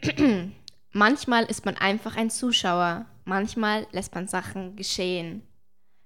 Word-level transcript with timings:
Manchmal 0.92 1.44
ist 1.44 1.64
man 1.64 1.76
einfach 1.76 2.16
ein 2.16 2.30
Zuschauer. 2.30 3.06
Manchmal 3.24 3.86
lässt 3.92 4.14
man 4.14 4.28
Sachen 4.28 4.76
geschehen. 4.76 5.42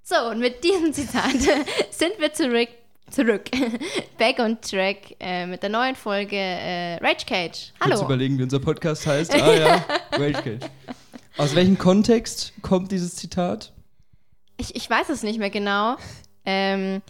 So, 0.02 0.16
und 0.30 0.38
mit 0.38 0.62
diesem 0.62 0.92
Zitat 0.92 1.32
sind 1.90 2.18
wir 2.18 2.32
zurück. 2.32 2.68
Zurück. 3.10 3.44
Back 4.18 4.38
on 4.40 4.60
track 4.60 5.14
äh, 5.20 5.46
mit 5.46 5.62
der 5.62 5.70
neuen 5.70 5.94
Folge 5.94 6.36
äh, 6.36 6.96
Rage 6.96 7.24
Cage. 7.24 7.72
Hallo. 7.80 7.94
Kurz 7.94 8.02
überlegen, 8.04 8.38
wie 8.38 8.42
unser 8.42 8.58
Podcast 8.58 9.06
heißt. 9.06 9.32
Ah 9.34 9.54
ja, 9.54 9.84
Rage 10.12 10.42
Cage. 10.42 10.70
Aus 11.36 11.54
welchem 11.54 11.78
Kontext 11.78 12.52
kommt 12.62 12.90
dieses 12.90 13.14
Zitat? 13.14 13.72
Ich, 14.56 14.74
ich 14.74 14.88
weiß 14.88 15.08
es 15.10 15.22
nicht 15.22 15.38
mehr 15.38 15.50
genau. 15.50 15.96
Ähm, 16.44 17.02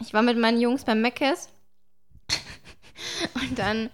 ich 0.00 0.12
war 0.12 0.22
mit 0.22 0.36
meinen 0.36 0.60
Jungs 0.60 0.84
beim 0.84 1.00
Meckes 1.00 1.48
und 3.34 3.58
dann, 3.58 3.90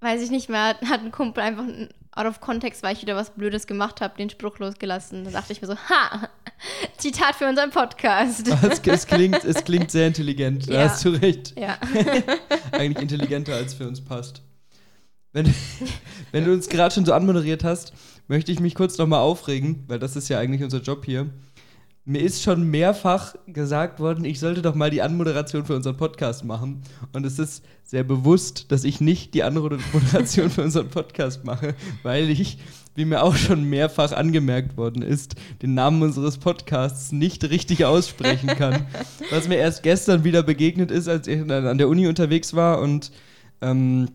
weiß 0.00 0.22
ich 0.22 0.30
nicht 0.30 0.48
mehr, 0.48 0.76
hat 0.86 1.00
ein 1.00 1.10
Kumpel 1.12 1.42
einfach 1.42 1.64
out 2.12 2.26
of 2.26 2.40
context, 2.40 2.82
weil 2.82 2.94
ich 2.96 3.02
wieder 3.02 3.14
was 3.16 3.30
Blödes 3.30 3.66
gemacht 3.66 4.00
habe, 4.00 4.16
den 4.16 4.30
Spruch 4.30 4.58
losgelassen. 4.58 5.24
Da 5.24 5.30
dachte 5.30 5.52
ich 5.52 5.60
mir 5.62 5.68
so, 5.68 5.76
ha, 5.76 6.28
Zitat 6.98 7.36
für 7.36 7.48
unseren 7.48 7.70
Podcast. 7.70 8.48
Es, 8.62 8.80
es, 8.84 9.06
klingt, 9.06 9.44
es 9.44 9.64
klingt 9.64 9.90
sehr 9.90 10.08
intelligent, 10.08 10.68
da 10.68 10.74
Ja. 10.74 10.88
hast 10.88 11.04
du 11.04 11.10
recht. 11.10 11.58
Ja. 11.58 11.78
Eigentlich 12.72 13.02
intelligenter, 13.02 13.54
als 13.54 13.74
für 13.74 13.86
uns 13.86 14.00
passt. 14.04 14.42
Wenn, 15.32 15.54
wenn 16.32 16.44
du 16.44 16.52
uns 16.52 16.68
gerade 16.68 16.92
schon 16.92 17.04
so 17.04 17.12
anmoderiert 17.12 17.62
hast, 17.62 17.92
möchte 18.26 18.50
ich 18.50 18.58
mich 18.58 18.74
kurz 18.74 18.98
nochmal 18.98 19.20
aufregen, 19.20 19.84
weil 19.86 20.00
das 20.00 20.16
ist 20.16 20.28
ja 20.28 20.38
eigentlich 20.40 20.64
unser 20.64 20.80
Job 20.80 21.04
hier. 21.04 21.30
Mir 22.10 22.22
ist 22.22 22.42
schon 22.42 22.68
mehrfach 22.68 23.36
gesagt 23.46 24.00
worden, 24.00 24.24
ich 24.24 24.40
sollte 24.40 24.62
doch 24.62 24.74
mal 24.74 24.90
die 24.90 25.00
Anmoderation 25.00 25.64
für 25.64 25.76
unseren 25.76 25.96
Podcast 25.96 26.44
machen. 26.44 26.82
Und 27.12 27.24
es 27.24 27.38
ist 27.38 27.64
sehr 27.84 28.02
bewusst, 28.02 28.72
dass 28.72 28.82
ich 28.82 29.00
nicht 29.00 29.32
die 29.32 29.44
Anmoderation 29.44 30.50
für 30.50 30.62
unseren 30.64 30.88
Podcast 30.88 31.44
mache, 31.44 31.76
weil 32.02 32.28
ich, 32.28 32.58
wie 32.96 33.04
mir 33.04 33.22
auch 33.22 33.36
schon 33.36 33.62
mehrfach 33.62 34.10
angemerkt 34.10 34.76
worden 34.76 35.02
ist, 35.02 35.36
den 35.62 35.74
Namen 35.74 36.02
unseres 36.02 36.38
Podcasts 36.38 37.12
nicht 37.12 37.44
richtig 37.44 37.84
aussprechen 37.84 38.48
kann. 38.48 38.86
Was 39.30 39.46
mir 39.46 39.58
erst 39.58 39.84
gestern 39.84 40.24
wieder 40.24 40.42
begegnet 40.42 40.90
ist, 40.90 41.06
als 41.06 41.28
ich 41.28 41.40
an 41.48 41.78
der 41.78 41.88
Uni 41.88 42.08
unterwegs 42.08 42.54
war 42.54 42.80
und 42.80 43.12
ähm, 43.60 44.08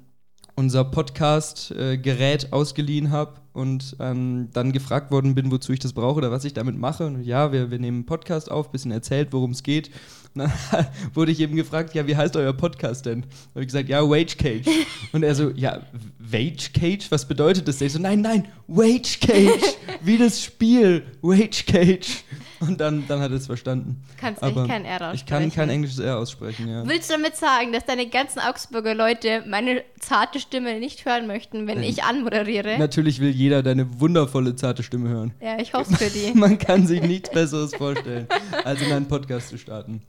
unser 0.55 0.85
Podcast-Gerät 0.85 2.53
ausgeliehen 2.53 3.11
habe 3.11 3.41
und 3.53 3.95
ähm, 3.99 4.49
dann 4.53 4.71
gefragt 4.71 5.11
worden 5.11 5.35
bin, 5.35 5.51
wozu 5.51 5.73
ich 5.73 5.79
das 5.79 5.93
brauche 5.93 6.17
oder 6.17 6.31
was 6.31 6.45
ich 6.45 6.53
damit 6.53 6.77
mache. 6.77 7.05
Und 7.05 7.23
ja, 7.23 7.51
wir, 7.51 7.71
wir 7.71 7.79
nehmen 7.79 7.97
einen 7.97 8.05
Podcast 8.05 8.49
auf, 8.49 8.71
bisschen 8.71 8.91
erzählt, 8.91 9.29
worum 9.31 9.51
es 9.51 9.63
geht. 9.63 9.89
Und 10.33 10.41
dann 10.41 10.53
wurde 11.13 11.31
ich 11.31 11.39
eben 11.39 11.55
gefragt, 11.55 11.93
ja, 11.93 12.07
wie 12.07 12.15
heißt 12.15 12.35
euer 12.35 12.53
Podcast 12.53 13.05
denn? 13.05 13.23
habe 13.51 13.61
ich 13.61 13.67
gesagt, 13.67 13.89
ja, 13.89 14.01
Wage 14.01 14.37
Cage. 14.37 14.67
Und 15.13 15.23
er 15.23 15.35
so, 15.35 15.51
ja, 15.51 15.81
Wage 16.19 16.71
Cage? 16.73 17.11
Was 17.11 17.27
bedeutet 17.27 17.67
das? 17.67 17.81
Ich 17.81 17.93
so, 17.93 17.99
nein, 17.99 18.21
nein, 18.21 18.47
Wage 18.67 19.19
Cage, 19.21 19.77
wie 20.03 20.17
das 20.17 20.43
Spiel, 20.43 21.03
Wage 21.21 21.65
Cage. 21.65 22.23
Und 22.67 22.81
dann, 22.81 23.05
dann 23.07 23.19
hat 23.19 23.31
er 23.31 23.37
es 23.37 23.47
verstanden. 23.47 24.03
Kannst 24.17 24.43
Aber 24.43 24.61
echt 24.61 24.69
kein 24.69 24.85
R 24.85 24.95
aussprechen. 24.95 25.15
Ich 25.15 25.25
kann 25.25 25.51
kein 25.51 25.69
englisches 25.69 25.99
R 25.99 26.17
aussprechen, 26.17 26.67
ja. 26.67 26.87
Willst 26.87 27.09
du 27.09 27.13
damit 27.13 27.35
sagen, 27.35 27.71
dass 27.73 27.85
deine 27.85 28.07
ganzen 28.07 28.39
Augsburger 28.39 28.93
Leute 28.95 29.43
meine 29.47 29.83
zarte 29.99 30.39
Stimme 30.39 30.79
nicht 30.79 31.05
hören 31.05 31.27
möchten, 31.27 31.67
wenn 31.67 31.79
Nein. 31.79 31.89
ich 31.89 32.03
anmoderiere? 32.03 32.77
Natürlich 32.77 33.19
will 33.19 33.31
jeder 33.31 33.63
deine 33.63 33.99
wundervolle, 33.99 34.55
zarte 34.55 34.83
Stimme 34.83 35.09
hören. 35.09 35.33
Ja, 35.41 35.59
ich 35.59 35.73
hoffe 35.73 35.93
für 35.95 36.09
die. 36.09 36.33
Man 36.37 36.57
kann 36.57 36.87
sich 36.87 37.01
nichts 37.01 37.29
Besseres 37.29 37.75
vorstellen, 37.75 38.27
als 38.63 38.81
in 38.81 38.91
einen 38.91 39.07
Podcast 39.07 39.49
zu 39.49 39.57
starten. 39.57 40.01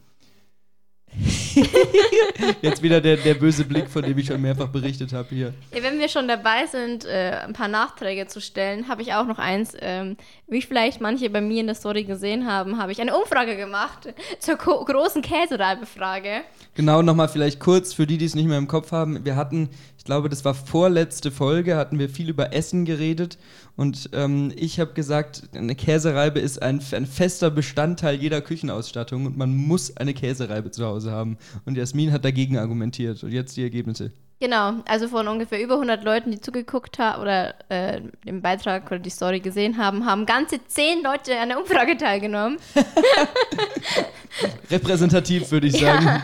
Jetzt 2.63 2.83
wieder 2.83 3.01
der, 3.01 3.17
der 3.17 3.35
böse 3.35 3.65
Blick, 3.65 3.89
von 3.89 4.03
dem 4.03 4.17
ich 4.19 4.27
schon 4.27 4.41
mehrfach 4.41 4.69
berichtet 4.69 5.13
habe 5.13 5.29
hier. 5.31 5.55
Ja, 5.75 5.83
wenn 5.83 5.99
wir 5.99 6.09
schon 6.09 6.29
dabei 6.29 6.67
sind, 6.71 7.05
äh, 7.05 7.39
ein 7.47 7.53
paar 7.53 7.69
Nachträge 7.69 8.27
zu 8.27 8.41
stellen, 8.41 8.89
habe 8.89 9.03
ich 9.03 9.15
auch 9.15 9.27
noch 9.27 9.39
eins. 9.39 9.73
Ähm, 9.81 10.17
wie 10.49 10.63
vielleicht 10.63 11.01
manche 11.01 11.29
bei 11.31 11.41
mir 11.41 11.61
in 11.61 11.67
der 11.67 11.75
Story 11.75 12.05
gesehen 12.05 12.47
haben, 12.47 12.79
habe 12.79 12.93
ich 12.93 13.01
eine 13.01 13.17
Umfrage 13.17 13.57
gemacht 13.57 14.09
zur 14.39 14.57
ko- 14.57 14.85
großen 14.85 15.23
Käsereibefrage. 15.23 16.43
Genau, 16.75 17.03
nochmal 17.03 17.29
vielleicht 17.29 17.61
kurz 17.61 17.93
für 17.95 18.07
die, 18.07 18.19
die 18.19 18.27
es 18.27 18.35
nicht 18.35 18.47
mehr 18.47 18.59
im 18.59 18.69
Kopf 18.69 18.93
haben. 18.93 19.25
Wir 19.25 19.37
hatten, 19.37 19.71
glaube, 20.07 20.31
das 20.31 20.45
war 20.45 20.55
vorletzte 20.55 21.31
Folge, 21.31 21.77
hatten 21.77 21.99
wir 21.99 22.09
viel 22.09 22.31
über 22.31 22.55
Essen 22.55 22.87
geredet. 22.87 23.37
Und 23.77 24.09
ähm, 24.15 24.53
ich 24.57 24.81
habe 24.81 24.95
gesagt, 24.95 25.43
eine 25.55 25.75
Käsereibe 25.75 26.41
ist 26.41 26.63
ein, 26.63 26.81
ein 26.93 27.05
fester 27.05 27.51
Bestandteil 27.51 28.15
jeder 28.15 28.41
Küchenausstattung 28.41 29.27
und 29.27 29.37
man 29.37 29.55
muss 29.55 29.95
eine 29.97 30.15
Käsereibe 30.15 30.71
zu 30.71 30.87
Hause 30.87 31.11
haben. 31.11 31.37
Und 31.67 31.77
Jasmin 31.77 32.13
hat 32.13 32.25
dagegen 32.25 32.57
argumentiert. 32.57 33.23
Und 33.23 33.33
jetzt 33.33 33.57
die 33.59 33.63
Ergebnisse. 33.63 34.13
Genau, 34.39 34.75
also 34.87 35.09
von 35.09 35.29
ungefähr 35.29 35.63
über 35.63 35.75
100 35.75 36.05
Leuten, 36.05 36.31
die 36.31 36.41
zugeguckt 36.41 36.99
haben 36.99 37.23
oder 37.23 37.55
äh, 37.71 38.03
den 38.27 38.43
Beitrag 38.43 38.87
oder 38.87 38.99
die 38.99 39.09
Story 39.09 39.41
gesehen 39.41 39.79
haben, 39.79 40.05
haben 40.05 40.27
ganze 40.27 40.63
10 40.63 41.03
Leute 41.03 41.39
an 41.39 41.49
der 41.49 41.59
Umfrage 41.59 41.97
teilgenommen. 41.97 42.59
Repräsentativ, 44.71 45.51
würde 45.51 45.69
ich 45.69 45.77
sagen. 45.81 46.23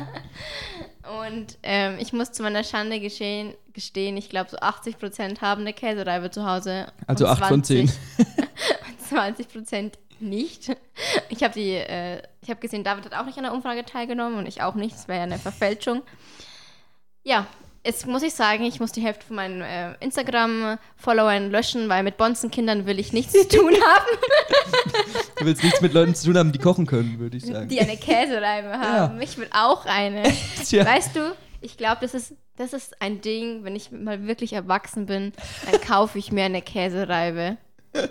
Und 1.21 1.59
ähm, 1.63 1.97
ich 1.99 2.13
muss 2.13 2.33
zu 2.33 2.43
meiner 2.43 2.65
Schande 2.65 3.01
geschehen, 3.01 3.55
gestehen, 3.73 4.17
ich 4.17 4.29
glaube, 4.29 4.51
so 4.51 4.57
80 4.59 4.99
Prozent 4.99 5.41
haben 5.41 5.63
eine 5.63 5.73
Käsereibe 5.73 6.31
zu 6.31 6.47
Hause. 6.47 6.87
Also 7.07 7.27
und 7.27 7.33
8 7.33 7.45
von 7.47 7.65
10. 7.65 7.93
20 9.09 9.49
Prozent 9.53 9.99
nicht. 10.21 10.75
Ich 11.29 11.43
habe 11.43 11.55
die, 11.55 11.73
äh, 11.73 12.23
ich 12.41 12.49
habe 12.49 12.61
gesehen, 12.61 12.85
David 12.85 13.05
hat 13.07 13.15
auch 13.15 13.27
nicht 13.27 13.37
an 13.37 13.45
der 13.45 13.53
Umfrage 13.53 13.85
teilgenommen 13.85 14.39
und 14.39 14.47
ich 14.47 14.63
auch 14.63 14.75
nicht. 14.75 14.95
Das 14.95 15.09
wäre 15.09 15.19
ja 15.19 15.25
eine 15.25 15.39
Verfälschung. 15.39 16.03
Ja, 17.25 17.47
jetzt 17.85 18.07
muss 18.07 18.23
ich 18.23 18.35
sagen, 18.35 18.65
ich 18.65 18.81
muss 18.81 18.93
die 18.93 19.03
Hälfte 19.03 19.27
von 19.27 19.37
meinen 19.37 19.61
äh, 19.61 19.95
Instagram-Followern 20.01 21.51
löschen, 21.51 21.89
weil 21.89 22.03
mit 22.03 22.17
Bonzenkindern 22.17 22.87
will 22.87 22.99
ich 22.99 23.13
nichts 23.13 23.33
zu 23.33 23.47
tun 23.49 23.75
haben, 23.75 24.19
Du 25.43 25.49
willst 25.49 25.63
nichts 25.63 25.81
mit 25.81 25.93
Leuten 25.93 26.15
zu 26.15 26.27
tun 26.27 26.39
haben, 26.39 26.53
die 26.53 26.59
kochen 26.59 26.87
können, 26.87 27.19
würde 27.19 27.37
ich 27.37 27.45
sagen. 27.47 27.69
die 27.69 27.81
eine 27.81 27.97
Käsereibe 27.97 28.71
haben. 28.79 29.21
Ich 29.21 29.37
will 29.39 29.49
auch 29.53 29.85
eine. 29.87 30.23
Tja. 30.65 30.87
Weißt 30.87 31.15
du, 31.17 31.35
ich 31.61 31.77
glaube, 31.77 31.99
das 32.01 32.15
ist, 32.15 32.35
das 32.57 32.73
ist 32.73 33.01
ein 33.03 33.21
Ding, 33.21 33.65
wenn 33.65 33.77
ich 33.77 33.91
mal 33.91 34.27
wirklich 34.27 34.53
erwachsen 34.53 35.07
bin, 35.07 35.33
dann 35.71 35.81
kaufe 35.81 36.19
ich 36.19 36.33
mir 36.33 36.45
eine 36.45 36.63
Käsereibe. 36.63 37.57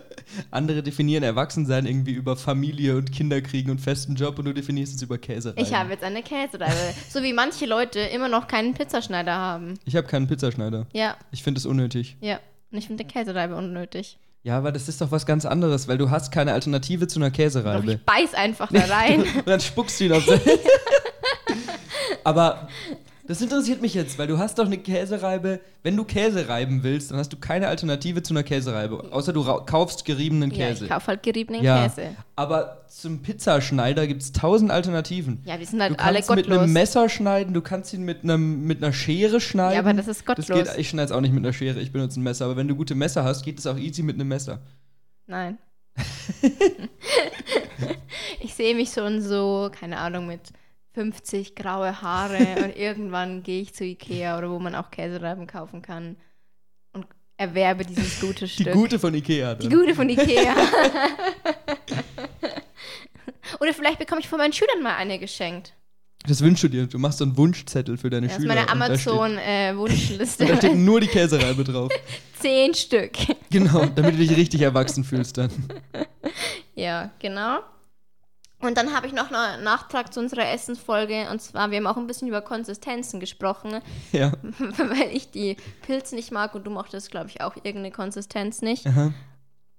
Andere 0.51 0.83
definieren 0.83 1.23
Erwachsensein 1.23 1.85
irgendwie 1.85 2.11
über 2.11 2.37
Familie 2.37 2.97
und 2.97 3.11
Kinderkriegen 3.11 3.71
und 3.71 3.79
festen 3.79 4.15
Job 4.15 4.37
und 4.37 4.45
du 4.45 4.53
definierst 4.53 4.95
es 4.95 5.01
über 5.01 5.17
Käsereiben. 5.17 5.63
Ich 5.63 5.73
habe 5.73 5.91
jetzt 5.91 6.03
eine 6.03 6.21
Käsereibe. 6.21 6.93
so 7.09 7.23
wie 7.23 7.33
manche 7.33 7.65
Leute 7.65 7.99
immer 7.99 8.29
noch 8.29 8.47
keinen 8.47 8.73
Pizzaschneider 8.75 9.33
haben. 9.33 9.79
Ich 9.85 9.95
habe 9.95 10.07
keinen 10.07 10.27
Pizzaschneider. 10.27 10.85
Ja, 10.93 11.17
Ich 11.31 11.43
finde 11.43 11.59
es 11.59 11.65
unnötig. 11.65 12.15
ja. 12.21 12.39
Und 12.71 12.77
ich 12.77 12.87
finde 12.87 13.03
Käsereibe 13.03 13.57
unnötig. 13.57 14.17
Ja, 14.43 14.57
aber 14.57 14.71
das 14.71 14.87
ist 14.87 14.99
doch 15.01 15.11
was 15.11 15.25
ganz 15.27 15.45
anderes, 15.45 15.87
weil 15.87 15.99
du 15.99 16.09
hast 16.09 16.31
keine 16.31 16.53
Alternative 16.53 17.07
zu 17.07 17.19
einer 17.19 17.29
Doch 17.29 17.37
Käsereibe. 17.37 17.93
ich 17.93 18.03
beiß 18.03 18.33
einfach 18.33 18.71
da 18.71 18.81
rein. 18.85 19.21
Und 19.21 19.41
dann 19.47 19.59
spuckst 19.59 19.99
du 19.99 20.05
ihn 20.05 20.13
auf. 20.13 20.23
aber 22.23 22.67
das 23.27 23.41
interessiert 23.41 23.81
mich 23.81 23.93
jetzt, 23.93 24.17
weil 24.17 24.27
du 24.27 24.37
hast 24.37 24.57
doch 24.59 24.65
eine 24.65 24.77
Käsereibe. 24.77 25.59
Wenn 25.83 25.95
du 25.95 26.03
Käse 26.03 26.47
reiben 26.47 26.83
willst, 26.83 27.11
dann 27.11 27.17
hast 27.17 27.31
du 27.33 27.37
keine 27.37 27.67
Alternative 27.67 28.23
zu 28.23 28.33
einer 28.33 28.43
Käsereibe. 28.43 29.11
Außer 29.11 29.33
du 29.33 29.43
kaufst 29.65 30.05
geriebenen 30.05 30.51
ja, 30.51 30.67
Käse. 30.67 30.85
ich 30.85 30.91
kaufe 30.91 31.07
halt 31.07 31.23
geriebenen 31.23 31.63
ja, 31.63 31.87
Käse. 31.87 32.15
aber 32.35 32.85
zum 32.87 33.21
Pizzaschneider 33.21 34.07
gibt 34.07 34.21
es 34.21 34.31
tausend 34.31 34.71
Alternativen. 34.71 35.41
Ja, 35.45 35.57
die 35.57 35.65
sind 35.65 35.79
Du 35.79 35.85
halt 35.85 35.99
alle 35.99 36.15
kannst 36.15 36.29
mit 36.29 36.45
gottlos. 36.45 36.59
einem 36.59 36.73
Messer 36.73 37.09
schneiden, 37.09 37.53
du 37.53 37.61
kannst 37.61 37.93
ihn 37.93 38.03
mit, 38.03 38.23
einem, 38.23 38.65
mit 38.65 38.83
einer 38.83 38.93
Schere 38.93 39.39
schneiden. 39.39 39.73
Ja, 39.73 39.79
aber 39.79 39.93
das 39.93 40.07
ist 40.07 40.25
gottlos. 40.25 40.47
Das 40.47 40.69
geht, 40.69 40.77
ich 40.77 40.89
schneide 40.89 41.05
es 41.05 41.11
auch 41.11 41.21
nicht 41.21 41.33
mit 41.33 41.43
einer 41.43 41.53
Schere, 41.53 41.79
ich 41.79 41.91
benutze 41.91 42.19
ein 42.19 42.23
Messer. 42.23 42.45
Aber 42.45 42.57
wenn 42.57 42.67
du 42.67 42.75
gute 42.75 42.95
Messer 42.95 43.23
hast, 43.23 43.43
geht 43.43 43.59
es 43.59 43.67
auch 43.67 43.77
easy 43.77 44.03
mit 44.03 44.15
einem 44.15 44.27
Messer. 44.27 44.59
Nein. 45.27 45.57
ich 48.39 48.53
sehe 48.53 48.75
mich 48.75 48.91
schon 48.91 49.21
so, 49.21 49.69
keine 49.71 49.97
Ahnung, 49.97 50.27
mit 50.27 50.41
50 50.93 51.55
graue 51.55 52.01
Haare 52.01 52.37
und 52.63 52.75
irgendwann 52.75 53.43
gehe 53.43 53.61
ich 53.61 53.73
zu 53.73 53.83
Ikea 53.85 54.37
oder 54.37 54.49
wo 54.49 54.59
man 54.59 54.75
auch 54.75 54.91
Käsereiben 54.91 55.47
kaufen 55.47 55.81
kann 55.81 56.17
und 56.93 57.05
erwerbe 57.37 57.85
dieses 57.85 58.19
gute 58.19 58.45
Die 58.45 58.51
Stück. 58.63 58.73
gute 58.73 58.99
von 58.99 59.13
Ikea. 59.13 59.55
Die 59.55 59.69
Dann. 59.69 59.79
gute 59.79 59.95
von 59.95 60.09
Ikea. 60.09 60.53
oder 63.59 63.73
vielleicht 63.73 63.99
bekomme 63.99 64.21
ich 64.21 64.27
von 64.27 64.37
meinen 64.39 64.53
Schülern 64.53 64.81
mal 64.81 64.95
eine 64.95 65.19
geschenkt. 65.19 65.73
Das 66.27 66.41
wünschst 66.41 66.63
du 66.63 66.67
dir. 66.67 66.85
Du 66.85 66.99
machst 66.99 67.17
so 67.17 67.23
einen 67.25 67.35
Wunschzettel 67.35 67.97
für 67.97 68.11
deine 68.11 68.27
Das 68.27 68.35
ist 68.37 68.43
Schüler. 68.43 68.53
meine 68.55 68.71
und 68.71 68.79
da 68.79 68.97
steht- 68.97 69.11
Amazon-Wunschliste. 69.13 70.43
Und 70.45 70.51
da 70.51 70.57
steht 70.57 70.75
nur 70.75 70.99
die 71.01 71.07
Käsereibe 71.07 71.63
drauf. 71.63 71.91
Zehn 72.39 72.75
Stück. 72.75 73.13
Genau, 73.49 73.85
damit 73.87 74.13
du 74.13 74.17
dich 74.19 74.35
richtig 74.37 74.61
erwachsen 74.61 75.03
fühlst 75.03 75.37
dann. 75.39 75.49
Ja, 76.75 77.09
genau. 77.19 77.59
Und 78.61 78.77
dann 78.77 78.93
habe 78.93 79.07
ich 79.07 79.13
noch 79.13 79.31
einen 79.31 79.63
Nachtrag 79.63 80.13
zu 80.13 80.19
unserer 80.19 80.49
Essensfolge. 80.51 81.29
Und 81.31 81.41
zwar, 81.41 81.71
wir 81.71 81.77
haben 81.77 81.87
auch 81.87 81.97
ein 81.97 82.07
bisschen 82.07 82.27
über 82.27 82.41
Konsistenzen 82.41 83.19
gesprochen, 83.19 83.81
Ja. 84.11 84.31
weil 84.59 85.09
ich 85.13 85.31
die 85.31 85.57
Pilze 85.81 86.15
nicht 86.15 86.31
mag 86.31 86.53
und 86.55 86.65
du 86.65 86.71
mochtest, 86.71 87.11
glaube 87.11 87.29
ich, 87.29 87.41
auch 87.41 87.55
irgendeine 87.57 87.91
Konsistenz 87.91 88.61
nicht. 88.61 88.85
Aha. 88.87 89.13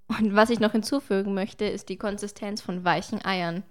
Und 0.07 0.35
was 0.35 0.49
ich 0.49 0.59
noch 0.59 0.73
hinzufügen 0.73 1.33
möchte, 1.33 1.65
ist 1.65 1.89
die 1.89 1.97
Konsistenz 1.97 2.61
von 2.61 2.83
weichen 2.83 3.23
Eiern. 3.23 3.63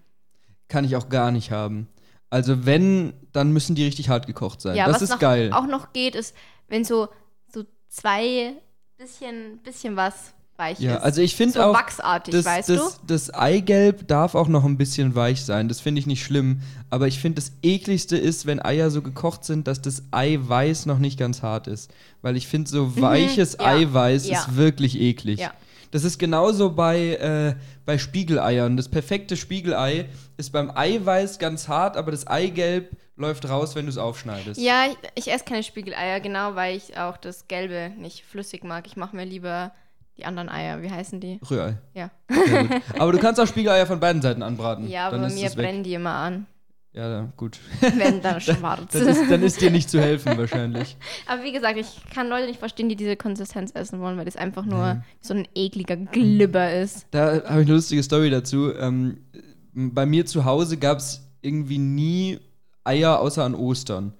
Kann 0.68 0.84
ich 0.84 0.96
auch 0.96 1.08
gar 1.08 1.30
nicht 1.30 1.50
haben. 1.50 1.88
Also 2.30 2.64
wenn, 2.64 3.12
dann 3.32 3.52
müssen 3.52 3.74
die 3.74 3.84
richtig 3.84 4.08
hart 4.08 4.26
gekocht 4.26 4.62
sein. 4.62 4.74
Ja, 4.74 4.86
das 4.86 4.96
was 4.96 5.02
ist 5.02 5.10
noch, 5.10 5.18
geil. 5.18 5.52
auch 5.52 5.66
noch 5.66 5.92
geht, 5.92 6.14
ist, 6.14 6.34
wenn 6.68 6.84
so, 6.84 7.08
so 7.52 7.64
zwei 7.88 8.54
bisschen, 8.96 9.58
bisschen 9.58 9.96
was 9.96 10.32
weich 10.62 10.80
Ja, 10.80 10.96
ist. 10.96 11.02
also 11.02 11.22
ich 11.22 11.36
finde 11.36 11.54
so 11.54 11.62
auch, 11.62 11.74
wachsartig, 11.74 12.32
das, 12.32 12.44
weißt 12.44 12.68
das, 12.70 12.98
du? 12.98 13.06
das 13.06 13.34
Eigelb 13.34 14.06
darf 14.08 14.34
auch 14.34 14.48
noch 14.48 14.64
ein 14.64 14.76
bisschen 14.76 15.14
weich 15.14 15.44
sein. 15.44 15.68
Das 15.68 15.80
finde 15.80 15.98
ich 15.98 16.06
nicht 16.06 16.24
schlimm. 16.24 16.62
Aber 16.90 17.08
ich 17.08 17.18
finde, 17.18 17.36
das 17.36 17.52
ekligste 17.62 18.16
ist, 18.16 18.46
wenn 18.46 18.64
Eier 18.64 18.90
so 18.90 19.02
gekocht 19.02 19.44
sind, 19.44 19.66
dass 19.66 19.82
das 19.82 20.04
Eiweiß 20.10 20.86
noch 20.86 20.98
nicht 20.98 21.18
ganz 21.18 21.42
hart 21.42 21.66
ist. 21.66 21.90
Weil 22.22 22.36
ich 22.36 22.46
finde, 22.46 22.70
so 22.70 23.00
weiches 23.00 23.56
ja, 23.58 23.66
Eiweiß 23.66 24.28
ja. 24.28 24.38
ist 24.38 24.56
wirklich 24.56 25.00
eklig. 25.00 25.40
Ja. 25.40 25.52
Das 25.90 26.04
ist 26.04 26.18
genauso 26.18 26.70
bei, 26.70 27.16
äh, 27.16 27.54
bei 27.84 27.98
Spiegeleiern. 27.98 28.78
Das 28.78 28.88
perfekte 28.88 29.36
Spiegelei 29.36 30.06
ist 30.38 30.50
beim 30.50 30.70
Eiweiß 30.74 31.38
ganz 31.38 31.68
hart, 31.68 31.98
aber 31.98 32.10
das 32.10 32.26
Eigelb 32.26 32.96
läuft 33.16 33.48
raus, 33.48 33.74
wenn 33.74 33.84
du 33.84 33.90
es 33.90 33.98
aufschneidest. 33.98 34.60
Ja, 34.60 34.86
ich, 34.86 35.26
ich 35.26 35.32
esse 35.32 35.44
keine 35.44 35.62
Spiegeleier, 35.62 36.20
genau, 36.20 36.54
weil 36.54 36.76
ich 36.76 36.96
auch 36.96 37.18
das 37.18 37.46
Gelbe 37.46 37.92
nicht 37.98 38.24
flüssig 38.24 38.64
mag. 38.64 38.86
Ich 38.86 38.96
mache 38.96 39.14
mir 39.14 39.26
lieber 39.26 39.72
die 40.16 40.24
anderen 40.24 40.48
Eier. 40.48 40.82
Wie 40.82 40.90
heißen 40.90 41.20
die? 41.20 41.40
Rührei. 41.48 41.78
Ja. 41.94 42.10
Aber 42.98 43.12
du 43.12 43.18
kannst 43.18 43.40
auch 43.40 43.46
Spiegeleier 43.46 43.86
von 43.86 44.00
beiden 44.00 44.22
Seiten 44.22 44.42
anbraten. 44.42 44.88
Ja, 44.88 45.08
aber 45.08 45.18
Dann 45.18 45.28
bei 45.28 45.34
mir 45.34 45.50
brennen 45.50 45.82
die 45.82 45.94
immer 45.94 46.14
an. 46.14 46.46
Ja, 46.94 47.08
ja, 47.08 47.32
gut. 47.38 47.58
Werden 47.80 48.20
dann 48.20 48.38
schwarz. 48.40 48.92
Das 48.92 49.02
ist, 49.02 49.30
dann 49.30 49.42
ist 49.42 49.62
dir 49.62 49.70
nicht 49.70 49.88
zu 49.88 49.98
helfen 49.98 50.36
wahrscheinlich. 50.36 50.98
aber 51.26 51.42
wie 51.42 51.52
gesagt, 51.52 51.78
ich 51.78 52.02
kann 52.12 52.28
Leute 52.28 52.46
nicht 52.46 52.58
verstehen, 52.58 52.90
die 52.90 52.96
diese 52.96 53.16
Konsistenz 53.16 53.70
essen 53.74 54.00
wollen, 54.00 54.18
weil 54.18 54.26
das 54.26 54.36
einfach 54.36 54.66
nur 54.66 55.02
so 55.22 55.32
ein 55.32 55.48
ekliger 55.54 55.96
Glibber 55.96 56.70
ist. 56.74 57.06
Da 57.10 57.26
habe 57.26 57.38
ich 57.38 57.46
eine 57.46 57.72
lustige 57.72 58.02
Story 58.02 58.28
dazu. 58.28 58.74
Ähm, 58.74 59.24
bei 59.72 60.04
mir 60.04 60.26
zu 60.26 60.44
Hause 60.44 60.76
gab 60.76 60.98
es 60.98 61.22
irgendwie 61.40 61.78
nie 61.78 62.38
Eier 62.84 63.20
außer 63.20 63.42
an 63.42 63.54
Ostern. 63.54 64.12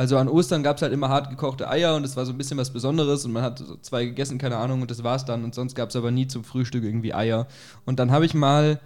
Also 0.00 0.16
an 0.16 0.28
Ostern 0.28 0.62
gab 0.62 0.76
es 0.76 0.82
halt 0.82 0.94
immer 0.94 1.10
hart 1.10 1.28
gekochte 1.28 1.68
Eier 1.68 1.94
und 1.94 2.06
es 2.06 2.16
war 2.16 2.24
so 2.24 2.32
ein 2.32 2.38
bisschen 2.38 2.56
was 2.56 2.72
Besonderes 2.72 3.26
und 3.26 3.32
man 3.32 3.42
hat 3.42 3.58
so 3.58 3.76
zwei 3.76 4.06
gegessen, 4.06 4.38
keine 4.38 4.56
Ahnung, 4.56 4.80
und 4.80 4.90
das 4.90 5.04
war's 5.04 5.26
dann. 5.26 5.44
Und 5.44 5.54
sonst 5.54 5.74
gab 5.74 5.90
es 5.90 5.96
aber 5.96 6.10
nie 6.10 6.26
zum 6.26 6.42
Frühstück 6.42 6.84
irgendwie 6.84 7.12
Eier. 7.12 7.46
Und 7.84 7.98
dann 7.98 8.10
habe 8.10 8.24
ich 8.24 8.32
mal, 8.32 8.80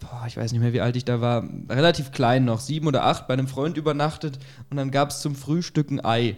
boah, 0.00 0.24
ich 0.26 0.36
weiß 0.36 0.52
nicht 0.52 0.60
mehr, 0.60 0.74
wie 0.74 0.82
alt 0.82 0.96
ich 0.96 1.06
da 1.06 1.22
war, 1.22 1.48
relativ 1.70 2.12
klein 2.12 2.44
noch, 2.44 2.60
sieben 2.60 2.86
oder 2.88 3.06
acht, 3.06 3.26
bei 3.26 3.32
einem 3.32 3.48
Freund 3.48 3.78
übernachtet 3.78 4.38
und 4.68 4.76
dann 4.76 4.90
gab 4.90 5.08
es 5.08 5.22
zum 5.22 5.34
Frühstück 5.34 5.90
ein 5.90 6.04
Ei. 6.04 6.36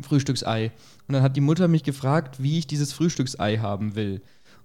Frühstücksei. 0.00 0.72
Und 1.06 1.12
dann 1.12 1.22
hat 1.22 1.36
die 1.36 1.40
Mutter 1.40 1.68
mich 1.68 1.84
gefragt, 1.84 2.42
wie 2.42 2.58
ich 2.58 2.66
dieses 2.66 2.92
Frühstücksei 2.92 3.58
haben 3.58 3.94
will. 3.94 4.20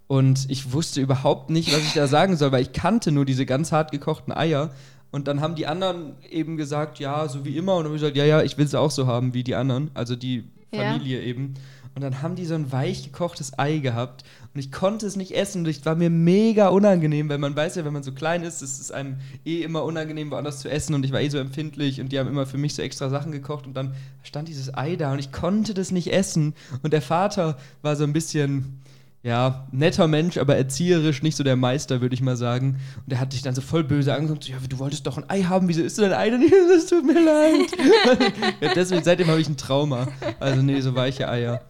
Und 0.08 0.50
ich 0.50 0.74
wusste 0.74 1.00
überhaupt 1.00 1.52
nicht, 1.52 1.72
was 1.72 1.84
ich 1.84 1.94
da 1.94 2.08
sagen 2.08 2.38
soll, 2.38 2.52
weil 2.52 2.64
ich 2.64 2.74
kannte 2.74 3.12
nur 3.12 3.26
diese 3.26 3.46
ganz 3.46 3.72
hart 3.72 3.92
gekochten 3.92 4.34
Eier. 4.34 4.72
Und 5.14 5.28
dann 5.28 5.42
haben 5.42 5.54
die 5.54 5.68
anderen 5.68 6.14
eben 6.28 6.58
gesagt, 6.58 6.98
ja, 6.98 7.28
so 7.28 7.46
wie 7.46 7.56
immer. 7.56 7.76
Und 7.76 7.84
dann 7.84 7.92
habe 7.92 7.96
ich 7.98 8.02
gesagt, 8.02 8.18
ja, 8.18 8.26
ja, 8.26 8.42
ich 8.42 8.58
will 8.58 8.66
es 8.66 8.74
auch 8.74 8.90
so 8.90 9.06
haben 9.06 9.36
wie 9.36 9.44
die 9.44 9.54
anderen, 9.54 9.92
also 9.94 10.16
die 10.16 10.44
Ja. 10.72 10.92
Familie 10.92 11.22
eben. 11.22 11.54
Und 11.96 12.02
dann 12.02 12.24
haben 12.24 12.36
die 12.36 12.46
so 12.46 12.56
ein 12.56 12.72
weich 12.72 13.04
gekochtes 13.04 13.60
Ei 13.60 13.78
gehabt. 13.78 14.24
Und 14.56 14.60
ich 14.60 14.72
konnte 14.72 15.06
es 15.06 15.16
nicht 15.16 15.36
essen. 15.36 15.60
Und 15.60 15.68
es 15.68 15.86
war 15.86 15.94
mir 15.94 16.10
mega 16.10 16.70
unangenehm, 16.70 17.30
weil 17.30 17.38
man 17.38 17.56
weiß 17.56 17.76
ja, 17.76 17.86
wenn 17.86 17.94
man 17.94 18.02
so 18.02 18.12
klein 18.12 18.42
ist, 18.42 18.64
ist 18.64 18.82
es 18.82 18.92
einem 18.92 19.18
eh 19.46 19.62
immer 19.62 19.84
unangenehm, 19.84 20.32
woanders 20.32 20.62
zu 20.62 20.72
essen. 20.72 20.96
Und 20.96 21.06
ich 21.06 21.12
war 21.12 21.22
eh 21.22 21.30
so 21.30 21.38
empfindlich. 21.38 22.02
Und 22.02 22.12
die 22.12 22.18
haben 22.18 22.28
immer 22.28 22.48
für 22.48 22.58
mich 22.58 22.74
so 22.74 22.82
extra 22.82 23.10
Sachen 23.10 23.32
gekocht. 23.32 23.68
Und 23.68 23.76
dann 23.76 23.94
stand 24.24 24.48
dieses 24.48 24.74
Ei 24.74 24.96
da 24.96 25.14
und 25.14 25.20
ich 25.20 25.32
konnte 25.32 25.76
das 25.76 25.92
nicht 25.92 26.12
essen. 26.12 26.56
Und 26.82 26.94
der 26.94 27.04
Vater 27.04 27.60
war 27.84 27.96
so 27.96 28.04
ein 28.04 28.14
bisschen 28.14 28.80
ja, 29.24 29.66
netter 29.72 30.10
Mensch, 30.10 30.38
aber 30.38 30.58
erzieherisch 30.58 31.24
nicht 31.24 31.38
so 31.38 31.46
der 31.46 31.56
Meister, 31.56 32.02
würde 32.02 32.14
ich 32.14 32.22
mal 32.22 32.36
sagen. 32.36 32.82
Und 32.98 33.10
der 33.10 33.22
hat 33.22 33.32
dich 33.32 33.42
dann 33.42 33.56
so 33.56 33.62
voll 33.62 33.86
böse 33.86 34.14
angeguckt, 34.14 34.44
so, 34.44 34.52
ja, 34.52 34.58
du 34.68 34.80
wolltest 34.80 35.08
doch 35.08 35.18
ein 35.18 35.30
Ei 35.30 35.44
haben, 35.44 35.70
wieso 35.70 35.82
isst 35.82 35.98
du 35.98 36.02
dein 36.02 36.14
Ei 36.14 36.30
denn? 36.30 36.44
Das 36.74 36.88
tut 36.88 37.06
mir 37.06 37.24
leid. 37.24 37.72
ja, 38.62 38.74
deswegen, 38.74 39.04
seitdem 39.04 39.28
habe 39.28 39.40
ich 39.40 39.48
ein 39.48 39.56
Trauma. 39.56 40.10
Also 40.42 40.62
nee, 40.62 40.82
so 40.82 40.96
weiche 40.96 41.30
Eier, 41.30 41.62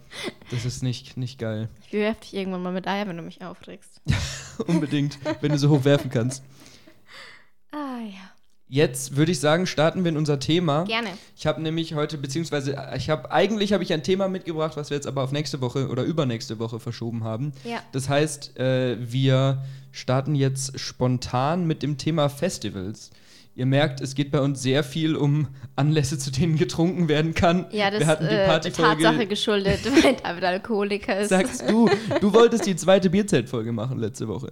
das 0.50 0.64
ist 0.64 0.82
nicht, 0.82 1.16
nicht 1.16 1.38
geil. 1.38 1.68
Ich 1.86 1.92
werfe 1.92 2.22
dich 2.22 2.34
irgendwann 2.34 2.62
mal 2.62 2.72
mit 2.72 2.88
Eier, 2.88 3.06
wenn 3.06 3.16
du 3.16 3.22
mich 3.22 3.42
aufregst. 3.42 4.00
Unbedingt, 4.66 5.18
wenn 5.40 5.52
du 5.52 5.58
so 5.58 5.68
hoch 5.70 5.84
werfen 5.84 6.10
kannst. 6.10 6.42
Ah 7.70 8.00
ja. 8.00 8.33
Jetzt 8.66 9.16
würde 9.16 9.30
ich 9.30 9.40
sagen, 9.40 9.66
starten 9.66 10.04
wir 10.04 10.10
in 10.10 10.16
unser 10.16 10.40
Thema. 10.40 10.84
Gerne. 10.84 11.10
Ich 11.36 11.46
habe 11.46 11.60
nämlich 11.60 11.94
heute, 11.94 12.16
beziehungsweise 12.16 12.76
ich 12.96 13.10
habe, 13.10 13.30
eigentlich 13.30 13.72
habe 13.74 13.84
ich 13.84 13.92
ein 13.92 14.02
Thema 14.02 14.28
mitgebracht, 14.28 14.76
was 14.76 14.88
wir 14.88 14.96
jetzt 14.96 15.06
aber 15.06 15.22
auf 15.22 15.32
nächste 15.32 15.60
Woche 15.60 15.88
oder 15.88 16.02
übernächste 16.02 16.58
Woche 16.58 16.80
verschoben 16.80 17.24
haben. 17.24 17.52
Ja. 17.64 17.82
Das 17.92 18.08
heißt, 18.08 18.58
äh, 18.58 18.96
wir 19.00 19.62
starten 19.92 20.34
jetzt 20.34 20.80
spontan 20.80 21.66
mit 21.66 21.82
dem 21.82 21.98
Thema 21.98 22.28
Festivals. 22.30 23.10
Ihr 23.56 23.66
merkt, 23.66 24.00
es 24.00 24.16
geht 24.16 24.32
bei 24.32 24.40
uns 24.40 24.62
sehr 24.62 24.82
viel 24.82 25.14
um 25.14 25.46
Anlässe, 25.76 26.18
zu 26.18 26.32
denen 26.32 26.56
getrunken 26.56 27.06
werden 27.08 27.34
kann. 27.34 27.66
Ja, 27.70 27.90
das 27.90 28.18
die 28.18 28.24
äh, 28.24 28.46
Partyfolge. 28.46 29.02
Tatsache 29.04 29.26
geschuldet, 29.26 29.80
weil 30.02 30.16
David 30.16 30.42
Alkoholiker 30.42 31.20
ist. 31.20 31.28
Sagst 31.28 31.68
du, 31.68 31.88
du 32.20 32.32
wolltest 32.32 32.66
die 32.66 32.74
zweite 32.74 33.10
Bierzeltfolge 33.10 33.70
machen 33.70 33.98
letzte 33.98 34.26
Woche. 34.26 34.50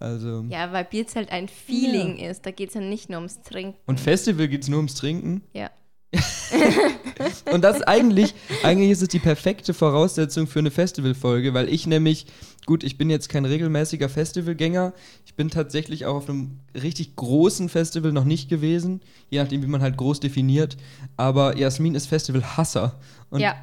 Also. 0.00 0.44
Ja, 0.48 0.72
weil 0.72 0.84
Bierzelt 0.84 1.30
ein 1.30 1.48
Feeling 1.48 2.18
ist. 2.18 2.44
Da 2.46 2.50
geht 2.50 2.68
es 2.68 2.74
ja 2.74 2.80
nicht 2.80 3.08
nur 3.08 3.18
ums 3.18 3.42
Trinken. 3.42 3.78
Und 3.86 4.00
Festival 4.00 4.48
geht 4.48 4.62
es 4.62 4.68
nur 4.68 4.78
ums 4.78 4.94
Trinken. 4.94 5.42
Ja. 5.52 5.70
Und 7.52 7.62
das 7.62 7.76
ist 7.76 7.88
eigentlich, 7.88 8.34
eigentlich 8.62 8.90
ist 8.90 9.02
es 9.02 9.08
die 9.08 9.18
perfekte 9.18 9.74
Voraussetzung 9.74 10.46
für 10.46 10.58
eine 10.58 10.70
Festivalfolge, 10.70 11.54
weil 11.54 11.68
ich 11.68 11.86
nämlich, 11.86 12.26
gut, 12.66 12.84
ich 12.84 12.98
bin 12.98 13.10
jetzt 13.10 13.28
kein 13.28 13.44
regelmäßiger 13.44 14.08
Festivalgänger. 14.08 14.92
Ich 15.26 15.34
bin 15.34 15.50
tatsächlich 15.50 16.06
auch 16.06 16.16
auf 16.16 16.28
einem 16.28 16.60
richtig 16.74 17.16
großen 17.16 17.68
Festival 17.68 18.12
noch 18.12 18.24
nicht 18.24 18.48
gewesen, 18.48 19.00
je 19.30 19.40
nachdem, 19.40 19.62
wie 19.62 19.66
man 19.66 19.82
halt 19.82 19.96
groß 19.96 20.20
definiert. 20.20 20.76
Aber 21.16 21.56
Jasmin 21.56 21.94
ist 21.94 22.06
Festivalhasser. 22.06 23.00
Und 23.30 23.40
ja. 23.40 23.56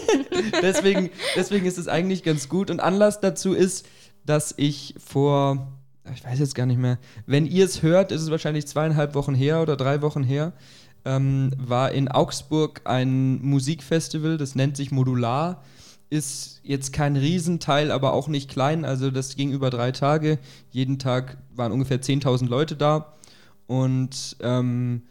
deswegen, 0.62 1.10
deswegen 1.36 1.66
ist 1.66 1.78
es 1.78 1.88
eigentlich 1.88 2.22
ganz 2.22 2.48
gut. 2.48 2.70
Und 2.70 2.80
Anlass 2.80 3.20
dazu 3.20 3.54
ist, 3.54 3.86
dass 4.24 4.54
ich 4.56 4.94
vor, 5.04 5.68
ich 6.12 6.24
weiß 6.24 6.38
jetzt 6.38 6.54
gar 6.54 6.66
nicht 6.66 6.80
mehr, 6.80 6.98
wenn 7.26 7.46
ihr 7.46 7.64
es 7.64 7.82
hört, 7.82 8.12
ist 8.12 8.22
es 8.22 8.30
wahrscheinlich 8.30 8.66
zweieinhalb 8.66 9.14
Wochen 9.14 9.34
her 9.34 9.62
oder 9.62 9.76
drei 9.76 10.02
Wochen 10.02 10.22
her, 10.22 10.52
ähm, 11.04 11.52
war 11.58 11.92
in 11.92 12.08
Augsburg 12.08 12.82
ein 12.84 13.42
Musikfestival, 13.42 14.38
das 14.38 14.54
nennt 14.54 14.76
sich 14.76 14.90
Modular. 14.90 15.62
Ist 16.10 16.60
jetzt 16.62 16.92
kein 16.92 17.16
Riesenteil, 17.16 17.90
aber 17.90 18.12
auch 18.12 18.28
nicht 18.28 18.48
klein. 18.48 18.84
Also 18.84 19.10
das 19.10 19.36
ging 19.36 19.50
über 19.50 19.70
drei 19.70 19.90
Tage. 19.90 20.38
Jeden 20.70 20.98
Tag 20.98 21.38
waren 21.54 21.72
ungefähr 21.72 22.00
10.000 22.00 22.46
Leute 22.46 22.76
da. 22.76 23.14
Und 23.66 24.36
ähm, 24.40 25.02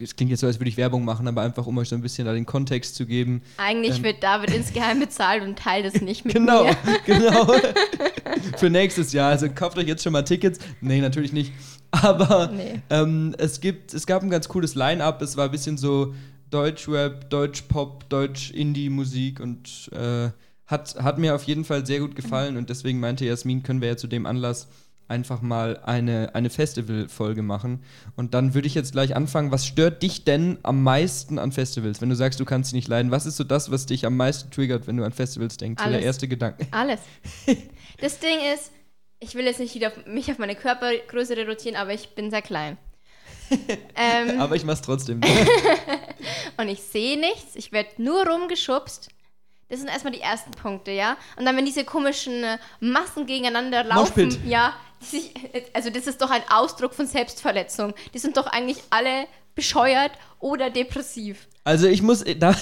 es 0.00 0.14
klingt 0.16 0.30
jetzt 0.30 0.40
so, 0.40 0.46
als 0.46 0.58
würde 0.60 0.68
ich 0.70 0.76
Werbung 0.76 1.04
machen, 1.04 1.26
aber 1.28 1.42
einfach, 1.42 1.66
um 1.66 1.76
euch 1.78 1.88
so 1.88 1.94
ein 1.96 2.02
bisschen 2.02 2.24
da 2.26 2.32
den 2.32 2.46
Kontext 2.46 2.94
zu 2.94 3.06
geben. 3.06 3.42
Eigentlich 3.56 3.98
Ähm. 3.98 4.04
wird 4.04 4.22
David 4.22 4.50
insgeheim 4.54 5.00
bezahlt 5.00 5.42
und 5.42 5.58
teilt 5.58 5.84
es 5.92 6.00
nicht 6.00 6.24
mit 6.24 6.34
Genau, 6.34 6.64
mir. 6.64 6.76
genau. 7.06 7.52
Für 8.56 8.70
nächstes 8.70 9.12
Jahr. 9.12 9.30
Also 9.30 9.48
kauft 9.48 9.78
euch 9.78 9.86
jetzt 9.86 10.02
schon 10.02 10.12
mal 10.12 10.22
Tickets. 10.22 10.58
Nee, 10.80 11.00
natürlich 11.00 11.32
nicht. 11.32 11.52
Aber 11.90 12.48
Nee. 12.54 12.80
ähm, 12.90 13.34
es, 13.38 13.60
gibt, 13.60 13.94
es 13.94 14.06
gab 14.06 14.22
ein 14.22 14.30
ganz 14.30 14.48
cooles 14.48 14.74
Line-Up. 14.74 15.22
Es 15.22 15.36
war 15.36 15.46
ein 15.46 15.50
bisschen 15.50 15.78
so 15.78 16.14
Deutsch-Rap, 16.50 17.28
Deutsch-Pop, 17.30 18.08
Deutsch-Indie-Musik 18.08 19.40
und 19.40 19.90
äh, 19.92 20.30
hat, 20.66 20.96
hat 21.02 21.18
mir 21.18 21.34
auf 21.34 21.44
jeden 21.44 21.64
Fall 21.64 21.86
sehr 21.86 22.00
gut 22.00 22.14
gefallen. 22.14 22.56
Und 22.56 22.68
deswegen 22.70 23.00
meinte 23.00 23.24
Jasmin, 23.24 23.62
können 23.62 23.80
wir 23.80 23.88
ja 23.88 23.96
zu 23.96 24.06
dem 24.06 24.26
Anlass 24.26 24.68
einfach 25.08 25.42
mal 25.42 25.80
eine, 25.84 26.34
eine 26.34 26.50
Festival-Folge 26.50 27.42
machen. 27.42 27.82
Und 28.16 28.34
dann 28.34 28.54
würde 28.54 28.66
ich 28.66 28.74
jetzt 28.74 28.92
gleich 28.92 29.16
anfangen. 29.16 29.50
Was 29.50 29.66
stört 29.66 30.02
dich 30.02 30.24
denn 30.24 30.58
am 30.62 30.82
meisten 30.82 31.38
an 31.38 31.50
Festivals? 31.50 32.00
Wenn 32.00 32.10
du 32.10 32.14
sagst, 32.16 32.38
du 32.38 32.44
kannst 32.44 32.70
sie 32.70 32.76
nicht 32.76 32.88
leiden, 32.88 33.10
was 33.10 33.26
ist 33.26 33.36
so 33.36 33.44
das, 33.44 33.70
was 33.70 33.86
dich 33.86 34.06
am 34.06 34.16
meisten 34.16 34.50
triggert, 34.50 34.86
wenn 34.86 34.96
du 34.96 35.04
an 35.04 35.12
Festivals 35.12 35.56
denkst? 35.56 35.82
So 35.82 35.88
der 35.88 35.96
Alles. 35.96 36.06
erste 36.06 36.28
Gedanke. 36.28 36.66
Alles. 36.70 37.00
Das 38.00 38.20
Ding 38.20 38.38
ist, 38.54 38.70
ich 39.18 39.34
will 39.34 39.44
jetzt 39.44 39.58
nicht 39.58 39.74
wieder 39.74 39.88
auf 39.88 40.06
mich 40.06 40.30
auf 40.30 40.38
meine 40.38 40.54
Körpergröße 40.54 41.36
reduzieren, 41.36 41.74
aber 41.74 41.92
ich 41.94 42.10
bin 42.10 42.30
sehr 42.30 42.42
klein. 42.42 42.78
ähm, 43.96 44.40
Aber 44.40 44.54
ich 44.54 44.64
mach's 44.64 44.82
trotzdem. 44.82 45.20
und 46.56 46.68
ich 46.68 46.82
sehe 46.82 47.18
nichts, 47.18 47.56
ich 47.56 47.72
werde 47.72 47.90
nur 47.98 48.26
rumgeschubst. 48.26 49.08
Das 49.68 49.80
sind 49.80 49.88
erstmal 49.88 50.12
die 50.12 50.20
ersten 50.20 50.50
Punkte, 50.52 50.92
ja? 50.92 51.16
Und 51.36 51.44
dann, 51.44 51.56
wenn 51.56 51.66
diese 51.66 51.84
komischen 51.84 52.42
Massen 52.80 53.26
gegeneinander 53.26 53.84
laufen, 53.84 54.26
Moshpit. 54.26 54.46
ja, 54.46 54.74
also 55.72 55.90
das 55.90 56.06
ist 56.06 56.20
doch 56.20 56.30
ein 56.30 56.42
Ausdruck 56.50 56.94
von 56.94 57.06
Selbstverletzung. 57.06 57.94
Die 58.14 58.18
sind 58.18 58.36
doch 58.36 58.46
eigentlich 58.46 58.78
alle 58.90 59.26
bescheuert 59.54 60.12
oder 60.38 60.70
depressiv. 60.70 61.48
Also 61.64 61.86
ich 61.86 62.02
muss, 62.02 62.24
da 62.38 62.54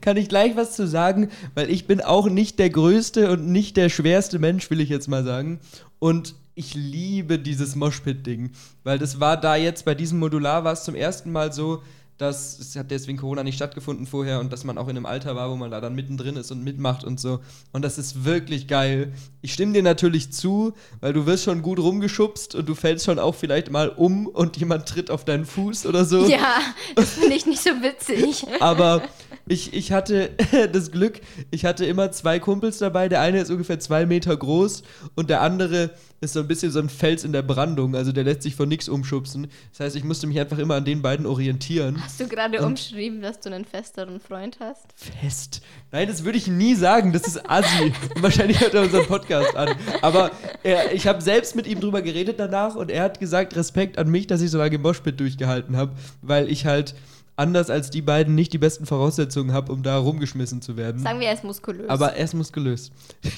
kann 0.00 0.16
ich 0.16 0.28
gleich 0.28 0.56
was 0.56 0.74
zu 0.74 0.86
sagen, 0.86 1.30
weil 1.54 1.70
ich 1.70 1.86
bin 1.86 2.00
auch 2.00 2.28
nicht 2.28 2.58
der 2.58 2.70
größte 2.70 3.30
und 3.30 3.48
nicht 3.50 3.76
der 3.76 3.88
schwerste 3.88 4.38
Mensch, 4.38 4.70
will 4.70 4.80
ich 4.80 4.88
jetzt 4.88 5.08
mal 5.08 5.24
sagen. 5.24 5.60
Und 5.98 6.34
ich 6.54 6.74
liebe 6.74 7.38
dieses 7.38 7.74
Moshpit-Ding, 7.74 8.52
weil 8.84 8.98
das 8.98 9.18
war 9.18 9.36
da 9.36 9.56
jetzt 9.56 9.84
bei 9.84 9.94
diesem 9.94 10.20
Modular 10.20 10.62
war 10.64 10.72
es 10.72 10.84
zum 10.84 10.94
ersten 10.94 11.32
Mal 11.32 11.52
so, 11.52 11.82
dass 12.18 12.58
es 12.60 12.76
hat 12.76 12.90
deswegen 12.90 13.18
Corona 13.18 13.42
nicht 13.42 13.56
stattgefunden 13.56 14.06
vorher 14.06 14.38
und 14.38 14.52
dass 14.52 14.64
man 14.64 14.78
auch 14.78 14.88
in 14.88 14.96
einem 14.96 15.06
Alter 15.06 15.34
war, 15.34 15.50
wo 15.50 15.56
man 15.56 15.70
da 15.70 15.80
dann 15.80 15.94
mittendrin 15.94 16.36
ist 16.36 16.52
und 16.52 16.62
mitmacht 16.62 17.02
und 17.04 17.18
so. 17.18 17.40
Und 17.72 17.82
das 17.82 17.98
ist 17.98 18.24
wirklich 18.24 18.68
geil. 18.68 19.12
Ich 19.42 19.52
stimme 19.52 19.72
dir 19.72 19.82
natürlich 19.82 20.32
zu, 20.32 20.74
weil 21.00 21.12
du 21.12 21.26
wirst 21.26 21.44
schon 21.44 21.62
gut 21.62 21.80
rumgeschubst 21.80 22.54
und 22.54 22.68
du 22.68 22.74
fällst 22.74 23.04
schon 23.04 23.18
auch 23.18 23.34
vielleicht 23.34 23.70
mal 23.70 23.88
um 23.88 24.26
und 24.28 24.56
jemand 24.56 24.88
tritt 24.88 25.10
auf 25.10 25.24
deinen 25.24 25.44
Fuß 25.44 25.86
oder 25.86 26.04
so. 26.04 26.26
Ja, 26.26 26.60
das 26.94 27.10
finde 27.14 27.34
ich 27.34 27.46
nicht 27.46 27.62
so 27.62 27.70
witzig. 27.70 28.46
Aber 28.60 29.02
ich, 29.46 29.74
ich 29.74 29.92
hatte 29.92 30.30
das 30.72 30.90
Glück, 30.90 31.20
ich 31.50 31.64
hatte 31.64 31.84
immer 31.84 32.10
zwei 32.12 32.38
Kumpels 32.38 32.78
dabei. 32.78 33.08
Der 33.08 33.20
eine 33.20 33.40
ist 33.40 33.50
ungefähr 33.50 33.78
zwei 33.78 34.06
Meter 34.06 34.36
groß 34.36 34.82
und 35.14 35.30
der 35.30 35.42
andere 35.42 35.90
ist 36.20 36.32
so 36.32 36.40
ein 36.40 36.48
bisschen 36.48 36.72
so 36.72 36.78
ein 36.78 36.88
Fels 36.88 37.24
in 37.24 37.32
der 37.32 37.42
Brandung. 37.42 37.94
Also 37.94 38.10
der 38.10 38.24
lässt 38.24 38.42
sich 38.42 38.56
von 38.56 38.68
nichts 38.68 38.88
umschubsen. 38.88 39.48
Das 39.70 39.80
heißt, 39.80 39.96
ich 39.96 40.04
musste 40.04 40.26
mich 40.26 40.40
einfach 40.40 40.58
immer 40.58 40.76
an 40.76 40.84
den 40.84 41.02
beiden 41.02 41.26
orientieren. 41.26 42.02
Hast 42.02 42.18
du 42.18 42.26
gerade 42.26 42.64
umschrieben, 42.64 43.20
dass 43.20 43.40
du 43.40 43.50
einen 43.50 43.66
festeren 43.66 44.20
Freund 44.20 44.58
hast? 44.60 44.86
Fest? 44.96 45.60
Nein, 45.92 46.08
das 46.08 46.24
würde 46.24 46.38
ich 46.38 46.46
nie 46.46 46.74
sagen. 46.74 47.12
Das 47.12 47.26
ist 47.26 47.48
assi. 47.48 47.92
Wahrscheinlich 48.20 48.60
hört 48.60 48.74
er 48.74 48.82
unseren 48.82 49.06
Podcast 49.06 49.54
an. 49.54 49.76
Aber 50.00 50.30
er, 50.62 50.94
ich 50.94 51.06
habe 51.06 51.20
selbst 51.20 51.54
mit 51.54 51.66
ihm 51.66 51.80
drüber 51.80 52.00
geredet 52.00 52.40
danach 52.40 52.74
und 52.76 52.90
er 52.90 53.02
hat 53.02 53.20
gesagt, 53.20 53.54
Respekt 53.56 53.98
an 53.98 54.08
mich, 54.08 54.26
dass 54.26 54.40
ich 54.40 54.50
so 54.50 54.58
lange 54.58 54.78
Moshpit 54.78 55.20
durchgehalten 55.20 55.76
habe, 55.76 55.92
weil 56.22 56.48
ich 56.48 56.64
halt 56.64 56.94
anders 57.36 57.70
als 57.70 57.90
die 57.90 58.02
beiden 58.02 58.34
nicht 58.34 58.52
die 58.52 58.58
besten 58.58 58.86
Voraussetzungen 58.86 59.52
habe, 59.52 59.72
um 59.72 59.82
da 59.82 59.98
rumgeschmissen 59.98 60.62
zu 60.62 60.76
werden. 60.76 61.00
Sagen 61.00 61.20
wir, 61.20 61.28
er 61.28 61.34
ist 61.34 61.44
muskulös. 61.44 61.88
Aber 61.88 62.14
er 62.14 62.24
ist 62.24 62.34
muskulös. 62.34 62.92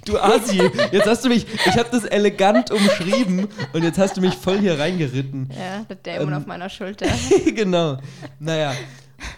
Du 0.04 0.18
Asi, 0.18 0.60
jetzt 0.92 1.06
hast 1.06 1.24
du 1.24 1.28
mich, 1.28 1.46
ich 1.66 1.76
habe 1.76 1.88
das 1.90 2.04
elegant 2.04 2.70
umschrieben 2.70 3.48
und 3.72 3.82
jetzt 3.82 3.98
hast 3.98 4.16
du 4.16 4.20
mich 4.20 4.34
voll 4.34 4.58
hier 4.58 4.78
reingeritten. 4.78 5.50
Ja, 5.50 5.84
der 5.84 5.96
Dämon 5.96 6.32
ähm, 6.32 6.38
auf 6.38 6.46
meiner 6.46 6.68
Schulter. 6.68 7.06
genau. 7.54 7.98
Naja, 8.38 8.74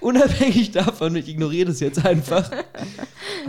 unabhängig 0.01 0.71
davon, 0.73 1.17
ich 1.17 1.29
ignoriere 1.29 1.69
das 1.69 1.81
jetzt 1.81 2.05
einfach, 2.05 2.51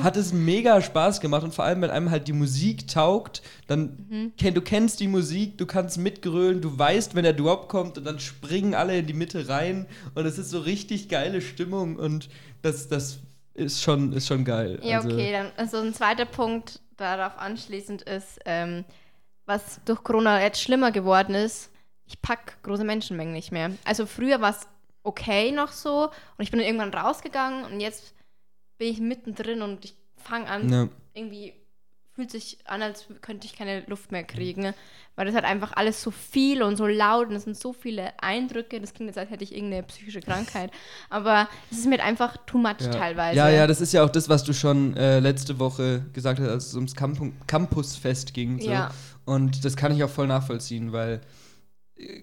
hat 0.01 0.17
es 0.17 0.33
mega 0.33 0.81
Spaß 0.81 1.21
gemacht 1.21 1.43
und 1.43 1.53
vor 1.53 1.65
allem, 1.65 1.81
wenn 1.81 1.89
einem 1.89 2.11
halt 2.11 2.27
die 2.27 2.33
Musik 2.33 2.87
taugt, 2.87 3.41
dann 3.67 4.05
mhm. 4.09 4.33
kenn, 4.37 4.53
du 4.53 4.61
kennst 4.61 4.99
die 4.99 5.07
Musik, 5.07 5.57
du 5.57 5.65
kannst 5.65 5.97
mitgrölen, 5.97 6.61
du 6.61 6.77
weißt, 6.77 7.15
wenn 7.15 7.23
der 7.23 7.33
Drop 7.33 7.69
kommt 7.69 7.97
und 7.97 8.05
dann 8.05 8.19
springen 8.19 8.73
alle 8.73 8.97
in 8.97 9.07
die 9.07 9.13
Mitte 9.13 9.49
rein 9.49 9.85
und 10.15 10.25
es 10.25 10.37
ist 10.37 10.49
so 10.49 10.59
richtig 10.59 11.09
geile 11.09 11.41
Stimmung 11.41 11.95
und 11.95 12.29
das, 12.61 12.87
das 12.87 13.19
ist 13.53 13.81
schon, 13.81 14.13
ist 14.13 14.27
schon 14.27 14.45
geil. 14.45 14.79
Ja, 14.83 14.97
also, 14.97 15.09
okay, 15.09 15.31
dann 15.31 15.51
also 15.57 15.77
ein 15.77 15.93
zweiter 15.93 16.25
Punkt 16.25 16.79
darauf 16.97 17.37
anschließend 17.37 18.03
ist, 18.03 18.39
ähm, 18.45 18.85
was 19.45 19.79
durch 19.85 20.03
Corona 20.03 20.41
jetzt 20.41 20.61
schlimmer 20.61 20.91
geworden 20.91 21.33
ist, 21.33 21.71
ich 22.05 22.21
packe 22.21 22.53
große 22.63 22.83
Menschenmengen 22.83 23.33
nicht 23.33 23.51
mehr. 23.51 23.71
Also 23.85 24.05
früher 24.05 24.41
war 24.41 24.51
es 24.51 24.67
okay 25.03 25.51
noch 25.51 25.71
so. 25.71 26.05
Und 26.37 26.43
ich 26.43 26.51
bin 26.51 26.59
dann 26.59 26.67
irgendwann 26.67 26.93
rausgegangen 26.93 27.65
und 27.65 27.79
jetzt 27.79 28.13
bin 28.77 28.89
ich 28.89 28.99
mittendrin 28.99 29.61
und 29.61 29.85
ich 29.85 29.95
fange 30.15 30.47
an, 30.47 30.71
ja. 30.71 30.87
irgendwie 31.13 31.53
fühlt 32.19 32.31
sich 32.31 32.57
an, 32.65 32.81
als 32.81 33.05
könnte 33.21 33.47
ich 33.47 33.55
keine 33.55 33.81
Luft 33.87 34.11
mehr 34.11 34.25
kriegen, 34.25 34.73
weil 35.15 35.25
das 35.25 35.35
halt 35.35 35.45
einfach 35.45 35.71
alles 35.77 36.01
so 36.01 36.11
viel 36.11 36.61
und 36.63 36.75
so 36.75 36.85
laut 36.85 37.29
und 37.29 37.35
es 37.35 37.45
sind 37.45 37.57
so 37.57 37.71
viele 37.71 38.11
Eindrücke. 38.21 38.81
Das 38.81 38.93
klingt 38.93 39.07
jetzt, 39.07 39.17
als 39.17 39.29
hätte 39.29 39.45
ich 39.45 39.55
irgendeine 39.55 39.83
psychische 39.83 40.19
Krankheit, 40.19 40.71
aber 41.09 41.47
es 41.71 41.77
ist 41.77 41.87
mir 41.87 42.03
einfach 42.03 42.35
too 42.45 42.57
much 42.57 42.81
ja. 42.81 42.91
teilweise. 42.91 43.37
Ja, 43.37 43.49
ja, 43.49 43.67
das 43.67 43.79
ist 43.79 43.93
ja 43.93 44.03
auch 44.03 44.09
das, 44.09 44.27
was 44.27 44.43
du 44.43 44.53
schon 44.53 44.97
äh, 44.97 45.21
letzte 45.21 45.59
Woche 45.59 46.03
gesagt 46.11 46.41
hast, 46.41 46.49
als 46.49 46.67
es 46.67 46.75
ums 46.75 46.93
Camp 46.93 47.19
Campusfest 47.47 48.33
ging. 48.33 48.59
So. 48.59 48.69
Ja. 48.69 48.91
Und 49.23 49.63
das 49.63 49.77
kann 49.77 49.95
ich 49.95 50.03
auch 50.03 50.09
voll 50.09 50.27
nachvollziehen, 50.27 50.91
weil 50.91 51.21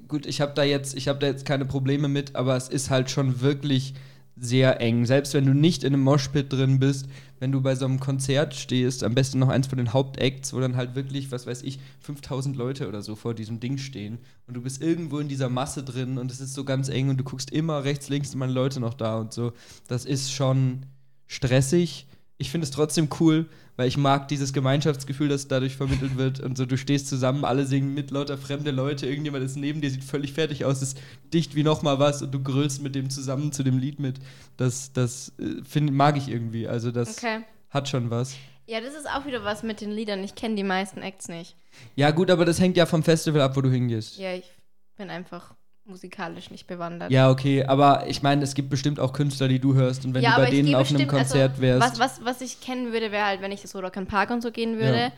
gut, 0.09 0.27
ich 0.27 0.41
habe 0.41 0.53
da 0.55 0.65
jetzt, 0.65 0.97
ich 0.97 1.09
habe 1.09 1.19
da 1.19 1.27
jetzt 1.27 1.45
keine 1.45 1.65
Probleme 1.65 2.09
mit, 2.09 2.37
aber 2.37 2.57
es 2.57 2.69
ist 2.69 2.91
halt 2.91 3.11
schon 3.11 3.41
wirklich 3.41 3.95
sehr 4.39 4.81
eng. 4.81 5.07
Selbst 5.07 5.33
wenn 5.35 5.47
du 5.47 5.55
nicht 5.55 5.83
in 5.83 5.95
einem 5.95 6.03
Moshpit 6.03 6.53
drin 6.53 6.79
bist, 6.79 7.07
wenn 7.39 7.53
du 7.53 7.63
bei 7.63 7.75
so 7.75 7.87
einem 7.87 8.01
Konzert 8.01 8.55
stehst, 8.55 9.03
am 9.03 9.15
besten 9.15 9.39
noch 9.39 9.49
eins 9.49 9.67
von 9.67 9.79
den 9.79 9.93
Hauptacts, 9.93 10.53
wo 10.53 10.61
dann 10.61 10.77
halt 10.77 10.95
wirklich, 10.95 11.31
was 11.33 11.47
weiß 11.47 11.63
ich, 11.63 11.79
5000 12.01 12.55
Leute 12.57 12.87
oder 12.89 13.01
so 13.03 13.17
vor 13.17 13.35
diesem 13.35 13.61
Ding 13.61 13.79
stehen 13.79 14.19
und 14.47 14.55
du 14.55 14.61
bist 14.61 14.83
irgendwo 14.83 15.19
in 15.21 15.29
dieser 15.29 15.49
Masse 15.49 15.83
drin 15.83 16.19
und 16.19 16.31
es 16.31 16.41
ist 16.41 16.55
so 16.55 16.65
ganz 16.65 16.89
eng 16.89 17.09
und 17.09 17.19
du 17.19 17.25
guckst 17.25 17.51
immer 17.51 17.85
rechts, 17.85 18.09
links 18.11 18.31
sind 18.31 18.39
meine 18.39 18.53
Leute 18.53 18.79
noch 18.79 18.95
da 18.95 19.19
und 19.19 19.33
so. 19.33 19.53
Das 19.89 20.05
ist 20.05 20.33
schon 20.33 20.85
stressig. 21.27 22.07
Ich 22.39 22.51
finde 22.51 22.67
es 22.67 22.71
trotzdem 22.71 23.09
cool, 23.21 23.47
weil 23.77 23.89
ich 23.89 23.97
mag 23.97 24.29
dieses 24.29 24.53
Gemeinschaftsgefühl, 24.53 25.29
das 25.29 25.49
dadurch 25.49 25.77
vermittelt 25.77 26.17
wird. 26.19 26.41
Und 26.41 26.57
so, 26.57 26.67
du 26.67 26.77
stehst 26.77 27.09
zusammen, 27.09 27.45
alle 27.45 27.67
singen 27.67 27.95
mit, 27.95 28.11
lauter 28.11 28.37
fremde 28.37 28.71
Leute, 28.71 29.07
irgendjemand 29.07 29.45
ist 29.45 29.57
neben 29.57 29.81
dir, 29.81 29.91
sieht 29.91 30.05
völlig 30.05 30.33
fertig 30.33 30.65
aus, 30.65 30.83
ist 30.83 31.01
dicht 31.33 31.55
wie 31.55 31.63
nochmal 31.63 31.99
was 31.99 32.23
und 32.23 32.33
du 32.33 32.43
grölst 32.43 32.83
mit 32.83 32.95
dem 32.95 33.09
zusammen 33.09 33.53
zu 33.53 33.63
dem 33.63 33.79
Lied 33.79 34.01
mit. 34.01 34.19
Das, 34.57 34.93
das 34.93 35.33
äh, 35.39 35.63
find, 35.65 35.93
mag 35.93 36.17
ich 36.17 36.29
irgendwie. 36.29 36.69
Also, 36.69 36.91
das 36.91 37.19
okay. 37.19 37.41
hat 37.71 37.89
schon 37.89 38.11
was. 38.11 38.35
Ja, 38.67 38.81
das 38.81 38.95
ist 38.95 39.09
auch 39.09 39.27
wieder 39.27 39.45
was 39.45 39.63
mit 39.63 39.81
den 39.81 39.93
Liedern. 39.93 40.25
Ich 40.25 40.35
kenne 40.35 40.57
die 40.57 40.65
meisten 40.65 41.01
Acts 41.01 41.29
nicht. 41.29 41.57
Ja, 41.95 42.11
gut, 42.11 42.31
aber 42.31 42.45
das 42.45 42.61
hängt 42.61 42.77
ja 42.77 42.85
vom 42.85 43.03
Festival 43.03 43.41
ab, 43.41 43.57
wo 43.57 43.61
du 43.61 43.71
hingehst. 43.71 44.19
Ja, 44.19 44.35
ich 44.35 44.51
bin 44.97 45.09
einfach 45.09 45.55
musikalisch 45.87 46.51
nicht 46.51 46.67
bewandert. 46.67 47.11
Ja, 47.11 47.31
okay, 47.31 47.65
aber 47.65 48.07
ich 48.09 48.23
meine, 48.23 48.43
es 48.43 48.55
gibt 48.55 48.71
bestimmt 48.71 49.01
auch 49.01 49.13
Künstler, 49.13 49.49
die 49.49 49.59
du 49.59 49.75
hörst 49.75 50.05
und 50.05 50.15
wenn 50.15 50.23
ja, 50.23 50.37
du 50.37 50.43
bei 50.43 50.51
denen 50.51 50.75
auf 50.75 50.91
einem 50.91 51.07
Konzert 51.07 51.53
also, 51.53 51.63
wärst. 51.63 51.83
Was, 51.83 51.99
was, 51.99 52.25
was 52.25 52.41
ich 52.41 52.61
kennen 52.61 52.93
würde, 52.93 53.13
wäre 53.13 53.27
halt, 53.27 53.41
wenn 53.41 53.53
ich 53.53 53.63
so 53.63 53.81
Rock 53.81 53.95
Park 54.07 54.31
und 54.31 54.43
so 54.43 54.51
gehen 54.51 54.79
würde. 54.79 54.99
Ja. 54.99 55.13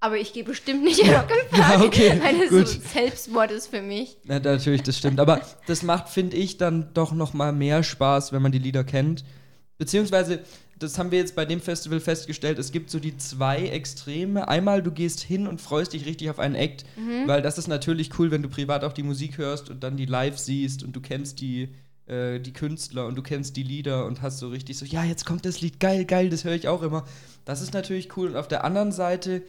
Aber 0.00 0.18
ich 0.18 0.34
gehe 0.34 0.44
bestimmt 0.44 0.84
nicht 0.84 1.00
in 1.00 1.10
Rock 1.14 1.28
Park. 1.50 1.80
ja, 1.80 1.80
okay, 1.80 2.20
weil 2.22 2.48
gut. 2.48 2.68
so 2.68 2.80
Selbstmord 2.80 3.50
ist 3.50 3.68
für 3.68 3.80
mich. 3.80 4.18
Ja, 4.24 4.38
natürlich, 4.38 4.82
das 4.82 4.98
stimmt. 4.98 5.18
Aber 5.18 5.40
das 5.66 5.82
macht, 5.82 6.08
finde 6.08 6.36
ich, 6.36 6.58
dann 6.58 6.92
doch 6.92 7.12
noch 7.12 7.32
mal 7.32 7.52
mehr 7.52 7.82
Spaß, 7.82 8.32
wenn 8.32 8.42
man 8.42 8.52
die 8.52 8.58
Lieder 8.58 8.84
kennt. 8.84 9.24
Beziehungsweise, 9.78 10.40
das 10.84 10.98
haben 10.98 11.10
wir 11.10 11.18
jetzt 11.18 11.34
bei 11.34 11.44
dem 11.44 11.60
Festival 11.60 12.00
festgestellt, 12.00 12.58
es 12.58 12.70
gibt 12.70 12.90
so 12.90 13.00
die 13.00 13.16
zwei 13.16 13.66
Extreme. 13.68 14.46
Einmal, 14.48 14.82
du 14.82 14.92
gehst 14.92 15.20
hin 15.20 15.46
und 15.46 15.60
freust 15.60 15.92
dich 15.92 16.06
richtig 16.06 16.30
auf 16.30 16.38
einen 16.38 16.54
Act, 16.54 16.84
mhm. 16.96 17.26
weil 17.26 17.42
das 17.42 17.58
ist 17.58 17.66
natürlich 17.66 18.18
cool, 18.18 18.30
wenn 18.30 18.42
du 18.42 18.48
privat 18.48 18.84
auch 18.84 18.92
die 18.92 19.02
Musik 19.02 19.38
hörst 19.38 19.70
und 19.70 19.82
dann 19.82 19.96
die 19.96 20.06
live 20.06 20.38
siehst 20.38 20.82
und 20.82 20.94
du 20.94 21.00
kennst 21.00 21.40
die, 21.40 21.70
äh, 22.06 22.38
die 22.38 22.52
Künstler 22.52 23.06
und 23.06 23.16
du 23.16 23.22
kennst 23.22 23.56
die 23.56 23.62
Lieder 23.62 24.06
und 24.06 24.22
hast 24.22 24.38
so 24.38 24.48
richtig 24.48 24.78
so, 24.78 24.84
ja, 24.84 25.04
jetzt 25.04 25.24
kommt 25.26 25.44
das 25.44 25.60
Lied, 25.60 25.80
geil, 25.80 26.04
geil, 26.04 26.28
das 26.28 26.44
höre 26.44 26.54
ich 26.54 26.68
auch 26.68 26.82
immer. 26.82 27.04
Das 27.44 27.62
ist 27.62 27.74
natürlich 27.74 28.16
cool. 28.16 28.28
Und 28.28 28.36
auf 28.36 28.48
der 28.48 28.64
anderen 28.64 28.92
Seite 28.92 29.42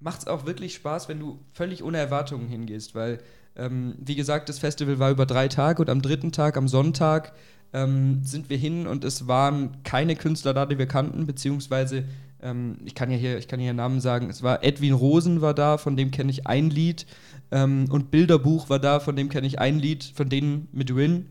macht 0.00 0.20
es 0.20 0.26
auch 0.26 0.46
wirklich 0.46 0.74
Spaß, 0.74 1.08
wenn 1.08 1.20
du 1.20 1.38
völlig 1.52 1.82
ohne 1.82 1.98
Erwartungen 1.98 2.48
hingehst, 2.48 2.94
weil, 2.94 3.18
ähm, 3.56 3.94
wie 3.98 4.16
gesagt, 4.16 4.48
das 4.48 4.58
Festival 4.58 4.98
war 4.98 5.10
über 5.10 5.26
drei 5.26 5.48
Tage 5.48 5.82
und 5.82 5.90
am 5.90 6.02
dritten 6.02 6.32
Tag, 6.32 6.56
am 6.56 6.68
Sonntag, 6.68 7.32
ähm, 7.72 8.20
sind 8.22 8.50
wir 8.50 8.56
hin 8.56 8.86
und 8.86 9.04
es 9.04 9.28
waren 9.28 9.82
keine 9.84 10.16
Künstler 10.16 10.54
da, 10.54 10.66
die 10.66 10.78
wir 10.78 10.86
kannten, 10.86 11.26
beziehungsweise 11.26 12.04
ähm, 12.42 12.78
ich 12.84 12.94
kann 12.94 13.10
ja 13.10 13.16
hier, 13.16 13.38
ich 13.38 13.48
kann 13.48 13.60
hier 13.60 13.72
Namen 13.72 14.00
sagen, 14.00 14.30
es 14.30 14.42
war 14.42 14.64
Edwin 14.64 14.92
Rosen 14.92 15.40
war 15.40 15.54
da, 15.54 15.78
von 15.78 15.96
dem 15.96 16.10
kenne 16.10 16.30
ich 16.30 16.46
ein 16.46 16.70
Lied 16.70 17.06
ähm, 17.50 17.86
und 17.90 18.10
Bilderbuch 18.10 18.68
war 18.68 18.78
da, 18.78 19.00
von 19.00 19.16
dem 19.16 19.28
kenne 19.28 19.46
ich 19.46 19.58
ein 19.58 19.78
Lied, 19.78 20.04
von 20.14 20.28
denen 20.28 20.68
mit 20.72 20.94
Win. 20.94 21.26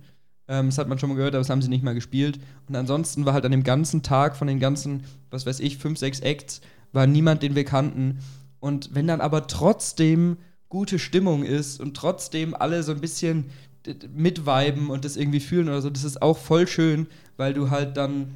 Ähm, 0.48 0.68
das 0.68 0.78
hat 0.78 0.88
man 0.88 1.00
schon 1.00 1.10
mal 1.10 1.16
gehört, 1.16 1.36
aber 1.36 1.42
das 1.42 1.50
haben 1.50 1.62
sie 1.62 1.70
nicht 1.70 1.84
mal 1.84 1.96
gespielt. 1.96 2.40
Und 2.68 2.76
ansonsten 2.76 3.26
war 3.26 3.34
halt 3.34 3.46
an 3.46 3.52
dem 3.52 3.64
ganzen 3.64 4.04
Tag 4.04 4.36
von 4.36 4.48
den 4.48 4.60
ganzen, 4.60 5.04
was 5.30 5.46
weiß 5.46 5.60
ich, 5.60 5.78
fünf, 5.78 6.00
sechs 6.00 6.20
Acts, 6.20 6.62
war 6.92 7.08
niemand, 7.08 7.44
den 7.44 7.56
wir 7.56 7.66
kannten. 7.66 8.20
Und 8.60 8.94
wenn 8.94 9.08
dann 9.08 9.22
aber 9.22 9.48
trotzdem 9.48 10.38
gute 10.68 11.00
Stimmung 11.00 11.44
ist 11.44 11.80
und 11.80 11.96
trotzdem 11.96 12.54
alle 12.54 12.84
so 12.84 12.92
ein 12.92 13.02
bisschen 13.02 13.46
mitviben 14.14 14.90
und 14.90 15.06
das 15.06 15.18
irgendwie 15.18 15.40
fühlen 15.40 15.70
oder 15.70 15.82
so, 15.82 15.90
das 15.90 16.04
ist 16.04 16.22
auch 16.22 16.38
voll 16.38 16.68
schön, 16.68 17.08
weil 17.38 17.54
du 17.54 17.70
halt 17.70 17.98
dann 17.98 18.30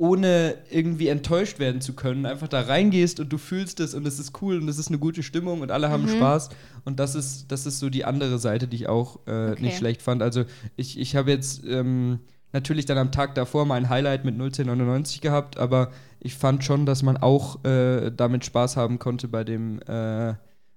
ohne 0.00 0.54
irgendwie 0.70 1.08
enttäuscht 1.08 1.58
werden 1.58 1.82
zu 1.82 1.92
können, 1.92 2.24
einfach 2.24 2.48
da 2.48 2.62
reingehst 2.62 3.20
und 3.20 3.30
du 3.30 3.36
fühlst 3.36 3.80
es 3.80 3.92
und 3.92 4.06
es 4.06 4.18
ist 4.18 4.40
cool 4.40 4.56
und 4.56 4.66
es 4.66 4.78
ist 4.78 4.88
eine 4.88 4.98
gute 4.98 5.22
Stimmung 5.22 5.60
und 5.60 5.70
alle 5.70 5.90
haben 5.90 6.04
mhm. 6.04 6.16
Spaß. 6.16 6.48
Und 6.86 6.98
das 6.98 7.14
ist, 7.14 7.52
das 7.52 7.66
ist 7.66 7.80
so 7.80 7.90
die 7.90 8.06
andere 8.06 8.38
Seite, 8.38 8.66
die 8.66 8.76
ich 8.76 8.88
auch 8.88 9.16
äh, 9.26 9.50
okay. 9.50 9.62
nicht 9.62 9.76
schlecht 9.76 10.00
fand. 10.00 10.22
Also 10.22 10.44
ich, 10.76 10.98
ich 10.98 11.16
habe 11.16 11.30
jetzt 11.30 11.64
ähm, 11.66 12.20
natürlich 12.54 12.86
dann 12.86 12.96
am 12.96 13.12
Tag 13.12 13.34
davor 13.34 13.66
mein 13.66 13.90
Highlight 13.90 14.24
mit 14.24 14.36
01099 14.36 15.20
gehabt, 15.20 15.58
aber 15.58 15.90
ich 16.18 16.34
fand 16.34 16.64
schon, 16.64 16.86
dass 16.86 17.02
man 17.02 17.18
auch 17.18 17.62
äh, 17.66 18.10
damit 18.10 18.46
Spaß 18.46 18.78
haben 18.78 18.98
konnte 18.98 19.28
bei 19.28 19.44
dem, 19.44 19.80
äh, 19.82 20.32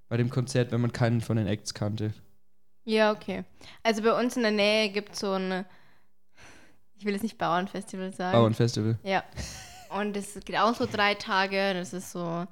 bei 0.10 0.18
dem 0.18 0.30
Konzert, 0.32 0.74
wenn 0.74 0.82
man 0.82 0.92
keinen 0.92 1.22
von 1.22 1.38
den 1.38 1.48
Acts 1.48 1.74
kannte. 1.74 2.14
Ja, 2.86 3.12
okay. 3.12 3.44
Also 3.82 4.02
bei 4.02 4.18
uns 4.20 4.36
in 4.36 4.44
der 4.44 4.52
Nähe 4.52 4.90
gibt 4.90 5.14
es 5.14 5.20
so 5.20 5.34
ein, 5.34 5.66
ich 6.98 7.06
will 7.06 7.14
jetzt 7.14 7.24
nicht 7.24 7.38
Bauernfestival 7.38 8.12
sagen. 8.14 8.38
Bauernfestival. 8.38 8.98
Ja. 9.04 9.24
Und 9.90 10.18
es 10.18 10.34
geht 10.44 10.58
auch 10.58 10.76
so 10.76 10.88
drei 10.92 11.14
Tage. 11.14 11.74
Das 11.74 11.94
ist 11.94 12.12
so, 12.12 12.48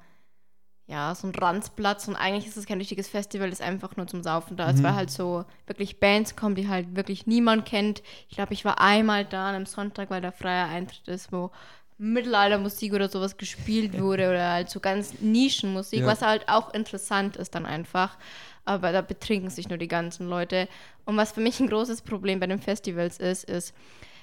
ja, 0.86 1.14
so 1.14 1.26
ein 1.26 1.34
Ranzplatz. 1.34 2.08
Und 2.08 2.16
eigentlich 2.16 2.46
ist 2.46 2.56
es 2.56 2.66
kein 2.66 2.78
richtiges 2.78 3.08
Festival, 3.08 3.50
das 3.50 3.60
ist 3.60 3.66
einfach 3.66 3.96
nur 3.96 4.06
zum 4.06 4.22
Saufen 4.22 4.56
da. 4.56 4.68
Mhm. 4.68 4.74
Es 4.76 4.82
war 4.82 4.94
halt 4.94 5.10
so 5.10 5.44
wirklich 5.66 6.00
Bands 6.00 6.36
kommen, 6.36 6.54
die 6.54 6.68
halt 6.68 6.96
wirklich 6.96 7.26
niemand 7.26 7.66
kennt. 7.66 8.02
Ich 8.28 8.36
glaube, 8.36 8.54
ich 8.54 8.64
war 8.64 8.80
einmal 8.80 9.24
da 9.24 9.48
an 9.48 9.54
einem 9.56 9.66
Sonntag, 9.66 10.10
weil 10.10 10.20
da 10.20 10.30
freier 10.32 10.68
Eintritt 10.68 11.08
ist, 11.08 11.32
wo 11.32 11.50
Mittelaltermusik 11.98 12.92
oder 12.94 13.08
sowas 13.08 13.36
gespielt 13.36 13.98
wurde 14.00 14.28
oder 14.28 14.50
halt 14.50 14.70
so 14.70 14.80
ganz 14.80 15.20
Nischenmusik, 15.20 16.00
ja. 16.00 16.06
was 16.06 16.22
halt 16.22 16.48
auch 16.48 16.74
interessant 16.74 17.36
ist 17.36 17.54
dann 17.54 17.66
einfach 17.66 18.16
aber 18.64 18.92
da 18.92 19.00
betrinken 19.00 19.50
sich 19.50 19.68
nur 19.68 19.78
die 19.78 19.88
ganzen 19.88 20.28
Leute. 20.28 20.68
Und 21.04 21.16
was 21.16 21.32
für 21.32 21.40
mich 21.40 21.58
ein 21.60 21.68
großes 21.68 22.02
Problem 22.02 22.40
bei 22.40 22.46
den 22.46 22.60
Festivals 22.60 23.18
ist, 23.18 23.44
ist, 23.44 23.74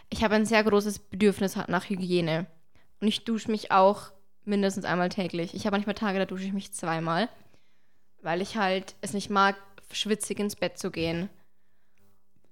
ich 0.10 0.24
habe 0.24 0.36
ein 0.36 0.46
sehr 0.46 0.64
großes 0.64 1.00
Bedürfnis 1.00 1.56
nach 1.68 1.90
Hygiene. 1.90 2.48
Und 3.02 3.08
ich 3.08 3.26
dusche 3.26 3.52
mich 3.52 3.72
auch 3.72 4.12
mindestens 4.46 4.86
einmal 4.86 5.10
täglich. 5.10 5.54
Ich 5.54 5.66
habe 5.66 5.76
manchmal 5.76 5.96
Tage, 5.96 6.20
da 6.20 6.26
dusche 6.26 6.46
ich 6.46 6.54
mich 6.54 6.74
zweimal, 6.74 7.30
weil 8.22 8.42
ich 8.42 8.58
halt 8.58 8.96
es 9.02 9.14
nicht 9.14 9.30
mag, 9.30 9.56
schwitzig 9.92 10.40
ins 10.40 10.56
Bett 10.56 10.78
zu 10.78 10.92
gehen. 10.92 11.30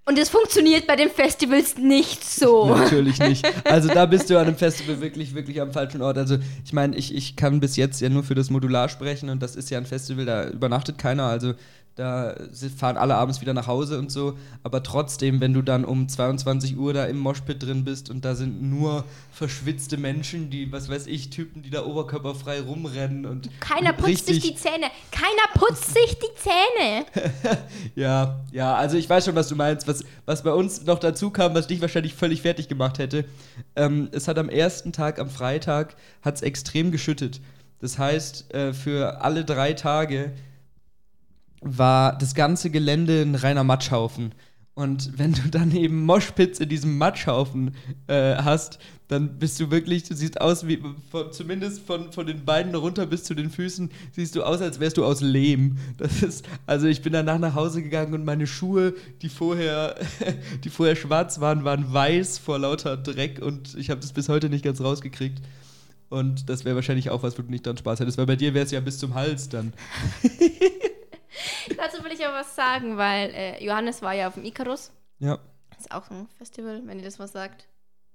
Und 0.07 0.17
es 0.17 0.29
funktioniert 0.29 0.87
bei 0.87 0.95
den 0.95 1.09
Festivals 1.09 1.77
nicht 1.77 2.23
so. 2.23 2.65
Natürlich 2.75 3.19
nicht. 3.19 3.45
Also 3.65 3.89
da 3.89 4.05
bist 4.05 4.29
du 4.29 4.37
an 4.37 4.47
einem 4.47 4.55
Festival 4.55 5.01
wirklich, 5.01 5.35
wirklich 5.35 5.59
am 5.59 5.73
falschen 5.73 6.01
Ort. 6.01 6.17
Also 6.17 6.37
ich 6.63 6.71
meine, 6.71 6.95
ich, 6.95 7.13
ich 7.13 7.35
kann 7.35 7.59
bis 7.59 7.75
jetzt 7.75 7.99
ja 7.99 8.07
nur 8.07 8.23
für 8.23 8.33
das 8.33 8.49
Modular 8.49 8.87
sprechen 8.87 9.29
und 9.29 9.43
das 9.43 9.57
ist 9.57 9.69
ja 9.69 9.77
ein 9.77 9.85
Festival, 9.85 10.25
da 10.25 10.47
übernachtet 10.47 10.97
keiner. 10.97 11.23
Also 11.23 11.55
da 11.97 12.35
fahren 12.77 12.95
alle 12.95 13.15
abends 13.15 13.41
wieder 13.41 13.55
nach 13.55 13.65
Hause 13.65 13.97
und 13.97 14.11
so. 14.11 14.37
Aber 14.61 14.83
trotzdem, 14.83 15.41
wenn 15.41 15.53
du 15.53 15.63
dann 15.63 15.83
um 15.83 16.07
22 16.07 16.77
Uhr 16.77 16.93
da 16.93 17.05
im 17.05 17.17
Moshpit 17.17 17.63
drin 17.63 17.85
bist 17.85 18.11
und 18.11 18.23
da 18.23 18.35
sind 18.35 18.61
nur 18.61 19.03
verschwitzte 19.31 19.97
Menschen, 19.97 20.51
die, 20.51 20.71
was 20.71 20.89
weiß 20.89 21.07
ich, 21.07 21.31
Typen, 21.31 21.63
die 21.63 21.71
da 21.71 21.85
oberkörperfrei 21.85 22.61
rumrennen 22.61 23.25
und. 23.25 23.49
Keiner 23.59 23.93
putzt 23.93 24.27
sich 24.27 24.41
die 24.41 24.55
Zähne. 24.55 24.91
Keiner 25.09 25.47
putzt 25.55 25.91
sich 25.91 26.19
die 26.19 26.35
Zähne. 26.35 27.05
ja, 27.95 28.41
ja, 28.51 28.75
also 28.75 28.95
ich 28.95 29.09
weiß 29.09 29.25
schon, 29.25 29.35
was 29.35 29.47
du 29.47 29.55
meinst. 29.55 29.87
Was, 29.87 30.03
was 30.27 30.43
bei 30.43 30.53
uns 30.53 30.85
noch 30.85 30.99
dazu 30.99 31.31
kam, 31.31 31.55
was 31.55 31.65
dich 31.65 31.81
wahrscheinlich 31.81 32.13
völlig 32.13 32.43
fertig 32.43 32.67
gemacht 32.67 32.99
hätte. 32.99 33.25
Ähm, 33.75 34.09
es 34.11 34.27
hat 34.27 34.37
am 34.37 34.49
ersten 34.49 34.93
Tag, 34.93 35.17
am 35.17 35.31
Freitag, 35.31 35.95
hat 36.21 36.35
es 36.35 36.43
extrem 36.43 36.91
geschüttet. 36.91 37.41
Das 37.79 37.97
heißt, 37.97 38.53
äh, 38.53 38.73
für 38.73 39.21
alle 39.21 39.45
drei 39.45 39.73
Tage 39.73 40.33
war 41.61 42.17
das 42.17 42.35
ganze 42.35 42.69
Gelände 42.69 43.21
ein 43.21 43.35
reiner 43.35 43.63
Matschhaufen. 43.63 44.33
Und 44.77 45.17
wenn 45.17 45.33
du 45.33 45.49
dann 45.49 45.75
eben 45.75 46.05
Moshpits 46.05 46.59
in 46.59 46.69
diesem 46.69 46.99
Matschhaufen 46.99 47.75
äh, 48.05 48.35
hast, 48.35 48.77
dann 49.07 49.39
bist 49.39 49.59
du 49.59 49.71
wirklich, 49.71 50.03
du 50.03 50.13
siehst 50.13 50.39
aus 50.39 50.67
wie, 50.67 50.79
von, 51.09 51.31
zumindest 51.31 51.81
von, 51.81 52.11
von 52.11 52.27
den 52.27 52.45
Beinen 52.45 52.75
runter 52.75 53.07
bis 53.07 53.23
zu 53.23 53.33
den 53.33 53.49
Füßen, 53.49 53.89
siehst 54.11 54.35
du 54.35 54.43
aus, 54.43 54.61
als 54.61 54.79
wärst 54.79 54.97
du 54.97 55.03
aus 55.03 55.21
Lehm. 55.21 55.77
Das 55.97 56.21
ist, 56.21 56.45
also 56.67 56.85
ich 56.85 57.01
bin 57.01 57.13
danach 57.13 57.39
nach 57.39 57.55
Hause 57.55 57.81
gegangen 57.81 58.13
und 58.13 58.23
meine 58.23 58.45
Schuhe, 58.45 58.93
die 59.23 59.29
vorher, 59.29 59.95
die 60.63 60.69
vorher 60.69 60.95
schwarz 60.95 61.39
waren, 61.39 61.63
waren 61.63 61.91
weiß 61.91 62.37
vor 62.37 62.59
lauter 62.59 62.97
Dreck 62.97 63.41
und 63.41 63.73
ich 63.75 63.89
habe 63.89 64.01
das 64.01 64.13
bis 64.13 64.29
heute 64.29 64.47
nicht 64.49 64.63
ganz 64.63 64.79
rausgekriegt. 64.79 65.41
Und 66.09 66.49
das 66.49 66.65
wäre 66.65 66.75
wahrscheinlich 66.75 67.09
auch 67.09 67.23
was, 67.23 67.37
wo 67.37 67.41
du 67.41 67.49
nicht 67.49 67.65
dran 67.65 67.77
Spaß 67.77 67.99
hättest, 67.99 68.17
weil 68.17 68.27
bei 68.27 68.35
dir 68.35 68.53
wäre 68.53 68.63
es 68.63 68.71
ja 68.71 68.79
bis 68.79 68.99
zum 68.99 69.15
Hals 69.15 69.49
dann. 69.49 69.73
Dazu 71.77 72.03
will 72.03 72.11
ich 72.11 72.25
aber 72.25 72.37
was 72.37 72.55
sagen, 72.55 72.97
weil 72.97 73.29
äh, 73.33 73.63
Johannes 73.63 74.01
war 74.01 74.13
ja 74.13 74.27
auf 74.27 74.35
dem 74.35 74.45
Icarus. 74.45 74.91
Ja. 75.19 75.39
Das 75.69 75.81
ist 75.81 75.91
auch 75.91 76.09
ein 76.09 76.27
Festival, 76.37 76.81
wenn 76.85 76.99
ihr 76.99 77.05
das 77.05 77.19
was 77.19 77.31
sagt. 77.31 77.67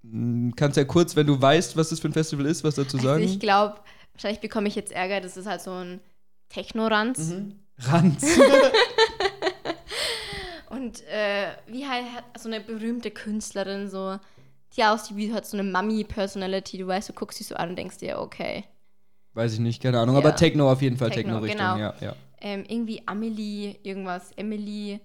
Hm, 0.02 0.54
kannst 0.56 0.76
ja 0.76 0.84
kurz, 0.84 1.14
wenn 1.16 1.26
du 1.26 1.40
weißt, 1.40 1.76
was 1.76 1.90
das 1.90 2.00
für 2.00 2.08
ein 2.08 2.12
Festival 2.12 2.46
ist, 2.46 2.64
was 2.64 2.74
dazu 2.74 2.96
sagen? 2.96 3.22
Also 3.22 3.34
ich 3.34 3.40
glaube, 3.40 3.80
wahrscheinlich 4.12 4.40
bekomme 4.40 4.68
ich 4.68 4.74
jetzt 4.74 4.92
Ärger, 4.92 5.20
das 5.20 5.36
ist 5.36 5.46
halt 5.46 5.60
so 5.60 5.72
ein 5.72 6.00
Techno-Ranz. 6.48 7.18
Mhm. 7.18 7.60
Ranz. 7.78 8.24
Und 10.70 11.06
äh, 11.06 11.48
wie 11.66 11.86
halt 11.86 12.06
so 12.38 12.48
eine 12.48 12.60
berühmte 12.60 13.10
Künstlerin, 13.10 13.90
so, 13.90 14.18
die 14.74 14.84
aussieht 14.84 15.16
wie 15.16 15.32
hat 15.32 15.46
so 15.46 15.58
eine 15.58 15.70
Mummy-Personality. 15.70 16.78
Du 16.78 16.86
weißt, 16.86 17.10
du 17.10 17.12
guckst 17.12 17.38
dich 17.40 17.46
so 17.46 17.54
an 17.54 17.70
und 17.70 17.76
denkst 17.76 17.98
dir, 17.98 18.18
okay. 18.18 18.64
Weiß 19.34 19.52
ich 19.52 19.58
nicht, 19.60 19.82
keine 19.82 20.00
Ahnung. 20.00 20.14
Ja. 20.14 20.20
Aber 20.20 20.34
Techno 20.34 20.70
auf 20.72 20.80
jeden 20.80 20.96
Fall, 20.96 21.10
Techno, 21.10 21.40
Techno-Richtung, 21.40 21.58
genau. 21.58 21.78
ja, 21.78 21.94
ja. 22.00 22.16
Ähm, 22.44 22.64
irgendwie 22.66 23.02
Amelie, 23.06 23.76
irgendwas, 23.84 24.32
Emily. 24.32 25.00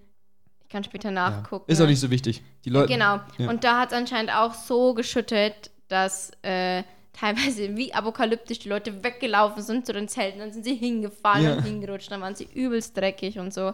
Ich 0.63 0.69
kann 0.69 0.83
später 0.83 1.11
nachgucken. 1.11 1.71
Ist 1.71 1.79
auch 1.79 1.85
nicht 1.87 1.99
so 1.99 2.09
wichtig. 2.09 2.41
Die 2.65 2.71
Leute. 2.71 2.91
Genau. 2.91 3.19
Ja. 3.37 3.49
Und 3.49 3.63
da 3.63 3.79
hat 3.79 3.91
es 3.91 3.97
anscheinend 3.97 4.33
auch 4.35 4.53
so 4.55 4.93
geschüttet, 4.95 5.69
dass 5.87 6.31
äh, 6.41 6.81
teilweise 7.13 7.77
wie 7.77 7.93
apokalyptisch 7.93 8.59
die 8.59 8.69
Leute 8.69 9.03
weggelaufen 9.03 9.61
sind 9.61 9.85
zu 9.85 9.93
den 9.93 10.07
Zelten. 10.07 10.39
Dann 10.39 10.51
sind 10.51 10.65
sie 10.65 10.75
hingefallen 10.75 11.43
Ja. 11.45 11.53
und 11.57 11.63
hingerutscht. 11.63 12.11
Dann 12.11 12.21
waren 12.21 12.35
sie 12.35 12.49
übelst 12.53 12.97
dreckig 12.97 13.37
und 13.39 13.53
so. 13.53 13.73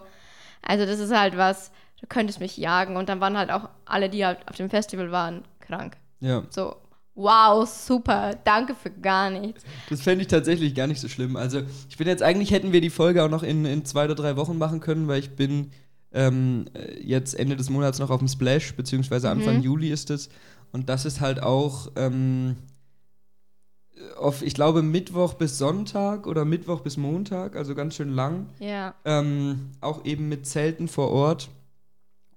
Also 0.62 0.84
das 0.86 1.00
ist 1.00 1.14
halt 1.16 1.36
was, 1.36 1.72
du 2.00 2.06
könntest 2.06 2.40
mich 2.40 2.56
jagen. 2.58 2.96
Und 2.96 3.08
dann 3.08 3.20
waren 3.20 3.36
halt 3.38 3.50
auch 3.50 3.70
alle, 3.86 4.10
die 4.10 4.24
halt 4.26 4.46
auf 4.46 4.56
dem 4.56 4.68
Festival 4.70 5.10
waren, 5.10 5.42
krank. 5.60 5.96
Ja. 6.20 6.44
So, 6.50 6.76
wow, 7.14 7.68
super, 7.68 8.34
danke 8.44 8.74
für 8.74 8.90
gar 8.90 9.30
nichts. 9.30 9.62
Das 9.88 10.02
fände 10.02 10.22
ich 10.22 10.28
tatsächlich 10.28 10.74
gar 10.74 10.86
nicht 10.86 11.00
so 11.00 11.08
schlimm. 11.08 11.36
Also, 11.36 11.62
ich 11.88 11.96
bin 11.96 12.06
jetzt 12.06 12.22
eigentlich, 12.22 12.50
hätten 12.50 12.72
wir 12.72 12.80
die 12.80 12.90
Folge 12.90 13.22
auch 13.24 13.30
noch 13.30 13.42
in, 13.42 13.64
in 13.64 13.84
zwei 13.84 14.04
oder 14.04 14.14
drei 14.14 14.36
Wochen 14.36 14.58
machen 14.58 14.80
können, 14.80 15.08
weil 15.08 15.20
ich 15.20 15.36
bin 15.36 15.70
ähm, 16.12 16.66
äh, 16.74 17.00
jetzt 17.02 17.34
Ende 17.38 17.56
des 17.56 17.70
Monats 17.70 17.98
noch 17.98 18.10
auf 18.10 18.18
dem 18.20 18.28
Splash, 18.28 18.74
beziehungsweise 18.74 19.30
Anfang 19.30 19.56
Mhm. 19.56 19.62
Juli 19.62 19.90
ist 19.90 20.10
es. 20.10 20.28
Und 20.72 20.88
das 20.88 21.04
ist 21.04 21.20
halt 21.20 21.42
auch 21.42 21.90
ähm, 21.96 22.56
auf, 24.18 24.42
ich 24.42 24.54
glaube, 24.54 24.82
Mittwoch 24.82 25.34
bis 25.34 25.58
Sonntag 25.58 26.26
oder 26.26 26.44
Mittwoch 26.44 26.80
bis 26.80 26.96
Montag, 26.96 27.56
also 27.56 27.74
ganz 27.74 27.94
schön 27.94 28.10
lang. 28.10 28.46
Ja. 28.58 28.94
Ähm, 29.04 29.70
auch 29.80 30.04
eben 30.04 30.28
mit 30.28 30.46
Zelten 30.46 30.88
vor 30.88 31.10
Ort. 31.10 31.48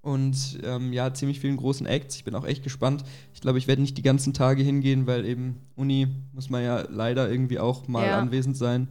Und 0.08 0.60
ähm, 0.63 0.93
ja, 0.93 1.13
ziemlich 1.13 1.41
vielen 1.41 1.58
großen 1.58 1.86
Acts. 1.86 2.15
Ich 2.15 2.24
bin 2.24 2.34
auch 2.34 2.46
echt 2.46 2.63
gespannt. 2.63 3.04
Ich 3.34 3.41
glaube, 3.41 3.58
ich 3.58 3.67
werde 3.67 3.82
nicht 3.82 3.98
die 3.98 4.02
ganzen 4.02 4.34
Tage 4.34 4.63
hingehen, 4.63 5.06
weil 5.06 5.26
eben 5.26 5.58
Uni 5.76 6.08
muss 6.34 6.50
man 6.50 6.63
ja 6.63 6.86
leider 6.89 7.30
irgendwie 7.30 7.60
auch 7.60 7.89
mal 7.89 8.08
Ja. 8.08 8.17
anwesend 8.17 8.56
sein. 8.56 8.88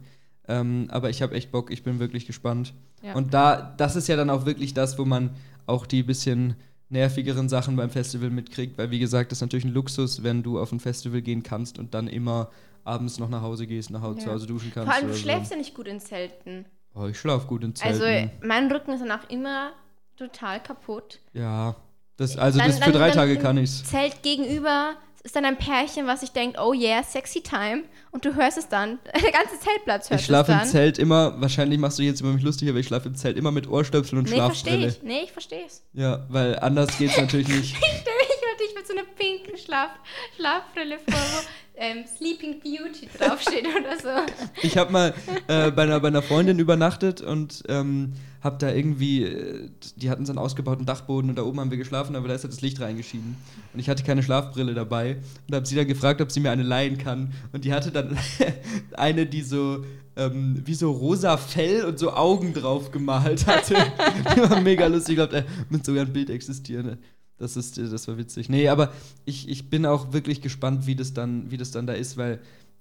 Ähm, 0.47 0.87
aber 0.91 1.09
ich 1.09 1.23
habe 1.23 1.33
echt 1.33 1.51
Bock, 1.51 1.71
ich 1.71 1.81
bin 1.81 1.97
wirklich 1.99 2.27
gespannt. 2.27 2.75
Ja. 3.01 3.15
Und 3.15 3.33
da, 3.33 3.73
das 3.77 3.95
ist 3.95 4.07
ja 4.07 4.15
dann 4.15 4.29
auch 4.29 4.45
wirklich 4.45 4.75
das, 4.75 4.99
wo 4.99 5.05
man 5.05 5.31
auch 5.65 5.87
die 5.87 6.03
bisschen 6.03 6.55
nervigeren 6.89 7.49
Sachen 7.49 7.75
beim 7.75 7.89
Festival 7.89 8.29
mitkriegt, 8.29 8.77
weil 8.77 8.91
wie 8.91 8.99
gesagt, 8.99 9.31
das 9.31 9.39
ist 9.39 9.41
natürlich 9.41 9.65
ein 9.65 9.73
Luxus, 9.73 10.21
wenn 10.21 10.43
du 10.43 10.59
auf 10.59 10.71
ein 10.71 10.79
Festival 10.79 11.21
gehen 11.23 11.41
kannst 11.41 11.79
und 11.79 11.95
dann 11.95 12.07
immer 12.07 12.49
abends 12.83 13.17
noch 13.17 13.27
nach 13.29 13.41
Hause 13.41 13.65
gehst, 13.65 13.89
nach 13.89 14.01
Hause 14.03 14.19
Ja. 14.19 14.25
zu 14.25 14.31
Hause 14.33 14.45
duschen 14.47 14.71
kannst. 14.71 14.89
Vor 14.93 14.95
allem, 15.01 15.07
du 15.11 15.17
schläfst 15.17 15.47
so. 15.49 15.55
ja 15.55 15.57
nicht 15.57 15.73
gut 15.73 15.87
in 15.87 15.99
Zelten. 15.99 16.65
Oh, 16.93 17.07
ich 17.07 17.17
schlaf 17.19 17.47
gut 17.47 17.63
in 17.63 17.73
Zelten. 17.73 18.01
Also, 18.03 18.29
mein 18.43 18.71
Rücken 18.71 18.91
ist 18.91 19.01
danach 19.01 19.27
immer 19.29 19.71
total 20.17 20.61
kaputt. 20.61 21.19
Ja, 21.33 21.75
das, 22.17 22.37
also 22.37 22.59
Dann- 22.59 22.67
das 22.69 22.77
für 22.79 22.85
dann- 22.85 22.93
drei 22.93 23.07
dann 23.09 23.17
Tage 23.17 23.37
kann 23.37 23.57
ich's. 23.57 23.83
Zelt 23.83 24.23
gegenüber 24.23 24.95
ist 25.23 25.35
dann 25.35 25.43
ein 25.45 25.57
Pärchen, 25.57 26.07
was 26.07 26.21
sich 26.21 26.31
denkt, 26.31 26.57
oh 26.57 26.73
yeah, 26.73 27.03
sexy 27.03 27.41
time. 27.41 27.83
Und 28.11 28.23
du 28.23 28.33
hörst 28.35 28.57
es 28.57 28.69
dann. 28.69 28.97
Der 29.21 29.31
ganze 29.31 29.59
Zeltplatz 29.59 30.09
hört 30.09 30.21
Ich 30.21 30.25
schlafe 30.25 30.51
es 30.51 30.55
im 30.55 30.59
dann. 30.61 30.67
Zelt 30.69 30.97
immer, 30.99 31.39
wahrscheinlich 31.41 31.79
machst 31.79 31.99
du 31.99 32.03
jetzt 32.03 32.21
über 32.21 32.31
mich 32.31 32.43
lustig, 32.43 32.69
aber 32.69 32.79
ich 32.79 32.87
schlafe 32.87 33.09
im 33.09 33.15
Zelt 33.15 33.37
immer 33.37 33.51
mit 33.51 33.67
Ohrstöpseln 33.69 34.19
und 34.19 34.29
Nee, 34.29 34.37
verstehe 34.37 34.71
Schlafbrille. 34.79 34.87
ich. 34.87 35.03
Nee, 35.03 35.21
ich 35.25 35.31
verstehe 35.31 35.65
es. 35.65 35.83
Ja, 35.93 36.25
weil 36.29 36.57
anders 36.59 36.97
geht's 36.97 37.17
natürlich 37.21 37.47
nicht. 37.49 37.73
Ich 37.73 37.77
stelle 37.77 38.15
mich 38.19 38.27
dich 38.59 38.73
mit 38.75 38.87
so 38.87 38.93
einer 38.93 39.03
pinken 39.03 39.55
Schlaf 39.57 39.91
Schlafbrille 40.35 40.97
vor, 40.97 41.13
wo 41.13 41.47
ähm, 41.75 42.05
Sleeping 42.07 42.59
Beauty 42.59 43.07
draufsteht 43.19 43.67
oder 43.79 43.99
so. 44.01 44.31
Ich 44.63 44.77
habe 44.77 44.91
mal 44.91 45.13
äh, 45.47 45.69
bei, 45.69 45.83
einer, 45.83 45.99
bei 45.99 46.07
einer 46.07 46.23
Freundin 46.23 46.57
übernachtet 46.57 47.21
und 47.21 47.61
ähm, 47.69 48.13
hab 48.47 48.59
da 48.59 48.73
irgendwie, 48.73 49.23
äh, 49.23 49.69
die 49.97 50.09
hatten 50.09 50.25
so 50.25 50.31
einen 50.31 50.39
ausgebauten 50.39 50.85
Dachboden 50.85 51.29
und 51.29 51.37
da 51.37 51.43
oben 51.43 51.59
haben 51.59 51.69
wir 51.69 51.77
geschlafen, 51.77 52.15
aber 52.15 52.27
da 52.27 52.33
ist 52.33 52.43
halt 52.43 52.53
das 52.53 52.61
Licht 52.61 52.81
reingeschieden. 52.81 53.35
Und 53.73 53.79
ich 53.79 53.89
hatte 53.89 54.03
keine 54.03 54.23
Schlafbrille 54.23 54.73
dabei 54.73 55.17
und 55.47 55.55
habe 55.55 55.65
sie 55.65 55.75
dann 55.75 55.87
gefragt, 55.87 56.21
ob 56.21 56.31
sie 56.31 56.39
mir 56.39 56.51
eine 56.51 56.63
leihen 56.63 56.97
kann. 56.97 57.33
Und 57.53 57.65
die 57.65 57.73
hatte 57.73 57.91
dann 57.91 58.17
eine, 58.93 59.27
die 59.27 59.41
so 59.41 59.83
ähm, 60.15 60.61
wie 60.65 60.73
so 60.73 60.91
rosa 60.91 61.37
Fell 61.37 61.85
und 61.85 61.99
so 61.99 62.11
Augen 62.13 62.53
drauf 62.53 62.91
gemalt 62.91 63.45
hatte. 63.45 63.75
die 64.35 64.41
war 64.49 64.61
mega 64.61 64.87
lustig. 64.87 65.17
Ich 65.19 65.29
glaube, 65.29 65.45
mit 65.69 65.85
sogar 65.85 66.05
ein 66.05 66.13
Bild 66.13 66.29
existieren. 66.29 66.97
Das, 67.37 67.55
ist, 67.55 67.77
das 67.77 68.07
war 68.07 68.17
witzig. 68.17 68.49
Nee, 68.49 68.67
aber 68.67 68.91
ich, 69.25 69.47
ich 69.47 69.69
bin 69.69 69.85
auch 69.85 70.11
wirklich 70.11 70.41
gespannt, 70.41 70.87
wie 70.87 70.95
das 70.95 71.13
dann, 71.13 71.51
wie 71.51 71.57
das 71.57 71.69
dann 71.69 71.85
da 71.85 71.93
ist, 71.93 72.17
weil, 72.17 72.39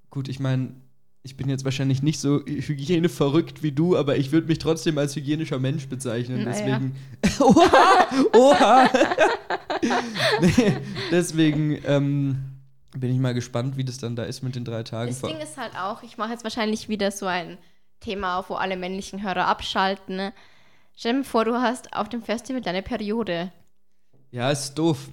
gut, 0.09 0.29
ich 0.29 0.40
meine, 0.40 0.70
ich 1.26 1.36
bin 1.36 1.48
jetzt 1.48 1.64
wahrscheinlich 1.64 2.02
nicht 2.04 2.20
so 2.20 2.40
hygieneverrückt 2.46 3.62
wie 3.64 3.72
du, 3.72 3.96
aber 3.96 4.16
ich 4.16 4.30
würde 4.30 4.46
mich 4.46 4.58
trotzdem 4.58 4.96
als 4.96 5.16
hygienischer 5.16 5.58
Mensch 5.58 5.88
bezeichnen. 5.88 6.44
Naja. 6.44 6.78
Deswegen. 6.80 6.96
oha! 7.40 8.06
Oha! 8.32 8.90
nee, 10.40 10.76
deswegen 11.10 11.78
ähm, 11.84 12.38
bin 12.96 13.10
ich 13.12 13.18
mal 13.18 13.34
gespannt, 13.34 13.76
wie 13.76 13.84
das 13.84 13.98
dann 13.98 14.14
da 14.16 14.22
ist 14.22 14.42
mit 14.42 14.54
den 14.54 14.64
drei 14.64 14.82
Tagen. 14.84 15.10
Das 15.10 15.18
Vor- 15.20 15.28
Ding 15.30 15.38
ist 15.40 15.56
halt 15.56 15.76
auch, 15.76 16.02
ich 16.04 16.16
mache 16.16 16.30
jetzt 16.32 16.44
wahrscheinlich 16.44 16.88
wieder 16.88 17.10
so 17.10 17.26
ein 17.26 17.58
Thema 18.00 18.38
auf, 18.38 18.50
wo 18.50 18.54
alle 18.54 18.76
männlichen 18.76 19.22
Hörer 19.22 19.46
abschalten. 19.46 20.16
Ne? 20.16 20.32
Stell 20.96 21.14
dir 21.18 21.24
vor, 21.24 21.44
du 21.44 21.54
hast 21.60 21.92
auf 21.92 22.08
dem 22.08 22.22
Festival 22.22 22.60
deine 22.62 22.82
Periode. 22.82 23.50
ja, 24.30 24.50
ist 24.50 24.74
doof. 24.74 25.08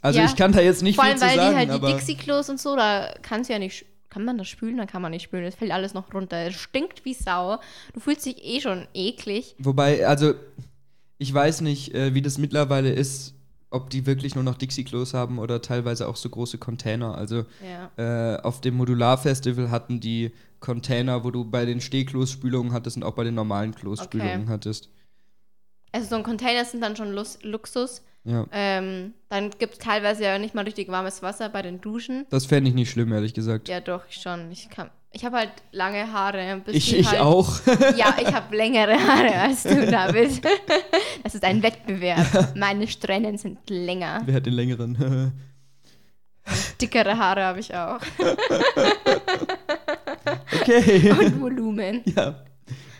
Also 0.00 0.18
Ja. 0.18 0.24
ich 0.26 0.34
kann 0.34 0.50
da 0.50 0.60
jetzt 0.60 0.82
nicht 0.82 0.96
Vor 0.96 1.04
viel 1.04 1.12
allem, 1.12 1.20
zu 1.20 1.26
weil 1.26 1.36
sagen, 1.36 1.50
die 1.52 1.70
halt 1.70 1.82
die 1.82 1.86
Dixie-Klos 1.92 2.50
und 2.50 2.58
so, 2.60 2.74
da 2.74 3.14
kannst 3.22 3.48
du 3.48 3.52
ja 3.52 3.60
nicht. 3.60 3.86
Kann 4.12 4.26
man 4.26 4.36
das 4.36 4.48
spülen? 4.48 4.76
Dann 4.76 4.86
kann 4.86 5.00
man 5.00 5.10
nicht 5.12 5.22
spülen. 5.22 5.44
Das 5.44 5.54
fällt 5.54 5.70
alles 5.72 5.94
noch 5.94 6.12
runter. 6.12 6.36
Es 6.46 6.54
stinkt 6.54 7.04
wie 7.06 7.14
Sau. 7.14 7.58
Du 7.94 8.00
fühlst 8.00 8.26
dich 8.26 8.44
eh 8.44 8.60
schon 8.60 8.86
eklig. 8.92 9.54
Wobei, 9.58 10.06
also, 10.06 10.34
ich 11.16 11.32
weiß 11.32 11.62
nicht, 11.62 11.94
äh, 11.94 12.12
wie 12.14 12.20
das 12.20 12.36
mittlerweile 12.36 12.90
ist, 12.92 13.34
ob 13.70 13.88
die 13.88 14.04
wirklich 14.04 14.34
nur 14.34 14.44
noch 14.44 14.58
Dixie-Klos 14.58 15.14
haben 15.14 15.38
oder 15.38 15.62
teilweise 15.62 16.06
auch 16.08 16.16
so 16.16 16.28
große 16.28 16.58
Container. 16.58 17.16
Also, 17.16 17.46
Ja. 17.96 18.34
äh, 18.36 18.40
auf 18.42 18.60
dem 18.60 18.74
Modular-Festival 18.76 19.70
hatten 19.70 19.98
die 19.98 20.32
Container, 20.60 21.24
wo 21.24 21.30
du 21.30 21.44
bei 21.46 21.64
den 21.64 21.80
Stehklos 21.80 22.30
Spülungen 22.32 22.74
hattest 22.74 22.98
und 22.98 23.04
auch 23.04 23.14
bei 23.14 23.24
den 23.24 23.34
normalen 23.34 23.74
Klos 23.74 23.98
Okay. 24.00 24.18
Spülungen 24.18 24.50
hattest. 24.50 24.90
Also 25.92 26.08
so 26.08 26.16
ein 26.16 26.22
Container 26.22 26.64
sind 26.64 26.80
dann 26.80 26.96
schon 26.96 27.12
Lus 27.12 27.38
Luxus. 27.42 28.02
Ja. 28.24 28.46
Ähm, 28.52 29.14
dann 29.28 29.50
gibt 29.58 29.74
es 29.74 29.78
teilweise 29.78 30.22
ja 30.24 30.38
nicht 30.38 30.54
mal 30.54 30.64
richtig 30.64 30.88
warmes 30.88 31.22
Wasser 31.22 31.48
bei 31.48 31.60
den 31.62 31.80
Duschen. 31.80 32.24
Das 32.30 32.46
fände 32.46 32.70
ich 32.70 32.74
nicht 32.74 32.90
schlimm, 32.90 33.12
ehrlich 33.12 33.34
gesagt. 33.34 33.68
Ja, 33.68 33.80
doch, 33.80 34.02
schon. 34.10 34.50
Ich 34.52 34.70
kann. 34.70 34.90
ich 35.12 35.24
habe 35.24 35.38
halt 35.38 35.50
lange 35.72 36.12
Haare. 36.12 36.62
Ich, 36.68 36.96
ich 36.96 37.10
halt, 37.10 37.20
auch. 37.20 37.60
Ja, 37.96 38.14
ich 38.20 38.32
habe 38.32 38.56
längere 38.56 38.94
Haare 38.94 39.34
als 39.34 39.64
du, 39.64 39.86
David. 39.90 40.40
Das 41.22 41.34
ist 41.36 41.44
ein 41.44 41.62
Wettbewerb. 41.62 42.56
Meine 42.56 42.88
Strähnen 42.88 43.38
sind 43.38 43.58
länger. 43.70 44.22
Wer 44.24 44.36
hat 44.36 44.46
den 44.46 44.54
längeren? 44.54 45.32
Dickere 46.80 47.16
Haare 47.16 47.44
habe 47.44 47.60
ich 47.60 47.72
auch. 47.74 48.00
okay. 50.60 51.10
Und 51.12 51.40
Volumen. 51.40 52.02
ja. 52.06 52.42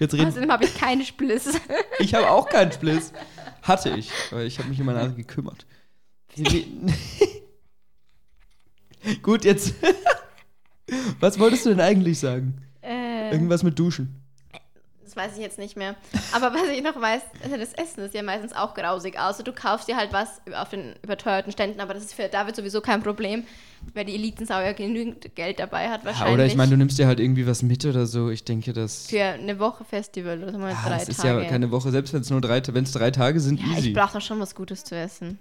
Jetzt 0.02 0.14
reden. 0.14 0.26
Außerdem 0.26 0.50
habe 0.50 0.64
ich 0.64 0.74
keine 0.74 1.04
Spliss. 1.04 1.48
Ich 2.00 2.12
habe 2.14 2.28
auch 2.28 2.48
keinen 2.48 2.72
Spliss. 2.72 3.12
Hatte 3.62 3.90
ich, 3.90 4.10
aber 4.32 4.42
ich 4.42 4.58
habe 4.58 4.68
mich 4.68 4.80
um 4.80 4.86
meine 4.86 4.98
Haare 4.98 5.12
gekümmert. 5.12 5.64
Gut, 9.22 9.44
jetzt. 9.44 9.74
Was 11.20 11.38
wolltest 11.38 11.66
du 11.66 11.70
denn 11.70 11.78
eigentlich 11.80 12.18
sagen? 12.18 12.60
Äh, 12.80 13.30
Irgendwas 13.30 13.62
mit 13.62 13.78
Duschen. 13.78 14.21
Das 15.14 15.16
weiß 15.16 15.36
ich 15.36 15.42
jetzt 15.42 15.58
nicht 15.58 15.76
mehr. 15.76 15.94
Aber 16.32 16.52
was 16.54 16.68
ich 16.68 16.82
noch 16.82 16.98
weiß, 17.00 17.22
also 17.44 17.56
das 17.56 17.72
Essen 17.74 18.00
ist 18.04 18.14
ja 18.14 18.22
meistens 18.22 18.52
auch 18.54 18.74
grausig. 18.74 19.18
Außer 19.18 19.42
du 19.42 19.52
kaufst 19.52 19.88
dir 19.88 19.96
halt 19.96 20.12
was 20.12 20.40
auf 20.54 20.70
den 20.70 20.94
überteuerten 21.02 21.52
Ständen, 21.52 21.80
aber 21.80 21.94
das 21.94 22.04
ist 22.04 22.14
für 22.14 22.28
David 22.28 22.56
sowieso 22.56 22.80
kein 22.80 23.02
Problem, 23.02 23.44
weil 23.94 24.04
die 24.06 24.14
Elitensau 24.14 24.60
ja 24.60 24.72
genügend 24.72 25.34
Geld 25.34 25.58
dabei 25.58 25.90
hat 25.90 26.00
Ja, 26.00 26.06
wahrscheinlich. 26.06 26.34
oder 26.34 26.46
ich 26.46 26.56
meine, 26.56 26.70
du 26.70 26.76
nimmst 26.76 26.98
dir 26.98 27.06
halt 27.06 27.20
irgendwie 27.20 27.46
was 27.46 27.62
mit 27.62 27.84
oder 27.84 28.06
so. 28.06 28.30
Ich 28.30 28.44
denke, 28.44 28.72
das. 28.72 29.06
für 29.08 29.22
eine 29.22 29.58
Woche 29.58 29.84
Festival 29.84 30.42
oder 30.42 30.56
mal 30.56 30.70
Ja, 30.72 30.82
drei 30.88 30.98
das 30.98 31.08
ist 31.08 31.20
Tage. 31.20 31.42
ja 31.42 31.48
keine 31.48 31.70
Woche, 31.70 31.90
selbst 31.90 32.12
wenn 32.14 32.22
es 32.22 32.30
nur 32.30 32.40
drei, 32.40 32.62
wenn 32.68 32.84
es 32.84 32.92
drei 32.92 33.10
Tage 33.10 33.40
sind, 33.40 33.60
Ja, 33.60 33.66
easy. 33.76 33.88
ich 33.88 33.94
brauche 33.94 34.14
doch 34.14 34.24
schon 34.24 34.40
was 34.40 34.54
Gutes 34.54 34.84
zu 34.84 34.94
essen. 34.96 35.38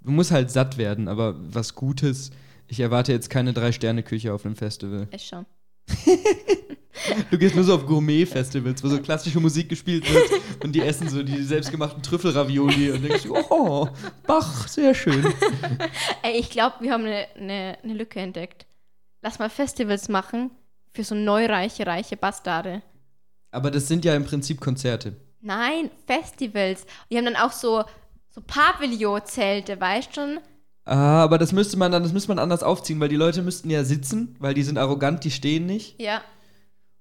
Du 0.00 0.10
musst 0.12 0.30
halt 0.30 0.50
satt 0.50 0.78
werden, 0.78 1.08
aber 1.08 1.34
was 1.38 1.74
Gutes. 1.74 2.30
Ich 2.68 2.80
erwarte 2.80 3.12
jetzt 3.12 3.28
keine 3.30 3.52
Drei-Sterne-Küche 3.52 4.32
auf 4.32 4.44
einem 4.46 4.56
Festival. 4.56 5.06
Ist 5.10 5.26
schon. 5.26 5.44
Du 7.30 7.38
gehst 7.38 7.54
nur 7.54 7.64
so 7.64 7.74
auf 7.74 7.86
Gourmet-Festivals, 7.86 8.82
wo 8.82 8.88
so 8.88 9.00
klassische 9.00 9.40
Musik 9.40 9.68
gespielt 9.68 10.12
wird 10.12 10.64
und 10.64 10.72
die 10.72 10.80
essen 10.80 11.08
so 11.08 11.22
die 11.22 11.42
selbstgemachten 11.42 12.02
Trüffelravioli 12.02 12.90
und 12.90 13.02
denkst 13.02 13.26
oh, 13.28 13.88
Bach, 14.26 14.68
sehr 14.68 14.94
schön. 14.94 15.24
Ey, 16.22 16.38
ich 16.38 16.50
glaube, 16.50 16.76
wir 16.80 16.92
haben 16.92 17.04
eine, 17.04 17.26
eine, 17.36 17.78
eine 17.82 17.94
Lücke 17.94 18.20
entdeckt. 18.20 18.66
Lass 19.22 19.38
mal 19.38 19.50
Festivals 19.50 20.08
machen 20.08 20.50
für 20.92 21.04
so 21.04 21.14
neureiche, 21.14 21.86
reiche 21.86 22.16
Bastarde. 22.16 22.82
Aber 23.50 23.70
das 23.70 23.88
sind 23.88 24.04
ja 24.04 24.14
im 24.14 24.24
Prinzip 24.24 24.60
Konzerte. 24.60 25.16
Nein, 25.40 25.90
Festivals. 26.06 26.86
Die 27.10 27.16
haben 27.16 27.26
dann 27.26 27.36
auch 27.36 27.52
so, 27.52 27.84
so 28.30 28.40
Pavillon-Zelte, 28.40 29.80
weißt 29.80 30.08
du 30.10 30.20
schon? 30.20 30.40
Ah, 30.84 31.22
aber 31.24 31.38
das 31.38 31.52
müsste 31.52 31.76
man 31.76 31.90
dann, 31.90 32.04
das 32.04 32.12
müsste 32.12 32.28
man 32.28 32.38
anders 32.38 32.62
aufziehen, 32.62 33.00
weil 33.00 33.08
die 33.08 33.16
Leute 33.16 33.42
müssten 33.42 33.70
ja 33.70 33.82
sitzen, 33.82 34.36
weil 34.38 34.54
die 34.54 34.62
sind 34.62 34.78
arrogant, 34.78 35.24
die 35.24 35.32
stehen 35.32 35.66
nicht. 35.66 36.00
Ja. 36.00 36.22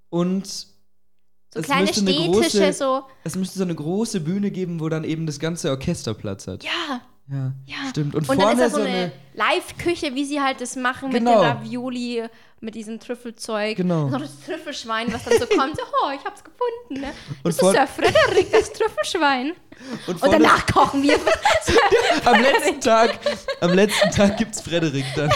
Und 0.10 0.46
So 0.48 1.60
Es 1.60 1.66
kleine 1.66 1.88
Stehtische, 1.88 2.60
große- 2.68 2.74
so. 2.74 3.04
es 3.24 3.36
müsste 3.36 3.58
so 3.60 3.64
eine 3.64 3.76
große 3.76 4.20
Bühne 4.22 4.52
geben, 4.52 4.80
wo 4.80 4.90
dann 4.90 5.04
eben 5.04 5.26
das 5.26 5.40
ganze 5.40 5.70
Orchester 5.72 6.14
Platz 6.14 6.48
hat. 6.48 6.64
Ja, 6.64 7.02
Ja, 7.30 7.54
ja. 7.66 7.90
stimmt. 7.90 8.14
Und, 8.16 8.30
Und 8.30 8.40
dann 8.40 8.50
ist 8.50 8.56
vorne 8.58 8.62
da 8.62 8.70
so 8.70 8.82
eine 8.82 8.90
eine. 8.90 9.12
Live-Küche, 9.34 10.14
wie 10.16 10.26
sie 10.26 10.42
halt 10.42 10.62
das 10.62 10.76
machen 10.76 11.10
Genau. 11.12 11.32
mit 11.32 11.40
den 11.44 11.48
Ravioli, 11.58 12.24
mit 12.62 12.76
diesem 12.76 13.00
Trüffelzeug. 13.00 13.78
Genau. 13.78 14.06
Und 14.06 14.12
noch 14.12 14.22
das 14.22 14.40
Trüffelschwein, 14.46 15.12
was 15.14 15.24
dann 15.24 15.40
so 15.40 15.46
kommt. 15.58 15.76
So, 15.76 15.82
oh, 16.04 16.12
ich 16.14 16.24
hab's 16.26 16.44
gefunden. 16.44 17.02
Ne? 17.06 17.14
Und 17.44 17.58
Das 17.58 17.62
ist 17.62 17.74
ja 17.76 17.88
Frederik, 17.88 18.52
das 18.52 18.72
Trüffelschwein. 18.74 19.54
Und, 20.08 20.14
Und 20.14 20.20
vorne, 20.20 20.38
danach 20.40 20.66
kochen 20.68 21.04
wir. 21.04 21.18
am 22.26 22.42
letzten 22.42 22.80
Tag, 22.80 23.20
am 23.60 23.74
letzten 23.74 24.10
Tag 24.12 24.38
gibt's 24.38 24.62
Frederik 24.62 25.04
dann. 25.16 25.30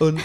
Und 0.00 0.20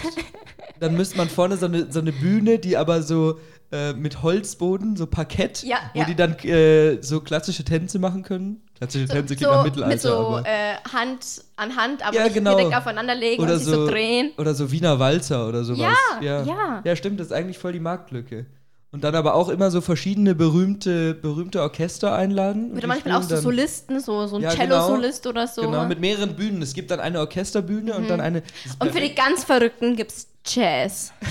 dann 0.80 0.96
müsste 0.96 1.16
man 1.16 1.28
vorne 1.28 1.56
so 1.56 1.66
eine, 1.66 1.90
so 1.90 2.00
eine 2.00 2.12
Bühne, 2.12 2.58
die 2.58 2.76
aber 2.76 3.02
so 3.02 3.38
äh, 3.70 3.92
mit 3.92 4.22
Holzboden, 4.22 4.96
so 4.96 5.06
Parkett, 5.06 5.62
Ja, 5.62 5.76
wo 5.92 6.00
ja. 6.00 6.06
die 6.06 6.14
dann 6.14 6.34
äh, 6.38 7.02
so 7.02 7.20
klassische 7.20 7.64
Tänze 7.64 7.98
machen 7.98 8.22
können. 8.22 8.62
Klassische 8.78 9.06
Tänze 9.08 9.36
klingt 9.36 9.52
nach 9.52 9.64
Mittelalter, 9.64 9.92
mit 9.92 10.00
so 10.00 10.38
äh, 10.44 10.76
Hand 10.92 11.42
an 11.56 11.76
Hand, 11.76 12.06
aber 12.06 12.16
Ja, 12.16 12.24
nicht 12.24 12.34
genau. 12.34 12.56
direkt 12.56 12.76
aufeinander 12.76 13.14
legen 13.14 13.42
Oder 13.42 13.54
und 13.54 13.58
sich 13.58 13.68
so, 13.74 13.86
drehen. 13.86 14.30
Oder 14.38 14.54
so 14.54 14.70
Wiener 14.70 14.98
Walzer 14.98 15.48
oder 15.48 15.64
sowas. 15.64 15.96
Ja, 16.20 16.44
ja. 16.44 16.82
Ja, 16.84 16.96
stimmt, 16.96 17.18
das 17.20 17.26
ist 17.28 17.32
eigentlich 17.32 17.58
voll 17.58 17.72
die 17.72 17.80
Marktlücke. 17.80 18.46
Und 18.90 19.04
dann 19.04 19.14
aber 19.14 19.34
auch 19.34 19.50
immer 19.50 19.70
so 19.70 19.82
verschiedene 19.82 20.34
berühmte, 20.34 21.12
berühmte 21.14 21.60
Orchester 21.60 22.14
einladen. 22.14 22.70
und 22.70 22.78
Oder 22.78 22.86
manchmal 22.86 23.16
auch 23.18 23.22
so 23.22 23.34
dann- 23.34 23.42
Solisten, 23.42 24.00
so, 24.00 24.26
so 24.26 24.36
ein 24.36 24.42
Ja, 24.42 24.50
Cello-Solist 24.50 25.26
oder 25.26 25.46
so. 25.46 25.60
Genau, 25.60 25.84
mit 25.84 26.00
mehreren 26.00 26.34
Bühnen. 26.36 26.62
Es 26.62 26.72
gibt 26.72 26.90
dann 26.90 26.98
eine 26.98 27.20
Orchesterbühne 27.20 27.92
und 27.94 28.08
dann 28.08 28.22
eine. 28.22 28.40
Mhm. 28.40 28.44
und 28.78 28.92
für 28.92 29.00
die 29.00 29.14
ganz 29.14 29.44
Verrückten 29.44 29.94
gibt's 29.96 30.28
Jazz. 30.46 31.12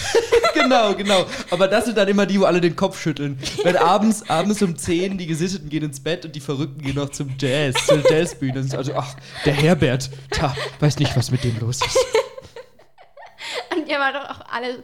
Genau, 0.54 0.96
genau. 0.96 1.24
Aber 1.52 1.67
das 1.67 1.86
sind 1.86 1.98
dann 2.00 2.08
immer 2.08 2.26
die, 2.26 2.39
wo 2.39 2.46
alle 2.46 2.60
den 2.60 2.76
Kopf 2.76 3.00
schütteln. 3.00 3.38
Wenn 3.63 3.78
abends, 3.78 4.28
abends 4.28 4.60
um 4.63 4.76
10 4.76 5.17
die 5.20 5.28
Gesitteten 5.28 5.70
gehen 5.70 5.84
ins 5.84 6.00
Bett 6.00 6.26
und 6.26 6.36
die 6.36 6.39
Verrückten 6.39 6.82
gehen 6.82 6.96
noch 6.96 7.10
zum 7.10 7.30
Jazz, 7.39 7.76
zur 7.86 8.00
Jazzbühne. 8.12 8.65
Also, 8.76 8.93
ach, 8.96 9.15
der 9.46 9.54
Herbert, 9.54 10.10
ta, 10.32 10.56
weiß 10.80 10.98
nicht, 10.98 11.15
was 11.15 11.30
mit 11.30 11.43
dem 11.43 11.60
los 11.60 11.80
ist. 11.86 11.98
Und 13.76 13.88
die 13.88 13.93
haben 13.93 14.04
halt 14.04 14.15
auch 14.15 14.41
alle 14.52 14.84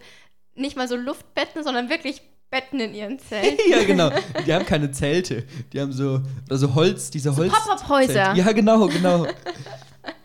nicht 0.56 0.78
mal 0.78 0.88
so 0.88 0.96
Luftbetten, 0.96 1.64
sondern 1.64 1.90
wirklich 1.90 2.22
Betten 2.54 2.80
in 2.80 2.94
ihren 2.94 3.18
Zellen. 3.18 3.58
ja, 3.68 3.84
genau. 3.84 4.12
Die 4.46 4.54
haben 4.54 4.66
keine 4.66 4.92
Zelte. 4.92 5.44
Die 5.74 5.82
haben 5.82 5.92
so, 5.92 6.22
oder 6.48 6.58
so 6.58 6.76
Holz, 6.76 7.10
diese 7.10 7.36
Holz. 7.36 7.52
Pop-up-Häuser. 7.52 8.36
Ja, 8.36 8.52
genau, 8.52 8.88
genau. 8.88 9.26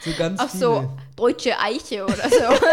So 0.00 0.10
ganz 0.18 0.40
Auf 0.40 0.50
viele. 0.50 0.64
so 0.64 0.90
deutsche 1.14 1.56
Eiche 1.56 2.04
oder 2.04 2.28
so. 2.28 2.66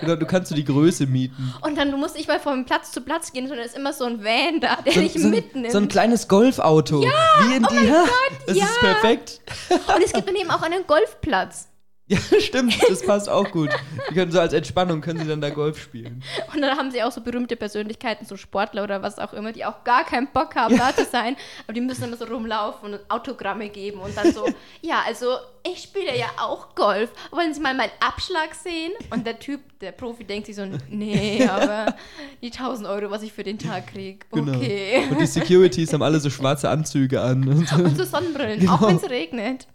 Genau, 0.00 0.16
du 0.16 0.26
kannst 0.26 0.48
so 0.48 0.56
die 0.56 0.64
Größe 0.64 1.06
mieten. 1.06 1.54
Und 1.62 1.78
dann 1.78 1.92
du 1.92 1.96
musst 1.96 2.16
nicht 2.16 2.26
mal 2.26 2.40
von 2.40 2.64
Platz 2.64 2.90
zu 2.90 3.00
Platz 3.00 3.32
gehen, 3.32 3.46
sondern 3.46 3.64
es 3.64 3.72
ist 3.72 3.78
immer 3.78 3.92
so 3.92 4.04
ein 4.06 4.24
Van 4.24 4.60
da, 4.60 4.76
der 4.82 4.92
So, 4.92 5.00
dich 5.00 5.12
so, 5.12 5.28
mitnimmt. 5.28 5.70
so 5.70 5.78
ein 5.78 5.86
kleines 5.86 6.26
Golfauto. 6.26 7.00
Ja, 7.02 7.10
Wie 7.42 7.56
in 7.56 7.62
die, 7.70 7.86
ja, 7.86 8.04
das 8.46 8.56
ja. 8.56 8.64
ist 8.64 8.80
perfekt. 8.80 9.40
Und 9.70 10.04
es 10.04 10.12
gibt 10.12 10.26
daneben 10.28 10.50
auch 10.50 10.62
einen 10.62 10.84
Golfplatz. 10.86 11.68
Ja, 12.08 12.18
stimmt, 12.40 12.80
das 12.88 13.04
passt 13.04 13.28
auch 13.28 13.50
gut. 13.50 13.68
Die 14.08 14.14
können 14.14 14.30
so 14.30 14.38
als 14.38 14.52
Entspannung, 14.52 15.00
können 15.00 15.18
sie 15.18 15.26
dann 15.26 15.40
da 15.40 15.50
Golf 15.50 15.82
spielen. 15.82 16.22
Und 16.54 16.62
dann 16.62 16.78
haben 16.78 16.92
sie 16.92 17.02
auch 17.02 17.10
so 17.10 17.20
berühmte 17.20 17.56
Persönlichkeiten, 17.56 18.24
so 18.24 18.36
Sportler 18.36 18.84
oder 18.84 19.02
was 19.02 19.18
auch 19.18 19.32
immer, 19.32 19.50
die 19.50 19.64
auch 19.64 19.82
gar 19.82 20.04
keinen 20.04 20.28
Bock 20.28 20.54
haben, 20.54 20.76
da 20.78 20.94
zu 20.94 21.04
sein. 21.04 21.34
Aber 21.64 21.72
die 21.72 21.80
müssen 21.80 22.04
immer 22.04 22.16
so 22.16 22.26
rumlaufen 22.26 22.94
und 22.94 23.00
Autogramme 23.10 23.68
geben 23.70 23.98
und 23.98 24.16
dann 24.16 24.32
so, 24.32 24.46
ja, 24.82 25.02
also 25.04 25.26
ich 25.68 25.82
spiele 25.82 26.16
ja 26.16 26.26
auch 26.40 26.76
Golf. 26.76 27.10
Wollen 27.32 27.52
Sie 27.52 27.60
mal 27.60 27.74
meinen 27.74 27.90
Abschlag 27.98 28.54
sehen? 28.54 28.92
Und 29.10 29.26
der 29.26 29.40
Typ, 29.40 29.60
der 29.80 29.90
Profi, 29.90 30.22
denkt 30.22 30.46
sich 30.46 30.54
so, 30.54 30.64
nee, 30.88 31.44
aber 31.50 31.96
die 32.40 32.52
1000 32.52 32.88
Euro, 32.88 33.10
was 33.10 33.22
ich 33.24 33.32
für 33.32 33.42
den 33.42 33.58
Tag 33.58 33.88
kriege, 33.88 34.24
Genau. 34.30 34.56
okay. 34.58 35.08
Und 35.10 35.20
die 35.20 35.26
Securities 35.26 35.92
haben 35.92 36.02
alle 36.02 36.20
so 36.20 36.30
schwarze 36.30 36.70
Anzüge 36.70 37.20
an. 37.20 37.48
Und 37.48 37.68
so. 37.68 37.76
Und 37.82 37.96
so 37.96 38.04
Sonnenbrillen, 38.04 38.60
Genau. 38.60 38.74
auch 38.74 38.82
wenn 38.86 38.96
es 38.96 39.10
regnet. 39.10 39.66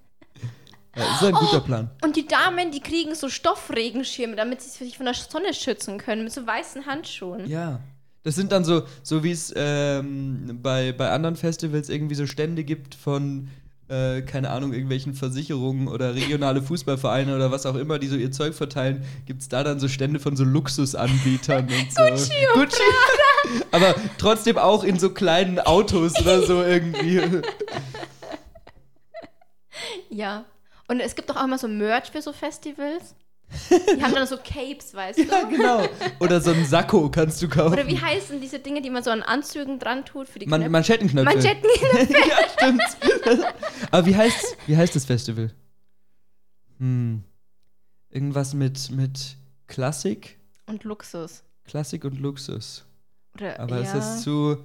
Ja, 0.96 1.04
das 1.04 1.22
ist 1.22 1.28
ein 1.28 1.34
guter 1.34 1.62
Plan. 1.62 1.90
Und 2.04 2.16
die 2.16 2.28
Damen, 2.28 2.72
die 2.72 2.82
kriegen 2.82 3.16
so 3.16 3.30
Stoffregenschirme, 3.30 4.36
damit 4.36 4.62
sie 4.62 4.70
sich 4.70 4.98
von 4.98 5.06
der 5.06 5.16
Sonne 5.16 5.54
schützen 5.54 5.98
können, 5.98 6.24
mit 6.24 6.34
so 6.34 6.46
weißen 6.46 6.86
Handschuhen. 6.86 7.48
Ja. 7.48 7.80
Das 8.24 8.36
sind 8.36 8.52
dann 8.52 8.64
so, 8.64 8.84
so 9.02 9.24
wie 9.24 9.32
es 9.32 9.52
ähm, 9.56 10.60
bei, 10.62 10.92
bei 10.92 11.10
anderen 11.10 11.36
Festivals 11.36 11.90
irgendwie 11.90 12.14
so 12.14 12.28
Stände 12.28 12.64
gibt 12.64 12.94
von, 12.94 13.48
äh, 13.88 14.22
keine 14.22 14.52
Ahnung, 14.52 14.74
irgendwelchen 14.74 15.16
Versicherungen 15.16 15.88
oder 15.88 16.14
regionale 16.14 16.62
Fußballvereine 16.62 17.36
oder 17.36 17.52
was 17.52 17.66
auch 17.66 17.76
immer, 17.76 17.98
die 17.98 18.08
so 18.08 18.16
ihr 18.18 18.32
Zeug 18.32 18.54
verteilen, 18.54 19.04
gibt 19.26 19.42
es 19.42 19.50
da 19.50 19.64
dann 19.64 19.80
so 19.80 19.88
Stände 19.88 20.20
von 20.20 20.36
so 20.36 20.44
Luxusanbietern 20.44 21.66
und 21.66 21.92
so. 21.92 22.04
Gucci 22.04 22.34
und 22.54 22.62
Gucci. 22.62 23.64
Aber 23.72 23.96
trotzdem 24.20 24.58
auch 24.58 24.84
in 24.84 25.00
so 25.00 25.10
kleinen 25.10 25.60
Autos 25.60 26.20
oder 26.20 26.42
so 26.44 26.62
irgendwie. 26.62 27.22
Ja. 30.10 30.46
Und 30.92 31.00
es 31.00 31.16
gibt 31.16 31.30
doch 31.30 31.38
auch 31.38 31.46
immer 31.46 31.58
so 31.58 31.70
Merch 31.70 32.12
für 32.12 32.22
so 32.22 32.34
Festivals. 32.34 33.16
Die 33.70 34.04
haben 34.04 34.14
dann 34.14 34.28
so 34.28 34.36
Capes, 34.36 34.94
weißt 34.94 35.20
du? 35.20 35.24
ja, 35.24 35.44
genau. 35.46 35.88
Oder 36.20 36.42
so 36.42 36.52
ein 36.52 36.66
Sakko 36.66 37.10
kannst 37.10 37.42
du 37.42 37.48
kaufen. 37.48 37.72
Oder 37.72 37.88
wie 37.88 37.98
heißen 37.98 38.42
diese 38.42 38.60
Dinge, 38.60 38.82
die 38.82 38.90
man 38.90 39.02
so 39.02 39.10
an 39.10 39.24
Anzügen 39.24 39.80
dran 39.80 40.04
tut 40.04 40.28
für 40.28 40.40
die 40.40 40.48
Man 40.48 40.60
Knöpfe? 40.60 40.72
Manschettenknöpfe. 40.72 41.34
Manschetten. 41.34 41.70
ja, 42.10 42.50
stimmt. 42.50 42.82
Aber 43.90 44.06
wie 44.06 44.18
heißt, 44.18 44.58
wie 44.68 44.76
heißt 44.76 44.94
das 44.94 45.06
Festival? 45.06 45.54
Hm. 46.80 47.24
Irgendwas 48.10 48.54
mit, 48.54 48.92
mit 48.92 49.38
Klassik? 49.68 50.40
Und 50.66 50.84
Luxus. 50.84 51.44
Klassik 51.64 52.04
und 52.04 52.20
Luxus. 52.20 52.84
Oder, 53.36 53.58
Aber 53.62 53.80
ja. 53.80 53.84
es 53.84 53.94
ist 53.94 54.24
zu. 54.24 54.58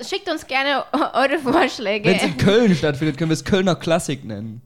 Schickt 0.00 0.30
uns 0.30 0.46
gerne 0.46 0.84
eure 1.14 1.40
Vorschläge. 1.40 2.10
Wenn 2.10 2.16
es 2.16 2.22
in 2.22 2.36
Köln 2.36 2.76
stattfindet, 2.76 3.18
können 3.18 3.30
wir 3.30 3.34
es 3.34 3.44
Kölner 3.44 3.74
Klassik 3.74 4.24
nennen. 4.24 4.62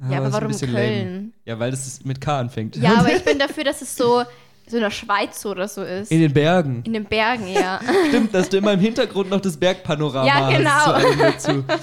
Ja, 0.00 0.18
aber 0.18 0.28
ist 0.28 0.34
ein 0.34 0.42
warum 0.42 0.58
Köln? 0.74 1.06
lame. 1.06 1.30
Ja, 1.44 1.58
weil 1.58 1.70
das 1.70 2.04
mit 2.04 2.20
K 2.20 2.38
anfängt. 2.40 2.76
Ja, 2.76 2.98
aber 2.98 3.12
ich 3.14 3.24
bin 3.24 3.38
dafür, 3.38 3.64
dass 3.64 3.82
es 3.82 3.96
so, 3.96 4.22
so 4.68 4.76
in 4.76 4.82
der 4.82 4.90
Schweiz 4.90 5.44
oder 5.44 5.66
so 5.66 5.82
ist. 5.82 6.10
In 6.12 6.20
den 6.20 6.32
Bergen. 6.32 6.82
In 6.84 6.92
den 6.92 7.04
Bergen, 7.04 7.48
ja. 7.48 7.80
Stimmt, 8.08 8.32
dass 8.34 8.48
du 8.48 8.58
immer 8.58 8.72
im 8.74 8.80
Hintergrund 8.80 9.30
noch 9.30 9.40
das 9.40 9.56
Bergpanorama 9.56 10.26
Ja, 10.26 10.50
genau. 10.56 10.70
hast. 10.70 11.40
Zu 11.42 11.62
dazu. 11.62 11.64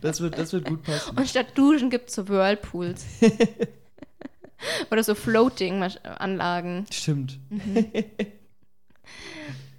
Das 0.00 0.20
wird, 0.20 0.38
das 0.38 0.52
wird 0.52 0.64
gut 0.66 0.82
passen. 0.84 1.16
Und 1.18 1.28
statt 1.28 1.48
Duschen 1.54 1.90
gibt 1.90 2.08
es 2.08 2.14
so 2.14 2.28
Whirlpools. 2.28 3.04
Oder 4.90 5.02
so 5.04 5.14
Floating-Anlagen. 5.14 6.86
Stimmt. 6.90 7.38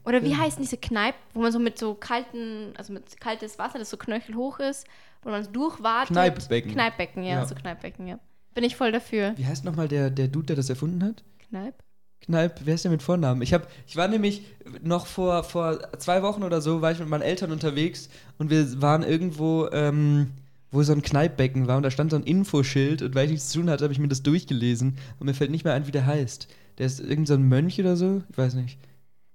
Oder 0.05 0.23
wie 0.23 0.35
heißen 0.35 0.61
diese 0.61 0.77
Kneipen, 0.77 1.19
wo 1.33 1.41
man 1.41 1.51
so 1.51 1.59
mit 1.59 1.77
so 1.79 1.93
kalten, 1.93 2.73
also 2.77 2.93
mit 2.93 3.19
kaltes 3.19 3.57
Wasser, 3.57 3.79
das 3.79 3.89
so 3.89 3.97
knöchelhoch 3.97 4.59
ist, 4.59 4.85
wo 5.23 5.29
man 5.29 5.51
durchwartet. 5.51 6.15
Kneippbecken. 6.15 6.71
Kneippbecken, 6.73 7.23
ja, 7.23 7.35
Ja. 7.35 7.45
so 7.45 7.55
Kneippbecken, 7.55 8.07
ja. 8.07 8.19
Bin 8.53 8.63
ich 8.63 8.75
voll 8.75 8.91
dafür. 8.91 9.33
Wie 9.37 9.45
heißt 9.45 9.65
nochmal 9.65 9.87
der, 9.87 10.09
der 10.09 10.27
Dude, 10.27 10.47
der 10.47 10.55
das 10.55 10.69
erfunden 10.69 11.03
hat? 11.03 11.23
Kneipp? 11.49 11.75
Kneipp, 12.21 12.55
wer 12.65 12.73
ist 12.75 12.83
der 12.83 12.91
mit 12.91 13.03
Vornamen? 13.03 13.41
Ich, 13.43 13.53
hab, 13.53 13.67
ich 13.85 13.95
war 13.95 14.07
nämlich 14.07 14.41
noch 14.81 15.05
vor, 15.05 15.43
vor 15.43 15.79
zwei 15.99 16.23
Wochen 16.23 16.41
oder 16.43 16.61
so, 16.61 16.81
war 16.81 16.91
ich 16.91 16.99
mit 16.99 17.07
meinen 17.07 17.21
Eltern 17.21 17.51
unterwegs 17.51 18.09
und 18.39 18.49
wir 18.49 18.81
waren 18.81 19.03
irgendwo, 19.03 19.67
ähm, 19.71 20.31
wo 20.71 20.81
so 20.81 20.93
ein 20.93 21.03
Kneippbecken 21.03 21.67
war 21.67 21.77
und 21.77 21.83
da 21.83 21.91
stand 21.91 22.09
so 22.11 22.17
ein 22.17 22.23
Infoschild 22.23 23.03
und 23.03 23.13
weil 23.15 23.25
ich 23.25 23.31
nichts 23.31 23.49
zu 23.49 23.59
tun 23.59 23.69
hatte, 23.69 23.83
habe 23.83 23.93
ich 23.93 23.99
mir 23.99 24.07
das 24.07 24.23
durchgelesen 24.23 24.97
und 25.19 25.27
mir 25.27 25.35
fällt 25.35 25.51
nicht 25.51 25.63
mehr 25.63 25.73
ein, 25.75 25.85
wie 25.87 25.91
der 25.91 26.05
heißt. 26.07 26.47
Der 26.79 26.87
ist 26.87 26.99
irgend 26.99 27.27
so 27.27 27.35
ein 27.35 27.43
Mönch 27.43 27.79
oder 27.79 27.95
so? 27.95 28.23
Ich 28.29 28.37
weiß 28.37 28.55
nicht. 28.55 28.79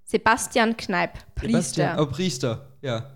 Sebastian 0.04 0.76
Kneipp, 0.76 1.12
Priester. 1.36 1.84
Sebastian- 1.84 1.98
Oh, 2.00 2.06
Priester, 2.06 2.66
ja. 2.82 3.06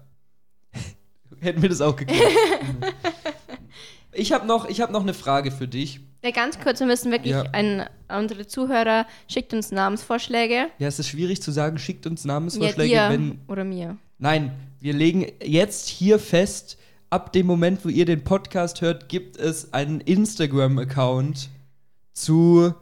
Hätten 1.40 1.62
wir 1.62 1.68
das 1.68 1.80
auch 1.80 1.96
gekriegt. 1.96 2.22
ich 4.12 4.32
habe 4.32 4.46
noch, 4.46 4.68
ich 4.68 4.80
hab 4.80 4.90
noch 4.90 5.02
eine 5.02 5.14
Frage 5.14 5.50
für 5.50 5.68
dich. 5.68 6.00
Ja, 6.24 6.30
ganz 6.30 6.58
kurz, 6.58 6.80
wir 6.80 6.86
müssen 6.86 7.12
wirklich 7.12 7.32
Ja. 7.32 7.42
an 7.52 7.84
unsere 8.08 8.46
Zuhörer, 8.46 9.06
schickt 9.28 9.52
uns 9.54 9.70
Namensvorschläge. 9.70 10.66
Ja, 10.78 10.88
es 10.88 10.98
ist 10.98 11.08
schwierig 11.08 11.40
zu 11.42 11.52
sagen, 11.52 11.78
schickt 11.78 12.06
uns 12.06 12.24
Ja, 12.24 12.28
Namensvorschläge, 12.34 12.94
dir 12.94 13.08
wenn, 13.10 13.40
oder 13.48 13.64
mir. 13.64 13.96
Nein, 14.18 14.52
wir 14.80 14.94
legen 14.94 15.26
jetzt 15.44 15.88
hier 15.88 16.18
fest, 16.18 16.78
ab 17.10 17.32
dem 17.32 17.46
Moment, 17.46 17.84
wo 17.84 17.88
ihr 17.88 18.06
den 18.06 18.24
Podcast 18.24 18.80
hört, 18.80 19.08
gibt 19.08 19.36
es 19.36 19.72
einen 19.72 20.00
Instagram-Account 20.00 21.50
zu 22.12 22.74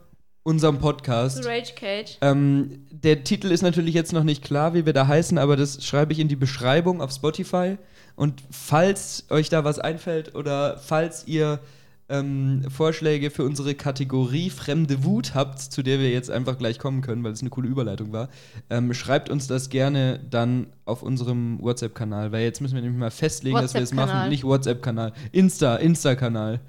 unserem 0.42 0.78
Podcast. 0.78 1.42
Zu 1.42 1.48
Rage 1.48 1.74
Cage. 1.74 2.18
Ähm, 2.20 2.86
der 2.90 3.24
Titel 3.24 3.50
ist 3.50 3.62
natürlich 3.62 3.94
jetzt 3.94 4.12
noch 4.12 4.24
nicht 4.24 4.44
klar, 4.44 4.74
wie 4.74 4.86
wir 4.86 4.92
da 4.92 5.06
heißen, 5.06 5.38
aber 5.38 5.56
das 5.56 5.84
schreibe 5.84 6.12
ich 6.12 6.18
in 6.18 6.28
die 6.28 6.36
Beschreibung 6.36 7.00
auf 7.02 7.10
Spotify. 7.12 7.76
Und 8.16 8.42
falls 8.50 9.26
euch 9.30 9.48
da 9.48 9.64
was 9.64 9.78
einfällt 9.78 10.34
oder 10.34 10.78
falls 10.78 11.26
ihr 11.26 11.60
ähm, 12.08 12.64
Vorschläge 12.68 13.30
für 13.30 13.44
unsere 13.44 13.74
Kategorie 13.74 14.50
Fremde 14.50 15.04
Wut 15.04 15.34
habt, 15.34 15.58
zu 15.60 15.82
der 15.82 15.98
wir 15.98 16.10
jetzt 16.10 16.30
einfach 16.30 16.58
gleich 16.58 16.78
kommen 16.78 17.00
können, 17.00 17.24
weil 17.24 17.32
es 17.32 17.40
eine 17.40 17.50
coole 17.50 17.68
Überleitung 17.68 18.12
war, 18.12 18.28
ähm, 18.70 18.92
schreibt 18.92 19.30
uns 19.30 19.46
das 19.46 19.70
gerne 19.70 20.20
dann 20.28 20.66
auf 20.84 21.02
unserem 21.02 21.62
WhatsApp-Kanal, 21.62 22.30
weil 22.30 22.42
jetzt 22.42 22.60
müssen 22.60 22.74
wir 22.74 22.82
nämlich 22.82 22.98
mal 23.00 23.10
festlegen, 23.10 23.56
dass 23.56 23.74
wir 23.74 23.80
es 23.80 23.94
machen. 23.94 24.28
Nicht 24.28 24.44
WhatsApp-Kanal, 24.44 25.12
Insta, 25.32 25.76
Insta-Kanal. 25.76 26.60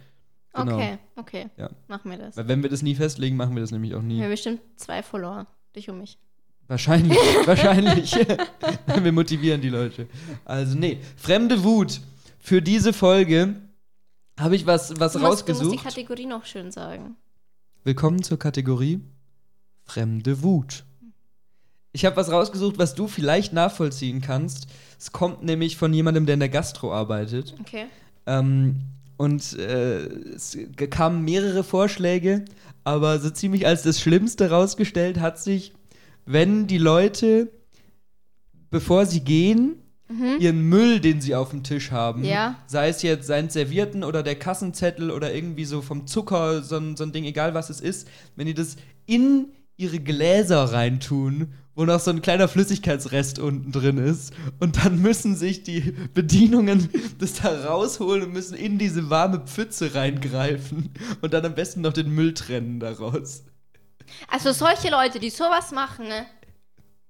Genau. 0.54 0.76
Okay, 0.76 0.98
okay. 1.18 1.50
Ja. 1.58 1.70
Machen 1.90 2.12
wir 2.12 2.18
das. 2.18 2.38
Weil 2.38 2.48
wenn 2.48 2.64
wir 2.64 2.70
das 2.70 2.82
nie 2.82 2.96
festlegen, 2.96 3.36
machen 3.36 3.56
wir 3.56 3.62
das 3.62 3.72
nämlich 3.72 3.94
auch 3.94 4.02
nie. 4.02 4.18
Wir 4.18 4.24
haben 4.24 4.32
bestimmt 4.32 4.62
zwei 4.78 5.04
Follower. 5.04 5.48
Dich 5.76 5.90
und 5.90 6.00
mich. 6.00 6.18
Wahrscheinlich, 6.68 7.18
wahrscheinlich. 7.46 8.16
Wir 9.02 9.12
motivieren 9.12 9.62
die 9.62 9.70
Leute. 9.70 10.08
Also, 10.46 10.78
nee, 10.78 11.00
fremde 11.16 11.64
Wut. 11.64 12.02
Für 12.40 12.62
diese 12.62 12.94
Folge 12.94 13.56
habe 14.40 14.56
ich 14.56 14.66
was, 14.66 15.00
was 15.00 15.14
Du 15.14 15.20
musst, 15.20 15.22
du 15.22 15.22
musst 15.22 15.48
die 15.48 15.52
rausgesucht. 15.54 15.84
Kategorie 15.84 16.26
noch 16.26 16.46
schön 16.46 16.72
sagen. 16.72 17.16
Willkommen 17.84 18.24
zur 18.24 18.40
Kategorie 18.40 19.02
Fremde 19.84 20.42
Wut. 20.42 20.84
Ich 21.92 22.04
habe 22.04 22.18
was 22.18 22.32
rausgesucht, 22.32 22.78
was 22.78 22.96
du 22.96 23.08
vielleicht 23.08 23.54
nachvollziehen 23.54 24.22
kannst. 24.22 24.68
Es 25.00 25.12
kommt 25.12 25.44
nämlich 25.44 25.78
von 25.78 25.94
jemandem, 25.94 26.26
der 26.26 26.34
in 26.34 26.40
der 26.40 26.50
Gastro 26.50 26.94
arbeitet. 26.94 27.56
Okay. 27.62 27.86
Ähm, 28.26 28.82
und 29.18 29.58
äh, 29.58 30.06
es 30.34 30.58
kamen 30.90 31.24
mehrere 31.24 31.64
Vorschläge, 31.64 32.44
aber 32.84 33.20
so 33.20 33.30
ziemlich 33.30 33.66
als 33.66 33.84
das 33.84 34.02
Schlimmste 34.02 34.50
rausgestellt 34.50 35.20
hat 35.20 35.40
sich, 35.40 35.74
wenn 36.26 36.68
die 36.68 36.78
Leute, 36.78 37.52
bevor 38.70 39.06
sie 39.06 39.22
gehen, 39.22 39.76
ihren 40.40 40.62
Müll, 40.70 41.00
den 41.00 41.20
sie 41.20 41.34
auf 41.34 41.50
dem 41.50 41.64
Tisch 41.64 41.90
haben, 41.92 42.24
Ja. 42.24 42.60
sei 42.68 42.90
es 42.90 43.02
jetzt 43.02 43.26
sein 43.26 43.50
Servierten 43.50 44.04
oder 44.04 44.22
der 44.22 44.36
Kassenzettel 44.36 45.10
oder 45.10 45.34
irgendwie 45.34 45.66
so 45.66 45.82
vom 45.82 46.06
Zucker, 46.06 46.62
so 46.62 46.78
ein, 46.78 46.96
so 46.96 47.04
ein 47.04 47.12
Ding, 47.12 47.26
egal 47.26 47.56
was 47.56 47.72
es 47.72 47.82
ist, 47.82 48.08
wenn 48.36 48.46
die 48.46 48.54
das 48.54 48.76
in 49.08 49.48
ihre 49.78 50.00
Gläser 50.00 50.64
reintun, 50.66 51.54
wo 51.74 51.86
noch 51.86 52.00
so 52.00 52.12
ein 52.12 52.22
kleiner 52.22 52.48
Flüssigkeitsrest 52.48 53.40
unten 53.40 53.72
drin 53.72 53.98
ist. 53.98 54.32
Und 54.60 54.86
dann 54.86 55.02
müssen 55.02 55.36
sich 55.36 55.64
die 55.64 55.94
Bedienungen 56.14 56.88
das 57.20 57.34
da 57.42 57.66
rausholen 57.66 58.24
und 58.26 58.32
müssen 58.34 58.56
in 58.56 58.78
diese 58.78 59.10
warme 59.10 59.40
Pfütze 59.40 59.96
reingreifen 59.96 60.92
und 61.22 61.34
dann 61.34 61.46
am 61.46 61.56
besten 61.56 61.82
noch 61.82 61.94
den 61.94 62.12
Müll 62.14 62.34
trennen 62.36 62.80
daraus. 62.80 63.44
Also 64.30 64.52
solche 64.52 64.90
Leute, 64.90 65.20
die 65.20 65.30
sowas 65.30 65.72
machen, 65.72 66.08
ne? 66.08 66.26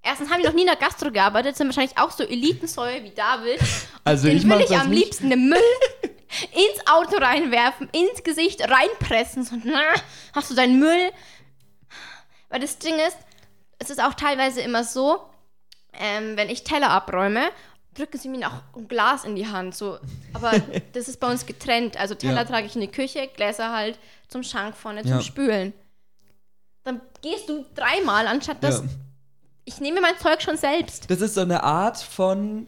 Erstens 0.01 0.29
haben 0.29 0.39
die 0.41 0.45
noch 0.47 0.53
nie 0.53 0.61
in 0.61 0.67
der 0.67 0.75
Gastro 0.75 1.09
gearbeitet, 1.11 1.55
sind 1.57 1.67
wahrscheinlich 1.67 1.97
auch 1.97 2.11
so 2.11 2.23
Elitensäue 2.23 3.03
wie 3.03 3.09
David. 3.09 3.59
Also 4.03 4.27
Den 4.27 4.37
ich 4.37 4.47
will 4.47 4.61
ich 4.61 4.77
am 4.77 4.89
nicht. 4.89 5.03
liebsten 5.03 5.29
den 5.31 5.49
Müll 5.49 5.57
ins 6.51 6.87
Auto 6.87 7.17
reinwerfen, 7.17 7.89
ins 7.91 8.23
Gesicht 8.23 8.61
reinpressen. 8.69 9.43
So, 9.43 9.55
na, 9.63 9.81
hast 10.33 10.51
du 10.51 10.55
deinen 10.55 10.77
Müll? 10.79 11.11
Weil 12.49 12.59
das 12.59 12.77
Ding 12.77 12.93
ist, 12.99 13.17
es 13.79 13.89
ist 13.89 13.99
auch 14.01 14.13
teilweise 14.13 14.61
immer 14.61 14.83
so, 14.83 15.21
ähm, 15.93 16.37
wenn 16.37 16.49
ich 16.49 16.63
Teller 16.63 16.91
abräume, 16.91 17.49
drücken 17.95 18.19
sie 18.19 18.29
mir 18.29 18.39
noch 18.39 18.61
ein 18.75 18.87
Glas 18.87 19.23
in 19.23 19.35
die 19.35 19.47
Hand. 19.47 19.73
So. 19.75 19.97
Aber 20.33 20.51
das 20.93 21.07
ist 21.07 21.19
bei 21.19 21.31
uns 21.31 21.47
getrennt. 21.47 21.97
Also 21.99 22.13
Teller 22.13 22.41
Ja. 22.41 22.45
trage 22.45 22.67
ich 22.67 22.75
in 22.75 22.81
die 22.81 22.91
Küche, 22.91 23.27
Gläser 23.35 23.71
halt 23.73 23.97
zum 24.27 24.43
Schrank 24.43 24.75
vorne 24.77 25.01
zum 25.01 25.11
Ja. 25.11 25.21
Spülen. 25.21 25.73
Dann 26.85 27.01
gehst 27.21 27.49
du 27.49 27.65
dreimal, 27.75 28.27
anstatt 28.27 28.63
dass 28.63 28.79
Ja. 28.79 28.83
ich 29.65 29.81
nehme 29.81 29.99
mein 30.01 30.17
Zeug 30.19 30.41
schon 30.41 30.55
selbst. 30.55 31.09
Das 31.09 31.19
ist 31.19 31.33
so 31.33 31.41
eine 31.41 31.63
Art 31.63 31.97
von 31.97 32.67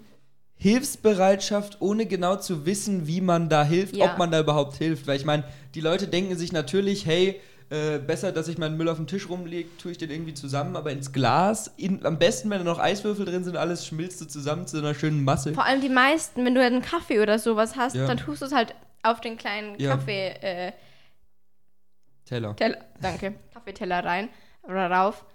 Hilfsbereitschaft, 0.56 1.78
ohne 1.82 2.06
genau 2.08 2.36
zu 2.36 2.66
wissen, 2.66 3.08
wie 3.08 3.22
man 3.22 3.48
da 3.48 3.64
hilft, 3.64 3.96
Ja. 3.96 4.12
ob 4.12 4.18
man 4.18 4.32
da 4.32 4.40
überhaupt 4.40 4.76
hilft. 4.78 5.08
Weil 5.08 5.16
ich 5.18 5.26
meine, 5.26 5.44
die 5.76 5.82
Leute 5.82 6.08
denken 6.08 6.36
sich 6.36 6.52
natürlich, 6.52 7.06
hey, 7.06 7.40
äh, 7.70 8.00
besser, 8.00 8.32
dass 8.32 8.48
ich 8.48 8.58
meinen 8.58 8.76
Müll 8.78 8.90
auf 8.90 8.98
den 8.98 9.08
Tisch 9.08 9.30
rumlege, 9.30 9.70
tue 9.78 9.92
ich 9.92 9.98
den 9.98 10.10
irgendwie 10.10 10.34
zusammen, 10.34 10.76
aber 10.76 10.92
ins 10.92 11.12
Glas, 11.12 11.72
in, 11.78 12.04
am 12.06 12.18
besten, 12.18 12.50
wenn 12.50 12.60
da 12.60 12.64
noch 12.64 12.80
Eiswürfel 12.80 13.26
drin 13.26 13.44
sind, 13.44 13.58
alles 13.58 13.86
schmilzt 13.86 14.20
du 14.22 14.26
zusammen 14.26 14.66
zu 14.68 14.78
einer 14.78 14.96
schönen 14.96 15.24
Masse. 15.24 15.54
Vor 15.54 15.66
allem 15.66 15.82
die 15.82 15.90
meisten, 15.90 16.44
wenn 16.46 16.56
du 16.56 16.64
einen 16.64 16.82
Kaffee 16.82 17.20
oder 17.20 17.38
sowas 17.40 17.76
hast, 17.76 17.96
Ja. 17.96 18.08
dann 18.08 18.18
tust 18.18 18.42
du 18.42 18.46
es 18.46 18.52
halt 18.54 18.74
auf 19.04 19.20
den 19.22 19.38
kleinen 19.38 19.80
Ja. 19.80 19.92
Kaffee, 19.96 20.30
äh, 20.42 20.72
Teller. 22.28 22.56
Teller, 22.56 22.78
danke, 23.02 23.34
Kaffeeteller 23.54 24.04
rein 24.06 24.30
oder 24.64 24.92
rauf. 24.92 25.26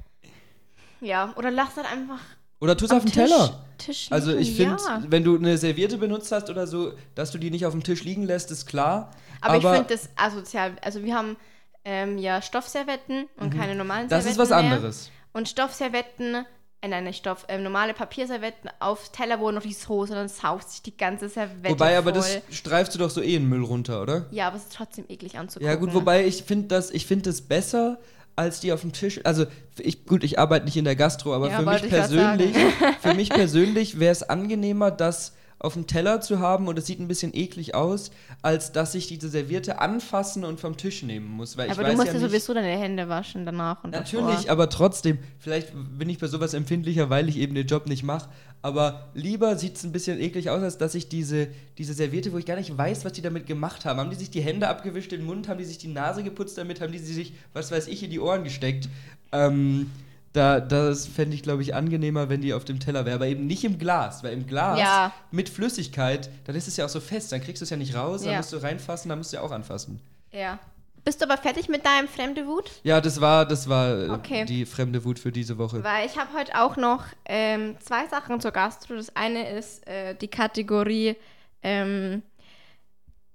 Ja, 1.00 1.32
oder 1.36 1.50
lass 1.50 1.74
dann 1.74 1.86
einfach 1.86 2.20
Oder 2.60 2.76
tu 2.76 2.84
es 2.84 2.90
auf 2.92 3.02
den 3.04 3.12
Tisch, 3.12 3.14
Teller. 3.28 3.64
Tisch 3.78 4.06
Also 4.10 4.32
ich 4.36 4.56
liegen, 4.56 4.78
finde, 4.78 4.82
ja. 4.86 5.02
wenn 5.10 5.24
du 5.24 5.36
eine 5.36 5.58
Serviette 5.58 5.98
benutzt 5.98 6.30
hast 6.30 6.48
oder 6.48 6.66
so, 6.66 6.92
dass 7.16 7.32
du 7.32 7.38
die 7.38 7.50
nicht 7.50 7.66
auf 7.66 7.72
dem 7.72 7.82
Tisch 7.82 8.04
liegen 8.04 8.22
lässt, 8.22 8.50
ist 8.52 8.66
klar. 8.66 9.10
Aber, 9.40 9.56
ich 9.56 9.62
finde 9.64 9.84
das 9.88 10.08
asozial. 10.16 10.76
Also 10.82 11.02
wir 11.02 11.16
haben 11.16 11.36
ähm, 11.84 12.18
ja 12.18 12.40
Stoffservetten 12.40 13.28
und 13.38 13.50
keine 13.52 13.74
normalen 13.74 14.04
Mhm. 14.06 14.10
das 14.10 14.26
ist 14.26 14.34
Servetten 14.36 14.38
was 14.52 14.62
mehr. 14.62 14.72
anderes. 14.76 15.10
Und 15.32 15.48
Stoffservetten, 15.48 16.46
äh, 16.82 16.88
nein, 16.88 17.04
nicht 17.04 17.18
Stoff, 17.18 17.46
ähm, 17.48 17.62
normale 17.62 17.94
Papierservetten 17.94 18.68
auf 18.80 19.10
Teller, 19.10 19.38
wo 19.38 19.50
noch 19.52 19.62
die 19.62 19.72
Soße, 19.72 20.14
dann 20.14 20.28
saugt 20.28 20.68
sich 20.68 20.82
die 20.82 20.96
ganze 20.96 21.28
Servette 21.28 21.70
Wobei, 21.70 21.96
aber 21.96 22.12
voll. 22.12 22.20
das 22.20 22.56
streifst 22.56 22.94
du 22.94 22.98
doch 22.98 23.10
so 23.10 23.22
eh 23.22 23.36
in 23.36 23.48
Müll 23.48 23.62
runter, 23.62 24.02
oder? 24.02 24.26
Ja, 24.32 24.48
aber 24.48 24.56
es 24.56 24.64
ist 24.64 24.74
trotzdem 24.74 25.04
eklig 25.08 25.38
anzugucken. 25.38 25.68
Ja, 25.68 25.76
gut, 25.76 25.94
wobei 25.94 26.26
ich 26.26 26.42
finde 26.42 26.66
das, 26.68 26.90
ich 26.90 27.06
finde 27.06 27.30
das 27.30 27.40
besser 27.42 27.98
als 28.34 28.60
die 28.60 28.72
auf 28.72 28.80
dem 28.80 28.92
Tisch. 28.92 29.20
Also, 29.24 29.46
ich, 29.78 30.06
gut, 30.06 30.24
ich 30.24 30.38
arbeite 30.38 30.64
nicht 30.64 30.76
in 30.76 30.84
der 30.84 30.96
Gastro, 30.96 31.34
aber 31.34 31.50
Ja, 31.50 31.60
für 31.60 31.70
mich 31.70 31.88
persönlich, 31.88 32.56
für 33.00 33.14
mich 33.14 33.30
persönlich 33.30 34.00
wäre 34.00 34.12
es 34.12 34.22
angenehmer, 34.24 34.90
das 34.90 35.34
auf 35.62 35.74
dem 35.74 35.86
Teller 35.86 36.20
zu 36.20 36.40
haben 36.40 36.68
und 36.68 36.78
es 36.78 36.86
sieht 36.86 36.98
ein 36.98 37.08
bisschen 37.08 37.34
eklig 37.34 37.74
aus, 37.74 38.10
als 38.42 38.72
dass 38.72 38.94
ich 38.94 39.06
diese 39.06 39.28
Serviette 39.28 39.80
anfassen 39.80 40.44
und 40.44 40.60
vom 40.60 40.76
Tisch 40.76 41.02
nehmen 41.02 41.28
muss. 41.28 41.56
Weil 41.56 41.70
Aber 41.70 41.84
du 41.84 41.92
musst 41.92 42.08
ja 42.08 42.12
nicht, 42.14 42.22
sowieso 42.22 42.52
deine 42.52 42.76
Hände 42.78 43.08
waschen 43.08 43.46
danach 43.46 43.84
und 43.84 43.90
Natürlich, 43.92 44.34
davor. 44.34 44.50
aber 44.50 44.68
trotzdem, 44.68 45.18
vielleicht 45.38 45.72
bin 45.98 46.08
ich 46.08 46.18
bei 46.18 46.26
sowas 46.26 46.52
empfindlicher, 46.54 47.10
weil 47.10 47.28
ich 47.28 47.38
eben 47.38 47.54
den 47.54 47.66
Job 47.66 47.86
nicht 47.86 48.02
mache. 48.02 48.28
Aber 48.60 49.08
lieber 49.14 49.56
sieht 49.56 49.76
es 49.76 49.84
ein 49.84 49.92
bisschen 49.92 50.20
eklig 50.20 50.50
aus, 50.50 50.62
als 50.62 50.78
dass 50.78 50.94
ich 50.94 51.08
diese, 51.08 51.48
diese 51.78 51.94
Serviette, 51.94 52.32
wo 52.32 52.38
ich 52.38 52.46
gar 52.46 52.56
nicht 52.56 52.76
weiß, 52.76 53.04
was 53.04 53.12
die 53.12 53.22
damit 53.22 53.46
gemacht 53.46 53.84
haben. 53.84 53.98
Haben 53.98 54.10
die 54.10 54.16
sich 54.16 54.30
die 54.30 54.40
Hände 54.40 54.68
abgewischt, 54.68 55.12
den 55.12 55.24
Mund, 55.24 55.48
haben 55.48 55.58
die 55.58 55.64
sich 55.64 55.78
die 55.78 55.88
Nase 55.88 56.22
geputzt 56.22 56.58
damit, 56.58 56.80
haben 56.80 56.92
die 56.92 56.98
sie 56.98 57.12
sich, 57.12 57.34
was 57.52 57.72
weiß 57.72 57.88
ich, 57.88 58.02
in 58.02 58.10
die 58.10 58.20
Ohren 58.20 58.44
gesteckt. 58.44 58.88
Ähm, 59.32 59.90
da, 60.32 60.60
das 60.60 61.06
fände 61.06 61.34
ich, 61.34 61.42
glaube 61.42 61.62
ich, 61.62 61.74
angenehmer, 61.74 62.28
wenn 62.28 62.40
die 62.40 62.54
auf 62.54 62.64
dem 62.64 62.80
Teller 62.80 63.04
wäre, 63.04 63.16
aber 63.16 63.26
eben 63.26 63.46
nicht 63.46 63.64
im 63.64 63.78
Glas, 63.78 64.22
weil 64.22 64.32
im 64.32 64.46
Glas 64.46 64.78
Ja. 64.78 65.12
mit 65.30 65.48
Flüssigkeit, 65.48 66.30
dann 66.44 66.56
ist 66.56 66.68
es 66.68 66.76
ja 66.76 66.84
auch 66.86 66.88
so 66.90 67.00
fest, 67.00 67.32
dann 67.32 67.40
kriegst 67.42 67.60
du 67.60 67.64
es 67.64 67.70
ja 67.70 67.76
nicht 67.76 67.94
raus, 67.94 68.22
dann 68.22 68.32
Ja. 68.32 68.36
musst 68.38 68.52
du 68.52 68.56
reinfassen, 68.56 69.08
dann 69.10 69.18
musst 69.18 69.32
du 69.32 69.36
ja 69.36 69.42
auch 69.42 69.50
anfassen. 69.50 70.00
Ja. 70.32 70.58
Bist 71.04 71.20
du 71.20 71.24
aber 71.28 71.36
fertig 71.36 71.68
mit 71.68 71.84
deinem 71.84 72.06
fremde 72.06 72.46
Wut? 72.46 72.70
Ja, 72.84 73.00
das 73.00 73.20
war, 73.20 73.44
das 73.44 73.68
war 73.68 73.88
äh, 74.04 74.08
Okay. 74.10 74.44
die 74.44 74.64
fremde 74.64 75.04
Wut 75.04 75.18
für 75.18 75.32
diese 75.32 75.58
Woche. 75.58 75.82
Weil 75.82 76.06
ich 76.06 76.16
habe 76.16 76.32
heute 76.32 76.52
auch 76.62 76.76
noch 76.76 77.04
ähm, 77.24 77.76
zwei 77.80 78.06
Sachen 78.06 78.40
zur 78.40 78.52
Gastro. 78.52 78.94
Das 78.94 79.14
eine 79.16 79.50
ist 79.50 79.84
äh, 79.88 80.14
die 80.14 80.28
Kategorie 80.28 81.16
ähm, 81.64 82.22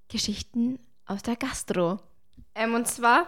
Geschichten 0.09 0.79
aus 1.05 1.21
der 1.23 1.35
Gastro. 1.35 1.99
Ähm, 2.55 2.73
und 2.73 2.87
zwar 2.87 3.27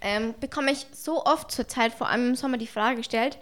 ähm, 0.00 0.34
bekomme 0.40 0.72
ich 0.72 0.86
so 0.92 1.24
oft 1.24 1.50
zur 1.50 1.68
Zeit, 1.68 1.92
vor 1.92 2.08
allem 2.08 2.30
im 2.30 2.34
Sommer, 2.36 2.58
die 2.58 2.66
Frage 2.66 2.96
gestellt, 2.96 3.38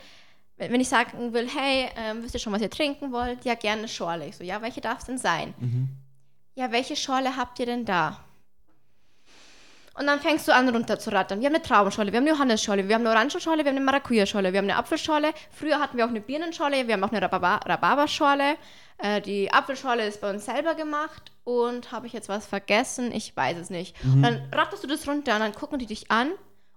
wenn 0.56 0.80
ich 0.80 0.88
sagen 0.88 1.32
will, 1.32 1.48
hey, 1.48 1.88
ähm, 1.96 2.22
wisst 2.22 2.34
ihr 2.34 2.40
schon, 2.40 2.52
was 2.52 2.62
ihr 2.62 2.70
trinken 2.70 3.12
wollt? 3.12 3.44
Ja, 3.44 3.54
gerne 3.54 3.80
eine 3.80 3.88
Schorle. 3.88 4.26
Ich 4.26 4.36
so, 4.36 4.44
ja, 4.44 4.60
welche 4.60 4.80
darf 4.80 4.98
es 4.98 5.04
denn 5.04 5.18
sein? 5.18 5.54
Mhm. 5.58 5.88
Ja, 6.56 6.72
welche 6.72 6.96
Schorle 6.96 7.36
habt 7.36 7.60
ihr 7.60 7.66
denn 7.66 7.84
da? 7.84 8.24
Und 9.98 10.06
dann 10.06 10.20
fängst 10.20 10.46
du 10.46 10.54
an 10.54 10.68
runter 10.68 10.98
zu 10.98 11.10
rattern. 11.10 11.40
Wir 11.40 11.46
haben 11.46 11.54
eine 11.56 11.62
Traubenschorle, 11.62 12.12
wir 12.12 12.18
haben 12.18 12.26
eine 12.26 12.34
Johannesschorle, 12.36 12.86
wir 12.88 12.94
haben 12.94 13.06
eine 13.06 13.10
Orangenschorle, 13.16 13.64
wir 13.64 13.70
haben 13.70 13.76
eine 13.76 13.84
Maracuja-Schorle, 13.84 14.52
wir 14.52 14.58
haben 14.58 14.66
eine 14.66 14.76
Apfelschorle. 14.76 15.32
Früher 15.50 15.80
hatten 15.80 15.96
wir 15.96 16.04
auch 16.04 16.10
eine 16.10 16.20
Birnenschorle, 16.20 16.86
wir 16.86 16.94
haben 16.94 17.02
auch 17.04 17.10
eine 17.12 17.20
Rhabarberschorle. 17.22 18.54
Äh, 18.98 19.20
die 19.22 19.52
Apfelschorle 19.52 20.06
ist 20.06 20.20
bei 20.20 20.30
uns 20.30 20.44
selber 20.44 20.74
gemacht. 20.74 21.32
Und 21.44 21.90
habe 21.92 22.06
ich 22.06 22.12
jetzt 22.12 22.28
was 22.28 22.46
vergessen? 22.46 23.10
Ich 23.10 23.36
weiß 23.36 23.56
es 23.58 23.70
nicht. 23.70 23.96
Und 24.04 24.22
dann 24.22 24.42
ratterst 24.52 24.84
du 24.84 24.86
das 24.88 25.08
runter 25.08 25.34
und 25.34 25.40
dann 25.40 25.54
gucken 25.54 25.78
die 25.78 25.86
dich 25.86 26.10
an 26.10 26.28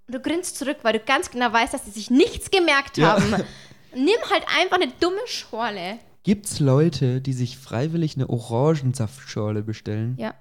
und 0.08 0.16
du 0.16 0.20
grinst 0.20 0.58
zurück, 0.58 0.78
weil 0.84 0.94
du 0.94 1.00
ganz 1.00 1.30
genau 1.30 1.52
weißt, 1.52 1.74
dass 1.74 1.86
sie 1.86 1.92
sich 1.92 2.10
nichts 2.10 2.50
gemerkt 2.52 2.98
Ja. 2.98 3.14
haben. 3.14 3.36
Nimm 3.94 4.16
halt 4.32 4.46
einfach 4.60 4.78
eine 4.78 4.92
dumme 5.00 5.20
Schorle. 5.28 6.00
Gibt's 6.24 6.60
Leute, 6.60 7.20
die 7.20 7.34
sich 7.34 7.58
freiwillig 7.58 8.16
eine 8.16 8.30
Orangensaftschorle 8.30 9.62
bestellen? 9.64 10.16
Ja. 10.18 10.34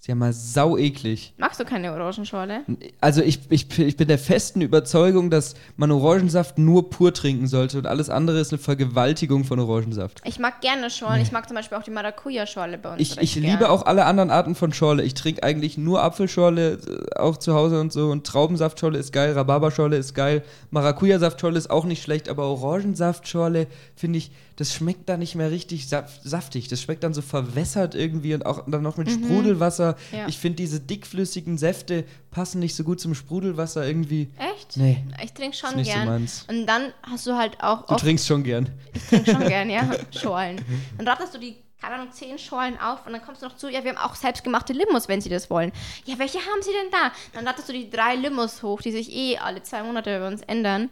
Ist 0.00 0.06
ja 0.06 0.14
mal 0.14 0.32
sau 0.32 0.76
eklig. 0.76 1.34
Magst 1.38 1.58
du 1.58 1.64
keine 1.64 1.92
Orangenschorle? 1.92 2.60
Also 3.00 3.20
ich, 3.20 3.40
ich, 3.50 3.78
ich 3.80 3.96
bin 3.96 4.06
der 4.06 4.18
festen 4.18 4.60
Überzeugung, 4.60 5.28
dass 5.28 5.54
man 5.76 5.90
Orangensaft 5.90 6.56
nur 6.56 6.88
pur 6.88 7.12
trinken 7.12 7.48
sollte 7.48 7.78
und 7.78 7.86
alles 7.86 8.08
andere 8.08 8.38
ist 8.38 8.52
eine 8.52 8.60
Vergewaltigung 8.60 9.42
von 9.42 9.58
Orangensaft. 9.58 10.22
Ich 10.24 10.38
mag 10.38 10.60
gerne 10.60 10.88
Schorlen. 10.90 11.20
Ich 11.20 11.32
mag 11.32 11.48
zum 11.48 11.56
Beispiel 11.56 11.76
auch 11.76 11.82
die 11.82 11.90
Maracuja-Schorle 11.90 12.78
bei 12.78 12.92
uns. 12.92 13.00
Ich, 13.00 13.18
ich 13.18 13.34
gern. 13.34 13.46
liebe 13.46 13.70
auch 13.70 13.86
alle 13.86 14.04
anderen 14.04 14.30
Arten 14.30 14.54
von 14.54 14.72
Schorle. 14.72 15.02
Ich 15.02 15.14
trinke 15.14 15.42
eigentlich 15.42 15.76
nur 15.76 16.00
Apfelschorle, 16.00 16.74
äh, 16.74 17.18
auch 17.18 17.36
zu 17.36 17.54
Hause 17.54 17.80
und 17.80 17.92
so. 17.92 18.10
Und 18.10 18.24
Traubensaftschorle 18.24 18.98
ist 18.98 19.12
geil, 19.12 19.32
Rhabarberschorle 19.32 19.96
ist 19.96 20.14
geil, 20.14 20.44
Maracuja-Saftschorle 20.70 21.58
ist 21.58 21.70
auch 21.70 21.84
nicht 21.84 22.04
schlecht, 22.04 22.28
aber 22.28 22.44
Orangensaftschorle 22.44 23.66
finde 23.96 24.18
ich, 24.18 24.30
das 24.58 24.74
schmeckt 24.74 25.08
dann 25.08 25.20
nicht 25.20 25.36
mehr 25.36 25.50
richtig 25.52 25.88
saf 25.88 26.18
saftig. 26.24 26.66
Das 26.66 26.82
schmeckt 26.82 27.04
dann 27.04 27.14
so 27.14 27.22
verwässert 27.22 27.94
irgendwie 27.94 28.34
und 28.34 28.44
auch 28.44 28.64
dann 28.66 28.82
noch 28.82 28.96
mit 28.96 29.08
Sprudelwasser. 29.08 29.96
Ja. 30.10 30.26
Ich 30.26 30.38
finde, 30.38 30.56
diese 30.56 30.80
dickflüssigen 30.80 31.58
Säfte 31.58 32.04
passen 32.32 32.58
nicht 32.58 32.74
so 32.74 32.82
gut 32.82 33.00
zum 33.00 33.14
Sprudelwasser 33.14 33.86
irgendwie. 33.86 34.28
Echt? 34.36 34.76
Nee, 34.76 35.04
Ich 35.22 35.32
trinke 35.32 35.56
schon 35.56 35.76
nicht 35.76 35.86
so 35.86 35.92
gern. 35.94 36.06
meins. 36.08 36.44
und 36.50 36.66
dann 36.66 36.92
hast 37.02 37.26
du 37.26 37.36
halt 37.36 37.62
auch 37.62 37.86
Du 37.86 37.94
trinkst 37.94 38.26
schon 38.26 38.42
gern. 38.42 38.68
ich 38.92 39.02
trinke 39.06 39.30
schon 39.30 39.46
gern, 39.46 39.70
ja, 39.70 39.88
Schorlen. 40.10 40.60
Dann 40.96 41.06
ratterst 41.06 41.34
du 41.34 41.38
die, 41.38 41.54
keine 41.80 41.94
Ahnung, 41.94 42.10
zehn 42.10 42.36
Schorlen 42.36 42.76
auf 42.80 43.06
und 43.06 43.12
dann 43.12 43.22
kommst 43.22 43.42
du 43.42 43.46
noch 43.46 43.56
zu, 43.56 43.68
ja, 43.70 43.84
wir 43.84 43.94
haben 43.94 43.98
auch 44.10 44.16
selbstgemachte 44.16 44.72
Limos, 44.72 45.06
wenn 45.06 45.20
sie 45.20 45.28
das 45.28 45.48
wollen. 45.50 45.70
Ja, 46.04 46.18
welche 46.18 46.38
haben 46.38 46.62
sie 46.62 46.72
denn 46.72 46.90
da? 46.90 47.12
Dann 47.32 47.46
ratterst 47.46 47.68
du 47.68 47.72
die 47.72 47.88
drei 47.88 48.16
Limos 48.16 48.62
hoch, 48.64 48.82
die 48.82 48.90
sich 48.90 49.12
eh 49.14 49.38
alle 49.38 49.62
zwei 49.62 49.84
Monate 49.84 50.18
bei 50.18 50.26
uns 50.26 50.42
ändern. 50.42 50.90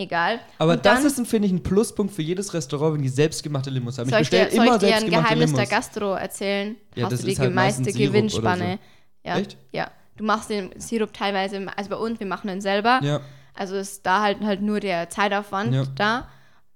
Egal. 0.00 0.38
Aber 0.58 0.72
und 0.74 0.86
das 0.86 0.98
dann, 0.98 1.06
ist, 1.06 1.18
ein, 1.18 1.26
finde 1.26 1.46
ich, 1.48 1.52
ein 1.52 1.62
Pluspunkt 1.62 2.12
für 2.14 2.22
jedes 2.22 2.54
Restaurant, 2.54 2.94
wenn 2.94 3.02
die 3.02 3.08
selbstgemachte 3.08 3.68
Limos 3.68 3.98
haben. 3.98 4.08
soll 4.08 4.20
ich, 4.20 4.30
dir, 4.30 4.44
bestell 4.44 4.56
soll 4.66 4.74
ich 4.74 4.80
dir 4.80 4.96
ein 4.96 5.10
Geheimnis 5.10 5.50
Limos. 5.50 5.68
der 5.68 5.76
Gastro 5.76 6.12
erzählen? 6.14 6.76
Ja, 6.94 7.04
hast 7.04 7.12
das 7.14 7.20
du 7.20 7.26
die 7.26 7.32
ist 7.32 7.38
halt 7.40 7.52
meiste 7.54 7.92
Gewinnspanne. 7.92 8.78
Ja. 9.24 9.38
Echt? 9.38 9.56
Ja. 9.72 9.90
Du 10.16 10.24
machst 10.24 10.50
den 10.50 10.70
Sirup 10.80 11.12
teilweise, 11.12 11.66
also 11.76 11.90
bei 11.90 11.96
uns, 11.96 12.20
wir 12.20 12.26
machen 12.26 12.46
den 12.48 12.60
selber. 12.60 13.00
Ja, 13.02 13.20
Also 13.54 13.74
ist 13.76 14.06
da 14.06 14.22
halt, 14.22 14.40
halt 14.42 14.62
nur 14.62 14.78
der 14.80 15.10
Zeitaufwand 15.10 15.74
Ja. 15.74 15.84
da. 15.96 16.28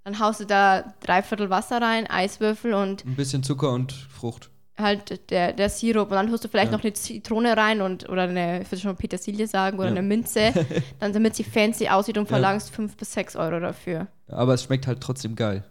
Dann 0.04 0.18
haust 0.18 0.40
du 0.40 0.46
da 0.46 0.92
drei 1.00 1.22
Viertel 1.22 1.48
Wasser 1.48 1.80
rein, 1.80 2.08
Eiswürfel 2.08 2.74
und 2.74 3.04
ein 3.04 3.14
bisschen 3.14 3.44
Zucker 3.44 3.70
und 3.70 3.92
Frucht. 3.92 4.50
Halt 4.82 5.30
der, 5.30 5.52
der 5.52 5.68
Sirup. 5.70 6.10
Und 6.10 6.16
dann 6.16 6.28
tust 6.28 6.44
du 6.44 6.48
vielleicht 6.48 6.70
Ja. 6.72 6.76
noch 6.76 6.84
eine 6.84 6.92
Zitrone 6.92 7.56
rein 7.56 7.80
und 7.80 8.08
oder 8.08 8.22
eine, 8.22 8.62
ich 8.62 8.70
würde 8.70 8.82
schon 8.82 8.96
Petersilie 8.96 9.46
sagen, 9.46 9.78
oder 9.78 9.86
Ja. 9.88 9.92
eine 9.92 10.02
Minze. 10.02 10.52
dann 11.00 11.12
damit 11.12 11.34
sie 11.36 11.44
fancy 11.44 11.88
aussieht 11.88 12.18
und 12.18 12.26
verlangst 12.28 12.70
fünf 12.70 12.96
bis 12.96 13.12
sechs 13.12 13.36
Euro 13.36 13.60
dafür. 13.60 14.08
Aber 14.28 14.54
es 14.54 14.64
schmeckt 14.64 14.86
halt 14.86 15.00
trotzdem 15.00 15.34
geil. 15.36 15.64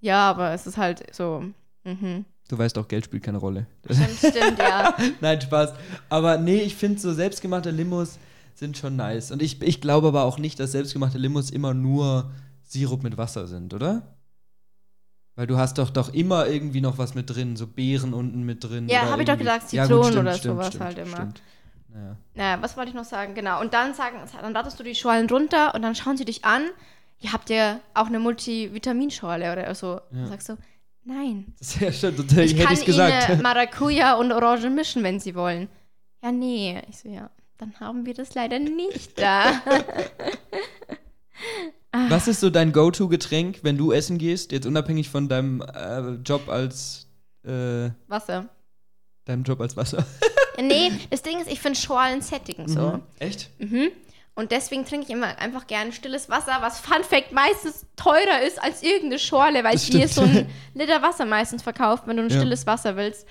Ja, 0.00 0.30
aber 0.30 0.52
es 0.52 0.66
ist 0.66 0.76
halt 0.76 1.02
so. 1.14 1.42
Mhm. 1.84 2.24
Du 2.48 2.56
weißt 2.56 2.78
auch, 2.78 2.88
Geld 2.88 3.04
spielt 3.04 3.22
keine 3.24 3.38
Rolle. 3.38 3.66
Stimmt, 3.84 4.18
stimmt, 4.34 4.58
ja. 4.58 4.94
Nein, 5.20 5.40
Spaß. 5.40 5.72
Aber 6.08 6.38
nee, 6.38 6.60
ich 6.60 6.76
finde 6.76 6.98
so 6.98 7.12
selbstgemachte 7.12 7.70
Limos 7.70 8.18
sind 8.54 8.78
schon 8.78 8.96
nice. 8.96 9.30
Und 9.30 9.42
ich, 9.42 9.60
ich 9.62 9.80
glaube 9.80 10.08
aber 10.08 10.22
auch 10.24 10.38
nicht, 10.38 10.58
dass 10.58 10.72
selbstgemachte 10.72 11.18
Limos 11.18 11.50
immer 11.50 11.74
nur 11.74 12.30
Sirup 12.62 13.02
mit 13.02 13.16
Wasser 13.18 13.46
sind, 13.46 13.74
oder? 13.74 14.02
Weil 15.38 15.46
du 15.46 15.56
hast 15.56 15.78
doch, 15.78 15.90
doch 15.90 16.12
immer 16.12 16.48
irgendwie 16.48 16.80
noch 16.80 16.98
was 16.98 17.14
mit 17.14 17.30
drin, 17.30 17.54
so 17.54 17.68
Beeren 17.68 18.12
unten 18.12 18.42
mit 18.42 18.64
drin. 18.64 18.88
Ja, 18.88 19.02
oder 19.02 19.12
hab 19.12 19.20
ich 19.20 19.26
doch 19.26 19.38
gesagt, 19.38 19.72
Ja, 19.72 19.84
Zitronen 19.84 20.02
gut, 20.02 20.10
stimmt, 20.10 20.26
oder 20.26 20.34
stimmt, 20.34 20.54
sowas 20.54 20.66
stimmt, 20.66 20.84
halt 20.84 20.98
immer. 20.98 21.16
Stimmt. 21.16 21.42
Naja. 22.34 22.60
Was 22.60 22.76
wollte 22.76 22.88
ich 22.88 22.96
noch 22.96 23.04
sagen? 23.04 23.34
Genau. 23.34 23.60
Und 23.60 23.72
dann 23.72 23.94
sagen, 23.94 24.18
dann 24.42 24.56
ratterst 24.56 24.80
du 24.80 24.82
die 24.82 24.96
Schorlen 24.96 25.30
runter 25.30 25.76
und 25.76 25.82
dann 25.82 25.94
schauen 25.94 26.16
sie 26.16 26.24
dich 26.24 26.44
an. 26.44 26.64
Ihr 27.20 27.32
habt 27.32 27.50
ja 27.50 27.78
auch 27.94 28.08
eine 28.08 28.18
Multivitaminschorle 28.18 29.52
oder 29.52 29.72
so. 29.76 29.86
Ja. 29.86 30.00
Dann 30.10 30.26
sagst 30.26 30.48
du, 30.48 30.56
nein. 31.04 31.54
Das 31.60 31.68
ist 31.68 31.80
ja 31.82 31.92
schon, 31.92 32.16
hätte 32.16 32.42
Ich 32.42 32.58
ich 32.58 32.64
kann 32.64 32.84
gesagt. 32.84 33.28
ihnen 33.28 33.42
Maracuja 33.42 34.14
und 34.14 34.32
Orange 34.32 34.70
mischen, 34.70 35.04
wenn 35.04 35.20
sie 35.20 35.36
wollen. 35.36 35.68
Ja, 36.20 36.32
nee. 36.32 36.82
Ich 36.88 36.98
so, 36.98 37.08
ja, 37.08 37.30
dann 37.58 37.78
haben 37.78 38.06
wir 38.06 38.14
das 38.14 38.34
leider 38.34 38.58
nicht 38.58 39.16
da. 39.20 39.52
Was 41.92 42.28
ist 42.28 42.40
so 42.40 42.50
dein 42.50 42.72
Go-To-Getränk, 42.72 43.60
wenn 43.62 43.78
du 43.78 43.92
essen 43.92 44.18
gehst, 44.18 44.52
jetzt 44.52 44.66
unabhängig 44.66 45.08
von 45.08 45.28
deinem 45.28 45.62
äh, 45.62 46.10
Job 46.24 46.48
als 46.48 47.06
äh, 47.44 47.90
Wasser. 48.08 48.48
deinem 49.24 49.42
Job 49.42 49.60
als 49.60 49.76
Wasser? 49.76 50.04
Ja, 50.58 50.62
nee, 50.62 50.90
das 51.10 51.22
Ding 51.22 51.40
ist, 51.40 51.50
ich 51.50 51.60
finde 51.60 51.78
Schorlen 51.78 52.20
sättigen 52.20 52.68
so. 52.68 52.92
Mhm. 52.92 53.02
Echt? 53.18 53.50
Mhm. 53.58 53.88
Und 54.34 54.52
deswegen 54.52 54.84
trinke 54.84 55.06
ich 55.06 55.10
immer 55.12 55.36
einfach 55.38 55.66
gerne 55.66 55.90
stilles 55.92 56.28
Wasser, 56.28 56.58
was 56.60 56.78
Fun 56.78 57.02
Fact 57.02 57.32
meistens 57.32 57.86
teurer 57.96 58.42
ist 58.46 58.62
als 58.62 58.82
irgendeine 58.82 59.18
Schorle, 59.18 59.64
weil 59.64 59.76
hier 59.76 60.06
so 60.08 60.20
ein 60.20 60.46
Liter 60.74 61.02
Wasser 61.02 61.24
meistens 61.24 61.62
verkauft, 61.62 62.04
wenn 62.06 62.18
du 62.18 62.22
ein 62.22 62.28
Ja. 62.30 62.36
stilles 62.36 62.66
Wasser 62.66 62.96
willst. 62.96 63.26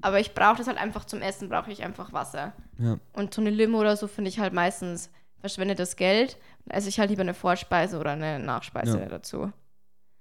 Aber 0.00 0.20
ich 0.20 0.32
brauche 0.32 0.56
das 0.58 0.66
halt 0.68 0.78
einfach 0.78 1.04
zum 1.04 1.20
Essen, 1.22 1.48
brauche 1.48 1.70
ich 1.72 1.82
einfach 1.82 2.12
Wasser. 2.12 2.52
Ja. 2.78 2.98
Und 3.12 3.34
so 3.34 3.40
eine 3.42 3.50
Limo 3.50 3.80
oder 3.80 3.96
so 3.96 4.06
finde 4.06 4.28
ich 4.30 4.38
halt 4.38 4.52
meistens 4.54 5.10
verschwendet 5.40 5.78
das 5.78 5.96
Geld. 5.96 6.38
Esse 6.68 6.88
ich 6.88 6.98
halt 6.98 7.10
lieber 7.10 7.22
eine 7.22 7.34
Vorspeise 7.34 7.98
oder 7.98 8.12
eine 8.12 8.38
Nachspeise 8.38 8.98
Ja. 9.00 9.06
dazu. 9.06 9.52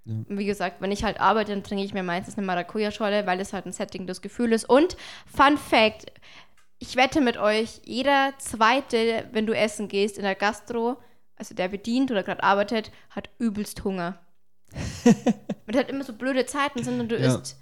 Ja. 0.05 0.13
Und 0.29 0.37
wie 0.37 0.45
gesagt, 0.45 0.81
wenn 0.81 0.91
ich 0.91 1.03
halt 1.03 1.19
arbeite, 1.19 1.51
dann 1.51 1.63
trinke 1.63 1.83
ich 1.83 1.93
mir 1.93 2.03
meistens 2.03 2.37
eine 2.37 2.45
Maracuja-Schorle, 2.45 3.25
weil 3.25 3.39
es 3.39 3.53
halt 3.53 3.65
ein 3.65 3.71
Setting 3.73 4.05
das 4.05 4.21
Gefühl 4.21 4.53
ist. 4.53 4.69
Und 4.69 4.95
Fun 5.25 5.57
Fact, 5.57 6.11
ich 6.77 6.95
wette 6.95 7.21
mit 7.21 7.37
euch, 7.37 7.81
jeder 7.85 8.33
zweite, 8.37 9.27
wenn 9.31 9.47
du 9.47 9.53
essen 9.55 9.87
gehst 9.87 10.17
in 10.17 10.23
der 10.23 10.35
Gastro, 10.35 10.97
also 11.37 11.55
der 11.55 11.67
bedient 11.69 12.11
oder 12.11 12.21
gerade 12.21 12.43
arbeitet, 12.43 12.91
hat 13.09 13.29
übelst 13.39 13.83
Hunger. 13.83 14.19
Weil 15.65 15.75
halt 15.75 15.89
immer 15.89 16.03
so 16.03 16.13
blöde 16.13 16.45
Zeiten 16.45 16.83
sind 16.83 16.99
und 16.99 17.09
du 17.09 17.17
Ja. 17.17 17.25
isst 17.35 17.57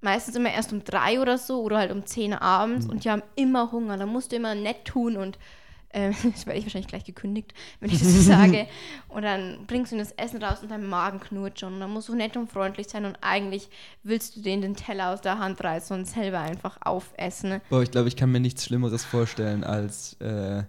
meistens 0.00 0.34
immer 0.34 0.50
erst 0.52 0.72
um 0.72 0.82
drei 0.82 1.20
oder 1.20 1.38
so 1.38 1.62
oder 1.62 1.78
halt 1.78 1.92
um 1.92 2.04
zehn 2.04 2.32
abends 2.34 2.86
Mhm. 2.86 2.92
und 2.92 3.04
die 3.04 3.10
haben 3.10 3.22
immer 3.36 3.70
Hunger. 3.70 3.96
Da 3.96 4.06
musst 4.06 4.32
du 4.32 4.36
immer 4.36 4.54
nett 4.56 4.84
tun 4.84 5.16
und 5.16 5.38
äh, 5.92 6.12
das 6.32 6.46
werde 6.46 6.58
ich 6.58 6.64
wahrscheinlich 6.64 6.88
gleich 6.88 7.04
gekündigt, 7.04 7.54
wenn 7.80 7.90
ich 7.90 7.98
das 7.98 8.12
so 8.12 8.20
sage. 8.20 8.66
Und 9.08 9.22
dann 9.22 9.66
bringst 9.66 9.92
du 9.92 9.98
das 9.98 10.12
Essen 10.12 10.42
raus 10.42 10.60
und 10.62 10.70
dein 10.70 10.86
Magen 10.86 11.20
knurrt 11.20 11.60
schon. 11.60 11.74
Und 11.74 11.80
dann 11.80 11.90
musst 11.90 12.08
du 12.08 12.14
nett 12.14 12.36
und 12.36 12.50
freundlich 12.50 12.88
sein 12.88 13.04
und 13.04 13.18
eigentlich 13.20 13.68
willst 14.02 14.36
du 14.36 14.40
denen 14.40 14.62
den 14.62 14.74
Teller 14.74 15.10
aus 15.10 15.20
der 15.20 15.38
Hand 15.38 15.62
reißen 15.62 15.96
und 15.98 16.06
selber 16.06 16.40
einfach 16.40 16.78
aufessen. 16.80 17.60
Boah, 17.68 17.82
ich 17.82 17.90
glaube, 17.90 18.08
ich 18.08 18.16
kann 18.16 18.32
mir 18.32 18.40
nichts 18.40 18.64
Schlimmeres 18.64 19.04
vorstellen, 19.04 19.64
als, 19.64 20.14
äh, 20.20 20.62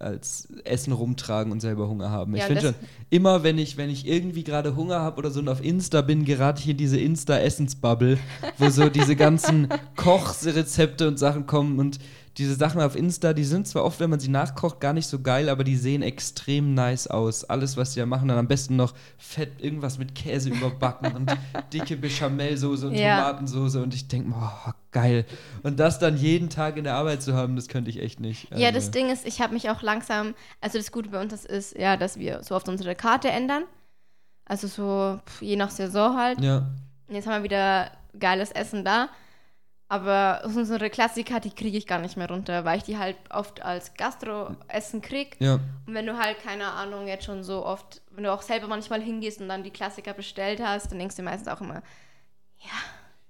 als 0.00 0.48
Essen 0.64 0.92
rumtragen 0.92 1.50
und 1.52 1.60
selber 1.60 1.88
Hunger 1.88 2.10
haben. 2.10 2.34
Ich 2.34 2.40
Ja, 2.42 2.46
finde 2.46 2.62
das- 2.62 2.74
schon, 2.76 2.84
immer 3.10 3.42
wenn 3.42 3.58
ich, 3.58 3.76
wenn 3.76 3.90
ich 3.90 4.06
irgendwie 4.06 4.44
gerade 4.44 4.76
Hunger 4.76 5.00
habe 5.00 5.18
oder 5.18 5.30
so 5.30 5.40
und 5.40 5.48
auf 5.48 5.62
Insta 5.62 6.02
bin, 6.02 6.24
gerate 6.24 6.60
ich 6.62 6.68
in 6.68 6.76
diese 6.76 6.98
Insta-Essensbubble, 6.98 8.18
wo 8.58 8.68
so 8.70 8.88
diese 8.88 9.16
ganzen 9.16 9.68
Kochsrezepte 9.96 11.08
und 11.08 11.18
Sachen 11.18 11.46
kommen 11.46 11.78
und 11.78 11.98
diese 12.36 12.54
Sachen 12.54 12.80
auf 12.80 12.94
Insta, 12.94 13.32
die 13.32 13.42
sind 13.42 13.66
zwar 13.66 13.84
oft, 13.84 13.98
wenn 13.98 14.10
man 14.10 14.20
sie 14.20 14.28
nachkocht, 14.28 14.78
gar 14.78 14.92
nicht 14.92 15.08
so 15.08 15.18
geil, 15.20 15.48
aber 15.48 15.64
die 15.64 15.74
sehen 15.76 16.02
extrem 16.02 16.72
nice 16.72 17.08
aus. 17.08 17.42
Alles, 17.44 17.76
was 17.76 17.94
sie 17.94 18.00
da 18.00 18.06
machen, 18.06 18.28
dann 18.28 18.38
am 18.38 18.46
besten 18.46 18.76
noch 18.76 18.94
fett 19.16 19.60
irgendwas 19.60 19.98
mit 19.98 20.14
Käse 20.14 20.50
überbacken 20.50 21.16
und 21.16 21.32
dicke 21.72 21.96
Bechamelsoße 21.96 22.86
und 22.86 22.94
Ja. 22.94 23.18
Tomatensoße 23.22 23.82
und 23.82 23.92
ich 23.92 24.06
denke, 24.06 24.30
boah, 24.30 24.74
geil. 24.92 25.24
Und 25.62 25.78
das 25.80 25.98
dann 25.98 26.16
jeden 26.16 26.50
Tag 26.50 26.76
in 26.76 26.84
der 26.84 26.94
Arbeit 26.94 27.22
zu 27.22 27.34
haben, 27.34 27.56
das 27.56 27.68
könnte 27.68 27.90
ich 27.90 28.00
echt 28.00 28.20
nicht. 28.20 28.50
Ja, 28.50 28.68
Also, 28.68 28.78
das 28.78 28.90
Ding 28.90 29.10
ist, 29.10 29.26
ich 29.26 29.40
habe 29.40 29.54
mich 29.54 29.70
auch 29.70 29.82
langsam, 29.82 30.34
also 30.60 30.78
das 30.78 30.92
Gute 30.92 31.10
bei 31.10 31.20
uns 31.20 31.32
ist, 31.44 31.76
ja, 31.76 31.96
dass 31.96 32.18
wir 32.18 32.42
so 32.42 32.54
oft 32.54 32.68
unsere 32.68 32.94
Karte 32.94 33.28
ändern. 33.30 33.64
Also 34.44 34.66
so 34.66 35.20
pf, 35.26 35.42
je 35.42 35.56
nach 35.56 35.70
Saison 35.70 36.16
halt. 36.16 36.40
Ja, 36.40 36.68
Und 37.06 37.14
Jetzt 37.14 37.26
haben 37.26 37.34
wir 37.36 37.42
wieder 37.42 37.90
geiles 38.18 38.50
Essen 38.50 38.84
da. 38.84 39.08
Aber 39.90 40.42
unsere 40.44 40.90
Klassiker, 40.90 41.40
die 41.40 41.48
kriege 41.50 41.78
ich 41.78 41.86
gar 41.86 41.98
nicht 41.98 42.18
mehr 42.18 42.28
runter, 42.28 42.64
weil 42.66 42.76
ich 42.76 42.84
die 42.84 42.98
halt 42.98 43.16
oft 43.30 43.62
als 43.62 43.94
Gastro-Essen 43.94 45.00
krieg. 45.00 45.36
ja. 45.38 45.54
Und 45.86 45.94
wenn 45.94 46.04
du 46.04 46.18
halt, 46.18 46.42
keine 46.42 46.66
Ahnung, 46.72 47.06
jetzt 47.08 47.24
schon 47.24 47.42
so 47.42 47.64
oft, 47.64 48.02
wenn 48.10 48.24
du 48.24 48.32
auch 48.32 48.42
selber 48.42 48.68
manchmal 48.68 49.00
hingehst 49.00 49.40
und 49.40 49.48
dann 49.48 49.62
die 49.62 49.70
Klassiker 49.70 50.12
bestellt 50.12 50.60
hast, 50.62 50.90
dann 50.92 50.98
denkst 50.98 51.16
du 51.16 51.22
meistens 51.22 51.48
auch 51.48 51.62
immer, 51.62 51.82
Ja, 52.60 52.70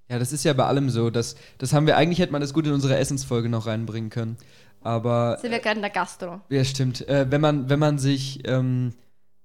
das 0.09 0.33
ist 0.33 0.45
ja 0.45 0.53
bei 0.55 0.65
allem 0.65 0.89
so. 0.89 1.11
Das, 1.11 1.37
das 1.59 1.73
haben 1.73 1.87
wir, 1.87 1.97
eigentlich 1.97 2.19
hätte 2.19 2.33
man 2.33 2.41
das 2.41 2.55
gut 2.55 2.67
in 2.67 2.73
unsere 2.73 2.97
Essensfolge 2.97 3.49
noch 3.49 3.67
reinbringen 3.67 4.11
können. 4.11 4.39
Aber. 4.81 5.39
Sind 5.41 5.51
wir 5.51 5.59
gerade 5.59 5.77
in 5.77 5.83
der 5.83 5.91
Gastro. 5.91 6.41
Ja, 6.49 6.65
stimmt. 6.65 7.07
Äh, 7.09 7.27
wenn, 7.31 7.41
man, 7.41 7.69
wenn 7.69 7.79
man 7.79 7.99
sich, 7.99 8.41
ähm, 8.47 8.95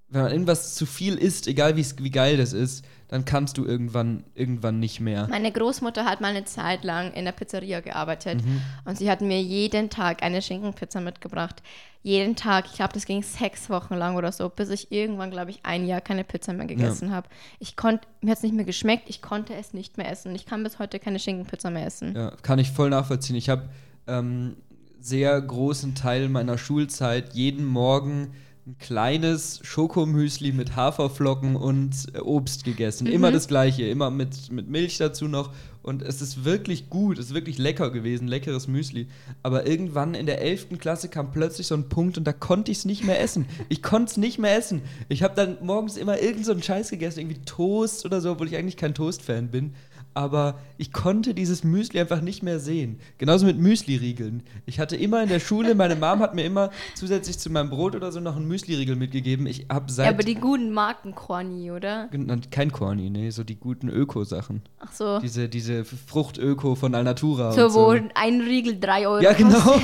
wenn 0.07 0.21
man 0.21 0.31
irgendwas 0.31 0.75
zu 0.75 0.85
viel 0.85 1.15
isst, 1.15 1.47
egal 1.47 1.75
wie 1.75 2.11
geil 2.11 2.37
das 2.37 2.53
ist, 2.53 2.85
dann 3.13 3.25
kannst 3.25 3.59
du 3.59 3.65
irgendwann, 3.65 4.23
irgendwann 4.33 4.79
nicht 4.79 4.99
mehr. 4.99 5.27
Meine 5.29 5.51
Großmutter 5.51 6.03
hat 6.03 6.19
mal 6.19 6.29
eine 6.29 6.45
Zeit 6.45 6.83
lang 6.83 7.13
in 7.13 7.25
der 7.25 7.31
Pizzeria 7.31 7.79
gearbeitet 7.79 8.43
mhm. 8.43 8.59
und 8.85 8.97
sie 8.97 9.07
hat 9.11 9.21
mir 9.21 9.39
jeden 9.39 9.91
Tag 9.91 10.23
eine 10.23 10.41
Schinkenpizza 10.41 10.99
mitgebracht. 10.99 11.61
Jeden 12.01 12.35
Tag, 12.35 12.65
ich 12.65 12.73
glaube, 12.73 12.93
das 12.93 13.05
ging 13.05 13.21
sechs 13.21 13.69
Wochen 13.69 13.93
lang 13.93 14.15
oder 14.15 14.31
so, 14.31 14.49
bis 14.49 14.71
ich 14.71 14.91
irgendwann, 14.91 15.29
glaube 15.29 15.51
ich, 15.51 15.59
ein 15.61 15.85
Jahr 15.85 16.01
keine 16.01 16.23
Pizza 16.23 16.53
mehr 16.53 16.65
gegessen 16.65 17.09
ja. 17.09 17.13
habe. 17.13 17.29
Ich 17.59 17.75
konnte, 17.75 18.07
mir 18.21 18.31
hat 18.31 18.37
es 18.37 18.43
nicht 18.43 18.55
mehr 18.55 18.65
geschmeckt, 18.65 19.07
ich 19.11 19.21
konnte 19.21 19.53
es 19.53 19.75
nicht 19.75 19.99
mehr 19.99 20.09
essen. 20.09 20.33
Ich 20.33 20.47
kann 20.47 20.63
bis 20.63 20.79
heute 20.79 20.97
keine 20.97 21.19
Schinkenpizza 21.19 21.69
mehr 21.69 21.85
essen. 21.85 22.15
Ja, 22.15 22.31
kann 22.41 22.57
ich 22.57 22.71
voll 22.71 22.89
nachvollziehen. 22.89 23.35
Ich 23.35 23.47
habe 23.47 23.69
ähm, 24.07 24.57
sehr 24.99 25.39
großen 25.39 25.93
Teil 25.93 26.29
meiner 26.29 26.57
Schulzeit 26.57 27.35
jeden 27.35 27.65
Morgen 27.67 28.33
ein 28.65 28.77
kleines 28.79 29.59
Schokomüsli 29.63 30.53
mit 30.53 30.75
Haferflocken 30.77 31.57
und 31.57 32.07
äh, 32.13 32.19
Obst 32.19 32.63
gegessen. 32.63 33.07
Mhm. 33.07 33.13
Immer 33.13 33.31
das 33.31 33.47
gleiche, 33.47 33.83
immer 33.83 34.09
mit, 34.09 34.51
mit 34.51 34.69
Milch 34.69 34.97
dazu 34.97 35.27
noch. 35.27 35.51
Und 35.81 36.01
es 36.01 36.21
ist 36.21 36.45
wirklich 36.45 36.89
gut, 36.89 37.19
es 37.19 37.25
ist 37.25 37.33
wirklich 37.33 37.57
lecker 37.57 37.91
gewesen, 37.91 38.29
leckeres 38.29 38.69
Müsli. 38.69 39.07
Aber 39.41 39.67
irgendwann 39.67 40.13
in 40.13 40.25
der 40.25 40.41
11. 40.41 40.79
Klasse 40.79 41.09
kam 41.09 41.31
plötzlich 41.31 41.67
so 41.67 41.75
ein 41.75 41.89
Punkt 41.89 42.17
und 42.17 42.23
da 42.23 42.31
konnte 42.31 42.71
ich 42.71 42.77
es 42.77 42.85
nicht 42.85 43.03
mehr 43.03 43.19
essen. 43.19 43.47
Ich 43.67 43.83
konnte 43.83 44.11
es 44.11 44.17
nicht 44.17 44.39
mehr 44.39 44.55
essen. 44.55 44.81
Ich 45.09 45.23
habe 45.23 45.35
dann 45.35 45.57
morgens 45.61 45.97
immer 45.97 46.21
irgendeinen 46.21 46.59
so 46.59 46.61
Scheiß 46.61 46.89
gegessen, 46.89 47.19
irgendwie 47.19 47.41
Toast 47.41 48.05
oder 48.05 48.21
so, 48.21 48.31
obwohl 48.31 48.47
ich 48.47 48.55
eigentlich 48.55 48.77
kein 48.77 48.93
Toast-Fan 48.93 49.49
bin 49.49 49.73
aber 50.13 50.59
ich 50.77 50.91
konnte 50.91 51.33
dieses 51.33 51.63
Müsli 51.63 51.99
einfach 51.99 52.21
nicht 52.21 52.43
mehr 52.43 52.59
sehen. 52.59 52.99
Genauso 53.17 53.45
mit 53.45 53.57
Müsli-Riegeln. 53.57 54.43
Ich 54.65 54.79
hatte 54.79 54.95
immer 54.95 55.23
in 55.23 55.29
der 55.29 55.39
Schule, 55.39 55.75
meine 55.75 55.95
Mom 55.95 56.19
hat 56.19 56.35
mir 56.35 56.43
immer 56.43 56.69
zusätzlich 56.95 57.39
zu 57.39 57.49
meinem 57.49 57.69
Brot 57.69 57.95
oder 57.95 58.11
so 58.11 58.19
noch 58.19 58.35
einen 58.35 58.47
Müsli-Riegel 58.47 58.95
mitgegeben. 58.95 59.47
Ich 59.47 59.67
habe 59.71 59.91
seit. 59.91 60.05
Ja, 60.05 60.11
aber 60.11 60.23
die 60.23 60.35
guten 60.35 60.71
Marken 60.71 61.15
Corny, 61.15 61.71
oder? 61.71 62.09
Kein 62.51 62.71
Corny, 62.71 63.09
nee, 63.09 63.29
so 63.29 63.43
die 63.43 63.55
guten 63.55 63.89
Öko-Sachen. 63.89 64.61
Ach 64.79 64.91
so. 64.91 65.19
Diese, 65.19 65.49
diese 65.49 65.85
Frucht-Öko 65.85 66.75
von 66.75 66.95
Alnatura. 66.95 67.51
So, 67.51 67.69
so, 67.69 67.79
wo 67.79 67.89
ein 68.15 68.41
Riegel 68.41 68.79
drei 68.79 69.07
Euro 69.07 69.21
Ja, 69.21 69.33
genau. 69.33 69.79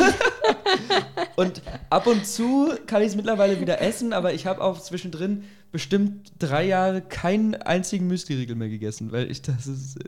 und 1.36 1.62
ab 1.90 2.08
und 2.08 2.26
zu 2.26 2.72
kann 2.86 3.02
ich 3.02 3.10
es 3.10 3.16
mittlerweile 3.16 3.60
wieder 3.60 3.82
essen, 3.82 4.14
aber 4.14 4.34
ich 4.34 4.46
habe 4.46 4.62
auch 4.62 4.80
zwischendrin 4.80 5.44
bestimmt 5.72 6.32
drei 6.40 6.66
Jahre 6.66 7.02
keinen 7.02 7.56
einzigen 7.56 8.08
Müsli-Riegel 8.08 8.56
mehr 8.56 8.70
gegessen, 8.70 9.12
weil 9.12 9.30
ich 9.30 9.42
das 9.42 9.68
ist 9.68 10.00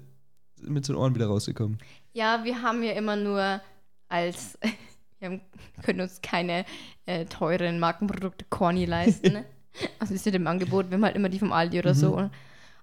mit 0.62 0.88
den 0.88 0.96
Ohren 0.96 1.16
wieder 1.16 1.28
rausgekommen. 1.28 1.78
Ja, 2.14 2.44
wir 2.44 2.62
haben 2.62 2.84
ja 2.84 2.94
immer 2.94 3.16
nur 3.16 3.62
als 4.08 4.58
wir 5.20 5.30
haben, 5.30 5.42
können 5.84 6.02
uns 6.02 6.22
keine 6.22 6.66
äh, 7.06 7.26
teuren 7.26 7.80
Markenprodukte 7.80 8.46
Corny 8.50 8.86
leisten. 8.86 9.34
Ne? 9.34 9.46
also 10.00 10.14
ist 10.14 10.26
ja 10.26 10.34
im 10.34 10.48
Angebot, 10.48 10.90
wir 10.90 10.96
haben 10.96 11.06
halt 11.06 11.16
immer 11.16 11.30
die 11.30 11.40
vom 11.40 11.54
Aldi 11.54 11.80
oder 11.80 11.94
mhm. 11.94 11.98
so. 11.98 12.30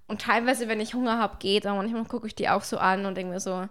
Und 0.06 0.22
teilweise, 0.22 0.68
wenn 0.68 0.80
ich 0.80 0.94
Hunger 0.94 1.18
habe, 1.18 1.36
geht, 1.38 1.66
aber 1.66 1.76
manchmal 1.76 2.04
gucke 2.04 2.26
ich 2.26 2.34
die 2.34 2.48
auch 2.48 2.62
so 2.62 2.78
an 2.78 3.04
und 3.04 3.16
denke 3.16 3.34
mir 3.34 3.40
so, 3.40 3.68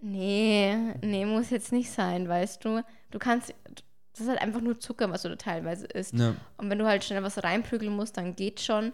nee, 0.00 0.76
nee, 1.02 1.26
muss 1.26 1.50
jetzt 1.50 1.72
nicht 1.72 1.90
sein, 1.90 2.28
weißt 2.28 2.64
du. 2.64 2.82
Du 3.10 3.18
kannst, 3.18 3.54
das 4.12 4.20
ist 4.20 4.28
halt 4.28 4.42
einfach 4.42 4.60
nur 4.60 4.78
Zucker, 4.78 5.10
was 5.10 5.22
du 5.22 5.30
da 5.30 5.36
teilweise 5.36 5.86
isst. 5.86 6.14
Ja. 6.14 6.34
Und 6.58 6.70
wenn 6.70 6.78
du 6.78 6.86
halt 6.86 7.02
schnell 7.04 7.22
was 7.22 7.42
reinprügeln 7.42 7.94
musst, 7.94 8.16
dann 8.16 8.36
geht 8.36 8.60
schon. 8.60 8.92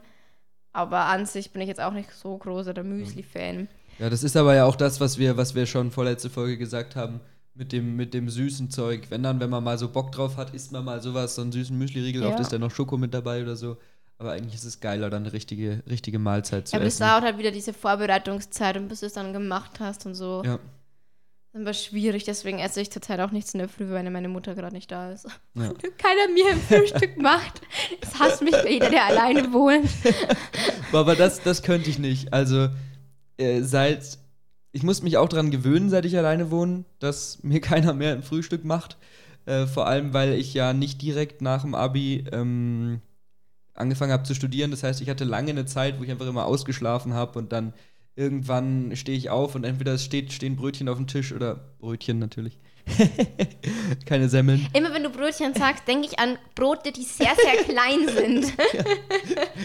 Aber 0.73 1.07
an 1.07 1.27
sich 1.27 1.51
bin 1.53 1.62
ich 1.62 1.69
jetzt 1.69 1.81
auch 1.81 1.93
nicht 1.93 2.12
so 2.12 2.37
großer 2.37 2.73
der 2.73 2.85
Müsli-Fan. 2.85 3.69
Ja, 3.99 4.11
das 4.11 4.23
ist 4.23 4.37
aber 4.37 4.55
ja 4.55 4.64
auch 4.64 4.77
das, 4.77 5.01
was 5.01 5.19
wir, 5.19 5.37
was 5.37 5.55
wir 5.57 5.66
schon 5.66 5.91
vorletzte 5.91 6.31
Folge 6.31 6.57
gesagt 6.57 6.95
haben, 6.95 7.21
mit 7.55 7.73
dem, 7.73 7.97
mit 7.97 8.14
dem 8.14 8.29
süßen 8.29 8.71
Zeug. 8.71 9.07
Wenn 9.09 9.25
dann, 9.25 9.41
wenn 9.41 9.51
man 9.51 9.64
mal 9.64 9.77
so 9.77 9.89
Bock 9.89 10.12
drauf 10.12 10.37
hat, 10.37 10.55
isst 10.55 10.71
man 10.71 10.85
mal 10.85 11.03
sowas, 11.03 11.35
so 11.35 11.43
einen 11.43 11.51
süßen 11.51 11.77
Müsli-Riegel, 11.77 12.23
ja. 12.23 12.29
oft 12.29 12.39
ist 12.39 12.53
da 12.53 12.59
noch 12.59 12.71
Schoko 12.71 12.97
mit 12.97 13.12
dabei 13.12 13.43
oder 13.43 13.57
so. 13.57 13.77
Aber 14.19 14.33
eigentlich 14.33 14.55
ist 14.55 14.64
es 14.64 14.81
geiler, 14.81 15.11
dann 15.11 15.25
eine 15.25 15.33
richtige, 15.33 15.83
richtige 15.89 16.19
Mahlzeit 16.19 16.69
zu 16.69 16.77
ja, 16.77 16.83
essen. 16.83 17.03
Ja, 17.03 17.07
aber 17.07 17.16
es 17.16 17.23
dauert 17.23 17.25
halt 17.25 17.39
wieder 17.39 17.51
diese 17.51 17.73
Vorbereitungszeit 17.73 18.77
und 18.77 18.89
bis 18.89 19.01
du 19.01 19.07
es 19.07 19.12
dann 19.12 19.33
gemacht 19.33 19.81
hast 19.81 20.07
und 20.07 20.14
so. 20.14 20.43
Ja. 20.45 20.59
Dann 21.53 21.65
war 21.65 21.73
schwierig, 21.73 22.25
deswegen 22.25 22.59
esse 22.59 22.81
ich 22.81 22.91
zurzeit 22.91 23.21
auch 23.21 23.31
nichts 23.31 23.55
in 23.55 23.59
der 23.59 23.69
Früh, 23.69 23.89
weil 23.91 24.09
meine 24.11 24.29
Mutter 24.29 24.55
gerade 24.55 24.75
nicht 24.75 24.91
da 24.91 25.13
ist. 25.13 25.27
Ja. 25.55 25.73
Keiner 25.99 26.29
mir 26.33 26.47
ein 26.51 26.61
Frühstück 26.61 27.21
macht. 27.21 27.63
Das 28.01 28.19
hasst 28.19 28.43
mich 28.43 28.55
jeder, 28.69 28.91
der 28.91 29.07
alleine 29.07 29.53
wohnt. 29.53 29.89
aber 30.93 31.17
das, 31.17 31.43
das 31.43 31.63
könnte 31.63 31.89
ich 31.89 31.99
nicht. 31.99 32.33
Also, 32.33 32.69
äh, 33.39 33.63
seit. 33.63 34.19
Ich 34.73 34.83
muss 34.83 35.03
mich 35.03 35.17
auch 35.17 35.31
daran 35.31 35.51
gewöhnen, 35.51 35.89
seit 35.89 36.05
ich 36.05 36.17
alleine 36.19 36.51
wohne, 36.51 36.85
dass 36.99 37.43
mir 37.43 37.61
keiner 37.63 37.95
mehr 37.95 38.13
ein 38.13 38.23
Frühstück 38.23 38.65
macht. 38.65 38.99
Äh, 39.47 39.67
vor 39.67 39.87
allem, 39.87 40.13
weil 40.13 40.35
ich 40.35 40.53
ja 40.53 40.75
nicht 40.75 41.01
direkt 41.01 41.41
nach 41.41 41.63
dem 41.63 41.75
Abi 41.75 42.25
ähm, 42.31 43.01
angefangen 43.73 44.13
habe 44.13 44.25
zu 44.25 44.35
studieren. 44.35 44.71
Das 44.71 44.83
heißt, 44.83 45.01
ich 45.01 45.09
hatte 45.09 45.25
lange 45.25 45.51
eine 45.51 45.65
Zeit, 45.65 45.99
wo 45.99 46.05
ich 46.05 46.11
einfach 46.11 46.27
immer 46.27 46.45
ausgeschlafen 46.45 47.15
habe 47.15 47.39
und 47.39 47.53
dann 47.53 47.73
irgendwann 48.19 48.97
stehe 48.97 49.16
ich 49.16 49.31
auf 49.31 49.55
und 49.55 49.64
entweder 49.64 49.95
es 49.95 50.05
steht, 50.05 50.33
stehen 50.33 50.57
Brötchen 50.57 50.89
auf 50.89 50.97
dem 50.97 51.07
Tisch 51.07 51.33
oder 51.33 51.61
Brötchen 51.79 52.19
natürlich. 52.19 52.59
Keine 54.07 54.29
Semmeln. 54.29 54.66
Immer 54.73 54.93
wenn 54.93 55.05
du 55.05 55.11
Brötchen 55.11 55.55
sagst, 55.55 55.87
denke 55.87 56.09
ich 56.09 56.19
an 56.19 56.37
Brote, 56.55 56.91
die 56.91 57.03
sehr, 57.03 57.35
sehr 57.37 57.62
klein 57.64 58.09
sind. 58.09 58.53
ja. 58.75 58.85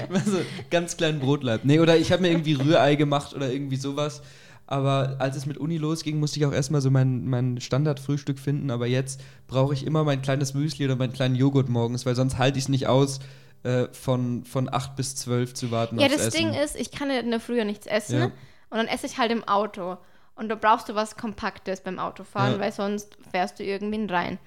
Also 0.09 0.39
ganz 0.69 0.97
kleinen 0.97 1.19
Brotleib. 1.19 1.61
Nee, 1.63 1.79
oder 1.79 1.97
ich 1.97 2.11
habe 2.11 2.21
mir 2.21 2.29
irgendwie 2.29 2.53
Rührei 2.53 2.95
gemacht 2.95 3.33
oder 3.33 3.51
irgendwie 3.51 3.77
sowas. 3.77 4.21
Aber 4.67 5.15
als 5.19 5.35
es 5.35 5.45
mit 5.45 5.57
Uni 5.57 5.77
losging, 5.77 6.19
musste 6.19 6.39
ich 6.39 6.45
auch 6.45 6.53
erstmal 6.53 6.81
so 6.81 6.91
mein, 6.91 7.25
mein 7.25 7.59
Standardfrühstück 7.59 8.37
finden. 8.37 8.69
Aber 8.69 8.87
jetzt 8.87 9.21
brauche 9.47 9.73
ich 9.73 9.85
immer 9.85 10.03
mein 10.03 10.21
kleines 10.21 10.53
Müsli 10.53 10.85
oder 10.85 10.95
meinen 10.95 11.13
kleinen 11.13 11.35
Joghurt 11.35 11.69
morgens, 11.69 12.05
weil 12.05 12.15
sonst 12.15 12.37
halte 12.37 12.59
ich 12.59 12.65
es 12.65 12.69
nicht 12.69 12.87
aus, 12.87 13.19
äh, 13.63 13.87
von, 13.93 14.43
von 14.45 14.71
8 14.71 14.95
bis 14.95 15.15
12 15.15 15.53
zu 15.53 15.71
warten. 15.71 15.99
Ja, 15.99 16.07
das 16.07 16.27
Essen. 16.27 16.37
Ding 16.37 16.53
ist, 16.53 16.75
ich 16.75 16.91
kann 16.91 17.09
in 17.09 17.31
der 17.31 17.39
Früh 17.39 17.57
ja 17.57 17.65
nichts 17.65 17.85
essen. 17.87 18.19
Ja. 18.19 18.25
Und 18.25 18.77
dann 18.77 18.87
esse 18.87 19.05
ich 19.05 19.17
halt 19.17 19.31
im 19.31 19.47
Auto. 19.47 19.97
Und 20.35 20.49
da 20.49 20.55
brauchst 20.55 20.89
du 20.89 20.95
was 20.95 21.15
Kompaktes 21.15 21.81
beim 21.81 21.99
Autofahren, 21.99 22.53
ja. 22.53 22.59
weil 22.59 22.71
sonst 22.71 23.17
fährst 23.31 23.59
du 23.59 23.63
irgendwie 23.63 24.11
rein. 24.11 24.39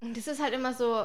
Und 0.00 0.16
das 0.16 0.26
ist 0.26 0.42
halt 0.42 0.52
immer 0.52 0.74
so, 0.74 1.04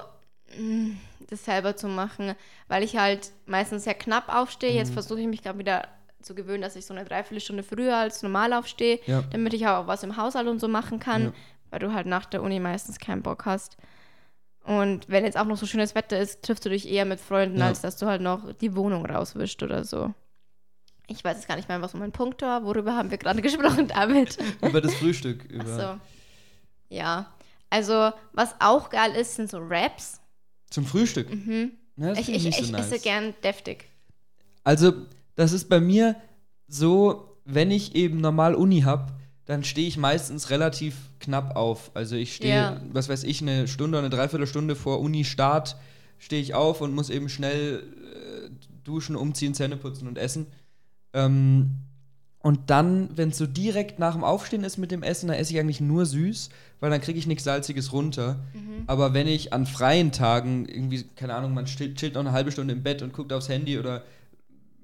mm, 0.57 0.91
das 1.29 1.45
selber 1.45 1.75
zu 1.75 1.87
machen, 1.87 2.35
weil 2.67 2.83
ich 2.83 2.97
halt 2.97 3.31
meistens 3.45 3.85
sehr 3.85 3.93
knapp 3.93 4.33
aufstehe. 4.33 4.71
Mhm. 4.71 4.77
Jetzt 4.77 4.91
versuche 4.91 5.21
ich 5.21 5.27
mich 5.27 5.41
gerade 5.41 5.57
wieder 5.57 5.87
zu 6.21 6.35
gewöhnen, 6.35 6.61
dass 6.61 6.75
ich 6.75 6.85
so 6.85 6.93
eine 6.93 7.05
Dreiviertelstunde 7.05 7.63
früher 7.63 7.95
als 7.95 8.21
normal 8.21 8.53
aufstehe, 8.53 8.99
ja. 9.05 9.23
damit 9.31 9.53
ich 9.53 9.65
auch 9.67 9.87
was 9.87 10.03
im 10.03 10.17
Haushalt 10.17 10.47
und 10.47 10.59
so 10.59 10.67
machen 10.67 10.99
kann, 10.99 11.23
ja. 11.23 11.33
weil 11.69 11.79
du 11.79 11.93
halt 11.93 12.07
nach 12.07 12.25
der 12.25 12.43
Uni 12.43 12.59
meistens 12.59 12.99
keinen 12.99 13.21
Bock 13.21 13.45
hast. 13.45 13.77
Und 14.63 15.09
wenn 15.09 15.23
jetzt 15.25 15.37
auch 15.37 15.45
noch 15.45 15.57
so 15.57 15.65
schönes 15.65 15.95
Wetter 15.95 16.19
ist, 16.19 16.43
triffst 16.43 16.65
du 16.65 16.69
dich 16.69 16.87
eher 16.87 17.05
mit 17.05 17.19
Freunden, 17.19 17.59
ja. 17.59 17.67
als 17.67 17.81
dass 17.81 17.97
du 17.97 18.05
halt 18.05 18.21
noch 18.21 18.53
die 18.53 18.75
Wohnung 18.75 19.05
rauswischst 19.05 19.63
oder 19.63 19.83
so. 19.83 20.13
Ich 21.07 21.23
weiß 21.23 21.37
jetzt 21.37 21.47
gar 21.47 21.55
nicht 21.55 21.67
mehr, 21.67 21.81
was 21.81 21.93
mein 21.95 22.11
Punkt 22.11 22.41
war. 22.43 22.63
Worüber 22.63 22.95
haben 22.95 23.09
wir 23.09 23.17
gerade 23.17 23.41
gesprochen, 23.43 23.87
David? 23.87 24.37
über 24.61 24.81
das 24.81 24.93
Frühstück. 24.95 25.43
Über. 25.45 25.65
Ach 25.65 25.79
so. 25.79 26.95
Ja. 26.95 27.33
Also, 27.69 28.11
was 28.33 28.55
auch 28.59 28.89
geil 28.89 29.15
ist, 29.15 29.35
sind 29.35 29.49
so 29.49 29.57
Raps. 29.59 30.19
Zum 30.69 30.85
Frühstück? 30.85 31.29
Mhm. 31.31 31.71
Ja, 31.97 32.13
ich 32.13 32.29
ich, 32.29 32.47
ich 32.47 32.57
so 32.57 32.71
nice. 32.71 32.91
esse 32.91 32.99
gern 32.99 33.33
deftig. 33.43 33.85
Also, 34.63 34.93
das 35.35 35.51
ist 35.51 35.67
bei 35.69 35.79
mir 35.79 36.15
so, 36.67 37.37
wenn 37.45 37.71
ich 37.71 37.95
eben 37.95 38.21
normal 38.21 38.55
Uni 38.55 38.81
habe, 38.81 39.13
dann 39.49 39.63
stehe 39.63 39.87
ich 39.87 39.97
meistens 39.97 40.51
relativ 40.51 40.95
knapp 41.19 41.55
auf. 41.55 41.89
Also 41.95 42.15
ich 42.15 42.35
stehe, 42.35 42.53
ja. 42.53 42.81
was 42.93 43.09
weiß 43.09 43.23
ich, 43.23 43.41
eine 43.41 43.67
Stunde, 43.67 43.97
eine 43.97 44.11
Dreiviertelstunde 44.11 44.75
vor 44.75 44.99
Uni-Start 44.99 45.75
stehe 46.19 46.39
ich 46.39 46.53
auf 46.53 46.81
und 46.81 46.93
muss 46.93 47.09
eben 47.09 47.29
schnell 47.29 47.79
äh, 47.79 48.49
duschen, 48.83 49.15
umziehen, 49.15 49.55
Zähne 49.55 49.75
putzen 49.75 50.07
und 50.07 50.19
essen. 50.19 50.45
Ähm, 51.13 51.79
und 52.43 52.69
dann, 52.69 53.09
wenn 53.17 53.29
es 53.29 53.39
so 53.39 53.47
direkt 53.47 53.97
nach 53.97 54.13
dem 54.13 54.23
Aufstehen 54.23 54.63
ist 54.63 54.77
mit 54.77 54.91
dem 54.91 55.01
Essen, 55.01 55.29
dann 55.29 55.37
esse 55.37 55.51
ich 55.51 55.59
eigentlich 55.59 55.81
nur 55.81 56.05
süß, 56.05 56.51
weil 56.79 56.91
dann 56.91 57.01
kriege 57.01 57.17
ich 57.17 57.25
nichts 57.25 57.43
Salziges 57.43 57.91
runter. 57.91 58.35
Mhm. 58.53 58.83
Aber 58.85 59.15
wenn 59.15 59.25
ich 59.25 59.51
an 59.51 59.65
freien 59.65 60.11
Tagen 60.11 60.67
irgendwie, 60.69 61.05
keine 61.15 61.33
Ahnung, 61.33 61.55
man 61.55 61.65
chillt 61.65 62.13
noch 62.13 62.21
eine 62.21 62.33
halbe 62.33 62.51
Stunde 62.51 62.75
im 62.75 62.83
Bett 62.83 63.01
und 63.01 63.13
guckt 63.13 63.33
aufs 63.33 63.49
Handy 63.49 63.79
oder 63.79 64.03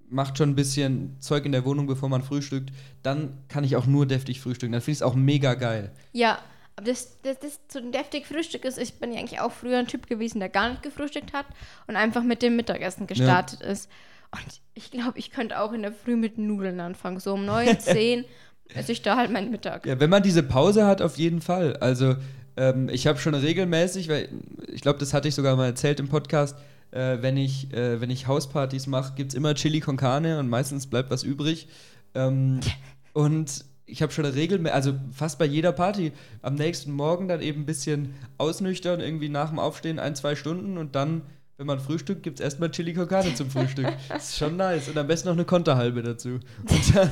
macht 0.10 0.38
schon 0.38 0.50
ein 0.50 0.56
bisschen 0.56 1.16
Zeug 1.20 1.46
in 1.46 1.52
der 1.52 1.66
Wohnung, 1.66 1.88
bevor 1.88 2.10
man 2.10 2.22
frühstückt, 2.22 2.72
dann 3.04 3.38
kann 3.48 3.64
ich 3.64 3.76
auch 3.76 3.86
nur 3.86 4.06
deftig 4.06 4.40
frühstücken. 4.40 4.74
Dann 4.74 4.82
finde 4.82 4.92
ich 4.94 4.98
es 5.00 5.02
auch 5.02 5.16
mega 5.16 5.56
geil. 5.56 5.92
Ja, 6.14 6.40
aber 6.76 6.88
das, 6.88 7.22
das, 7.22 7.40
das 7.40 7.60
so 7.72 7.80
ein 7.80 7.92
deftig 7.92 8.26
Frühstück 8.26 8.66
ist, 8.66 8.78
ich 8.78 8.96
bin 8.96 9.14
ja 9.14 9.20
eigentlich 9.20 9.40
auch 9.40 9.52
früher 9.52 9.80
ein 9.80 9.88
Typ 9.88 10.08
gewesen, 10.08 10.40
der 10.40 10.50
gar 10.50 10.70
nicht 10.70 10.84
gefrühstückt 10.84 11.34
hat 11.34 11.46
und 11.88 11.96
einfach 11.96 12.24
mit 12.24 12.42
dem 12.42 12.56
Mittagessen 12.56 13.08
gestartet 13.08 13.62
ja. 13.62 13.68
ist. 13.68 13.90
Und 14.32 14.62
ich 14.74 14.92
glaube, 14.92 15.18
ich 15.18 15.32
könnte 15.32 15.60
auch 15.60 15.72
in 15.72 15.82
der 15.82 15.94
Früh 15.94 16.16
mit 16.16 16.38
Nudeln 16.38 16.80
anfangen. 16.80 17.20
So 17.20 17.34
um 17.34 17.46
9, 17.46 17.80
10 17.80 18.26
esse 18.74 18.92
ich 18.92 19.02
da 19.02 19.16
halt 19.16 19.32
meinen 19.32 19.52
Mittag. 19.52 19.86
Ja, 19.86 20.00
wenn 20.00 20.10
man 20.10 20.24
diese 20.24 20.44
Pause 20.44 20.86
hat, 20.86 21.02
auf 21.02 21.18
jeden 21.18 21.42
Fall. 21.42 21.78
Also, 21.78 22.16
ähm, 22.58 22.90
ich 22.90 23.08
habe 23.08 23.20
schon 23.20 23.36
regelmäßig, 23.36 24.10
weil 24.10 24.30
ich 24.68 24.82
glaube, 24.82 25.00
das 25.00 25.14
hatte 25.14 25.28
ich 25.28 25.36
sogar 25.36 25.56
mal 25.56 25.68
erzählt 25.68 26.00
im 26.00 26.10
Podcast, 26.10 26.58
äh, 26.96 27.22
wenn, 27.22 27.38
ich, 27.38 27.74
äh, 27.74 28.00
wenn 28.00 28.10
ich 28.10 28.28
Hauspartys 28.28 28.88
mache, 28.88 29.14
gibt 29.16 29.32
es 29.32 29.36
immer 29.36 29.54
Chili 29.54 29.82
con 29.82 29.98
Carne 29.98 30.40
und 30.40 30.50
meistens 30.50 30.88
bleibt 30.88 31.12
was 31.12 31.24
übrig. 31.24 31.68
Ähm, 32.14 32.62
und 33.14 33.66
ich 33.86 34.02
habe 34.02 34.12
schon 34.12 34.26
eine 34.26 34.34
Regel, 34.34 34.68
also 34.70 34.94
fast 35.12 35.38
bei 35.38 35.46
jeder 35.46 35.72
Party, 35.74 36.14
am 36.42 36.56
nächsten 36.56 36.92
Morgen 36.92 37.28
dann 37.28 37.42
eben 37.42 37.62
ein 37.62 37.66
bisschen 37.66 38.16
ausnüchtern, 38.38 39.00
irgendwie 39.00 39.30
nach 39.30 39.50
dem 39.50 39.60
Aufstehen 39.60 40.00
ein, 40.00 40.16
zwei 40.16 40.36
Stunden 40.36 40.78
und 40.78 40.96
dann, 40.96 41.22
wenn 41.58 41.68
man 41.68 41.80
frühstückt, 41.80 42.24
gibt 42.24 42.40
es 42.40 42.44
erstmal 42.44 42.72
Chili 42.72 42.94
con 42.94 43.08
Carne 43.08 43.36
zum 43.36 43.52
Frühstück. 43.52 43.88
Das 44.08 44.30
ist 44.30 44.38
schon 44.38 44.56
nice. 44.56 44.88
Und 44.88 44.98
am 44.98 45.08
besten 45.08 45.28
noch 45.28 45.36
eine 45.36 45.46
Konterhalbe 45.46 46.02
dazu. 46.02 46.30
Und 46.30 46.96
dann, 46.96 47.12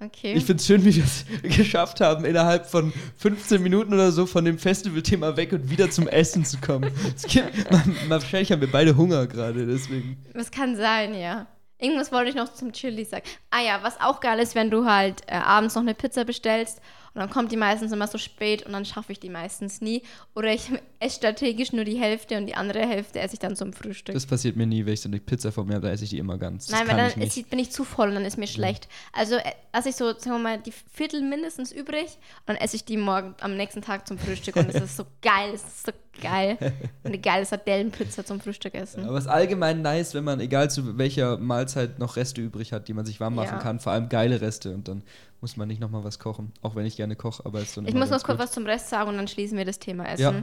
Okay. 0.00 0.34
ich 0.34 0.44
finde 0.44 0.60
es 0.60 0.66
schön, 0.66 0.84
wie 0.84 0.94
wir 0.94 1.04
es 1.04 1.24
geschafft 1.56 2.00
haben, 2.00 2.24
innerhalb 2.24 2.66
von 2.66 2.92
15 3.18 3.62
Minuten 3.62 3.94
oder 3.94 4.12
so 4.12 4.26
von 4.26 4.44
dem 4.44 4.58
Festivalthema 4.58 5.36
weg 5.36 5.52
und 5.52 5.70
wieder 5.70 5.90
zum 5.90 6.08
Essen 6.08 6.44
zu 6.44 6.58
kommen. 6.58 6.90
Gibt, 7.28 7.70
man, 7.70 7.96
wahrscheinlich 8.08 8.50
haben 8.52 8.60
wir 8.60 8.70
beide 8.70 8.96
Hunger 8.96 9.26
gerade, 9.26 9.66
deswegen. 9.66 10.16
Das 10.34 10.50
kann 10.50 10.76
sein, 10.76 11.14
ja. 11.14 11.46
Irgendwas 11.78 12.12
wollte 12.12 12.30
ich 12.30 12.36
noch 12.36 12.52
zum 12.52 12.72
Chili 12.72 13.04
sagen. 13.04 13.24
Ah 13.50 13.60
ja, 13.60 13.80
was 13.82 14.00
auch 14.00 14.20
geil 14.20 14.38
ist, 14.38 14.54
wenn 14.54 14.70
du 14.70 14.84
halt 14.86 15.22
äh, 15.26 15.34
abends 15.34 15.74
noch 15.74 15.82
eine 15.82 15.94
Pizza 15.94 16.24
bestellst 16.24 16.80
und 17.14 17.20
dann 17.20 17.30
kommt 17.30 17.52
die 17.52 17.56
meistens 17.56 17.92
immer 17.92 18.08
so 18.08 18.18
spät 18.18 18.64
und 18.66 18.72
dann 18.72 18.84
schaffe 18.84 19.12
ich 19.12 19.20
die 19.20 19.30
meistens 19.30 19.80
nie. 19.80 20.02
Oder 20.34 20.52
ich 20.52 20.68
esse 20.98 21.16
strategisch 21.16 21.72
nur 21.72 21.84
die 21.84 21.96
Hälfte 21.96 22.36
und 22.36 22.46
die 22.46 22.56
andere 22.56 22.80
Hälfte 22.80 23.20
esse 23.20 23.34
ich 23.34 23.38
dann 23.38 23.54
zum 23.54 23.72
Frühstück. 23.72 24.14
Das 24.14 24.26
passiert 24.26 24.56
mir 24.56 24.66
nie, 24.66 24.84
wenn 24.84 24.94
ich 24.94 25.00
so 25.00 25.08
eine 25.08 25.20
Pizza 25.20 25.52
vor 25.52 25.64
mir 25.64 25.74
habe, 25.74 25.86
da 25.86 25.92
esse 25.92 26.04
ich 26.04 26.10
die 26.10 26.18
immer 26.18 26.38
ganz. 26.38 26.66
Das 26.66 26.78
Nein, 26.78 26.88
weil 26.88 26.96
dann 26.96 27.22
ich 27.22 27.46
bin 27.46 27.58
ich 27.60 27.70
zu 27.70 27.84
voll 27.84 28.08
und 28.08 28.14
dann 28.14 28.24
ist 28.24 28.36
mir 28.36 28.48
schlecht. 28.48 28.88
Also 29.12 29.36
äh, 29.36 29.52
lasse 29.72 29.90
ich 29.90 29.96
so, 29.96 30.06
sagen 30.06 30.30
wir 30.30 30.38
mal, 30.38 30.58
die 30.58 30.72
Viertel 30.92 31.22
mindestens 31.22 31.70
übrig 31.70 32.06
und 32.06 32.48
dann 32.48 32.56
esse 32.56 32.74
ich 32.76 32.84
die 32.84 32.96
morgen 32.96 33.34
am 33.40 33.56
nächsten 33.56 33.80
Tag 33.80 34.08
zum 34.08 34.18
Frühstück 34.18 34.56
und 34.56 34.68
es 34.68 34.82
ist 34.82 34.96
so 34.96 35.04
geil, 35.22 35.50
es 35.54 35.62
ist 35.62 35.86
so 35.86 35.92
geil. 36.20 36.58
Eine 37.04 37.18
geile 37.18 37.44
Sardellenpizza 37.44 38.24
zum 38.24 38.40
Frühstück 38.40 38.74
essen. 38.74 39.04
Aber 39.04 39.18
es 39.18 39.24
ist 39.24 39.30
allgemein 39.30 39.82
nice, 39.82 40.14
wenn 40.14 40.24
man, 40.24 40.40
egal 40.40 40.70
zu 40.70 40.98
welcher 40.98 41.38
Mahlzeit, 41.38 41.98
noch 41.98 42.16
Reste 42.16 42.40
übrig 42.40 42.72
hat, 42.72 42.88
die 42.88 42.94
man 42.94 43.04
sich 43.06 43.20
warm 43.20 43.34
machen 43.36 43.56
Ja. 43.56 43.58
kann. 43.58 43.80
Vor 43.80 43.92
allem 43.92 44.08
geile 44.08 44.40
Reste. 44.40 44.74
Und 44.74 44.88
dann 44.88 45.02
muss 45.44 45.58
man 45.58 45.68
nicht 45.68 45.78
nochmal 45.78 46.02
was 46.04 46.18
kochen. 46.18 46.52
Auch 46.62 46.74
wenn 46.74 46.86
ich 46.86 46.96
gerne 46.96 47.16
koche, 47.16 47.44
aber 47.44 47.58
es 47.58 47.64
ist 47.68 47.76
dann 47.76 47.86
Ich 47.86 47.92
muss 47.92 48.08
noch 48.08 48.22
kurz 48.22 48.38
was 48.38 48.52
zum 48.52 48.64
Rest 48.64 48.88
sagen 48.88 49.10
und 49.10 49.18
dann 49.18 49.28
schließen 49.28 49.58
wir 49.58 49.66
das 49.66 49.78
Thema 49.78 50.06
Essen. 50.08 50.22
Ja. 50.22 50.42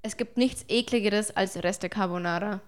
Es 0.00 0.16
gibt 0.16 0.38
nichts 0.38 0.64
ekligeres 0.68 1.30
als 1.36 1.62
Reste 1.62 1.90
Carbonara. 1.90 2.62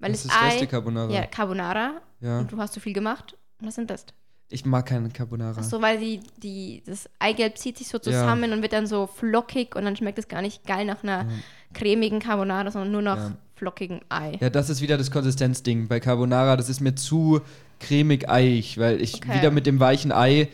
Weil 0.00 0.12
Das 0.12 0.24
das 0.24 0.32
ist 0.34 0.38
Ei, 0.42 0.48
Reste 0.50 0.66
Carbonara. 0.66 1.10
ja, 1.10 1.24
Carbonara 1.24 1.92
Ja. 2.20 2.40
und 2.40 2.52
du 2.52 2.58
hast 2.58 2.74
so 2.74 2.80
viel 2.80 2.92
gemacht. 2.92 3.38
Und 3.58 3.68
was 3.68 3.74
sind 3.76 3.88
das? 3.88 4.04
Ich 4.50 4.66
mag 4.66 4.84
keinen 4.84 5.10
Carbonara. 5.14 5.56
Ach 5.58 5.64
so, 5.64 5.80
weil 5.80 5.98
die, 5.98 6.20
die, 6.36 6.82
das 6.84 7.08
Eigelb 7.20 7.56
zieht 7.56 7.78
sich 7.78 7.88
so 7.88 7.98
zusammen 7.98 8.52
und 8.52 8.60
wird 8.60 8.74
dann 8.74 8.86
so 8.86 9.06
flockig 9.06 9.74
und 9.76 9.86
dann 9.86 9.96
schmeckt 9.96 10.18
es 10.18 10.28
gar 10.28 10.42
nicht 10.42 10.66
geil 10.66 10.84
nach 10.84 11.02
einer 11.02 11.26
cremigen 11.72 12.20
Carbonara, 12.20 12.70
sondern 12.70 12.92
nur 12.92 13.00
nach 13.02 13.16
Ja. 13.16 13.32
flockigen 13.54 14.02
Ei. 14.10 14.36
Ja, 14.40 14.50
das 14.50 14.68
ist 14.68 14.82
wieder 14.82 14.98
das 14.98 15.10
Konsistenzding. 15.10 15.88
Bei 15.88 16.00
Carbonara, 16.00 16.58
das 16.58 16.68
ist 16.68 16.80
mir 16.80 16.94
zu 16.94 17.40
cremig 17.80 18.28
eiig, 18.30 18.78
weil 18.78 19.00
ich 19.02 19.14
Okay. 19.16 19.34
wieder 19.38 19.50
mit 19.50 19.66
dem 19.66 19.80
weichen 19.80 20.10
Ei, 20.12 20.48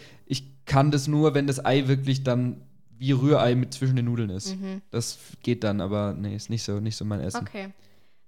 kann 0.72 0.90
das 0.90 1.06
nur, 1.06 1.34
wenn 1.34 1.46
das 1.46 1.64
Ei 1.64 1.86
wirklich 1.86 2.22
dann 2.22 2.62
wie 2.98 3.12
Rührei 3.12 3.54
mit 3.54 3.74
zwischen 3.74 3.96
den 3.96 4.06
Nudeln 4.06 4.30
ist. 4.30 4.56
Das 4.90 5.18
geht 5.42 5.64
dann, 5.64 5.80
aber 5.80 6.14
nee, 6.14 6.34
ist 6.34 6.50
nicht 6.50 6.62
so, 6.62 6.80
nicht 6.80 6.96
so 6.96 7.04
mein 7.04 7.20
Essen. 7.20 7.40
Mhm. 7.40 7.46
Okay. 7.46 7.68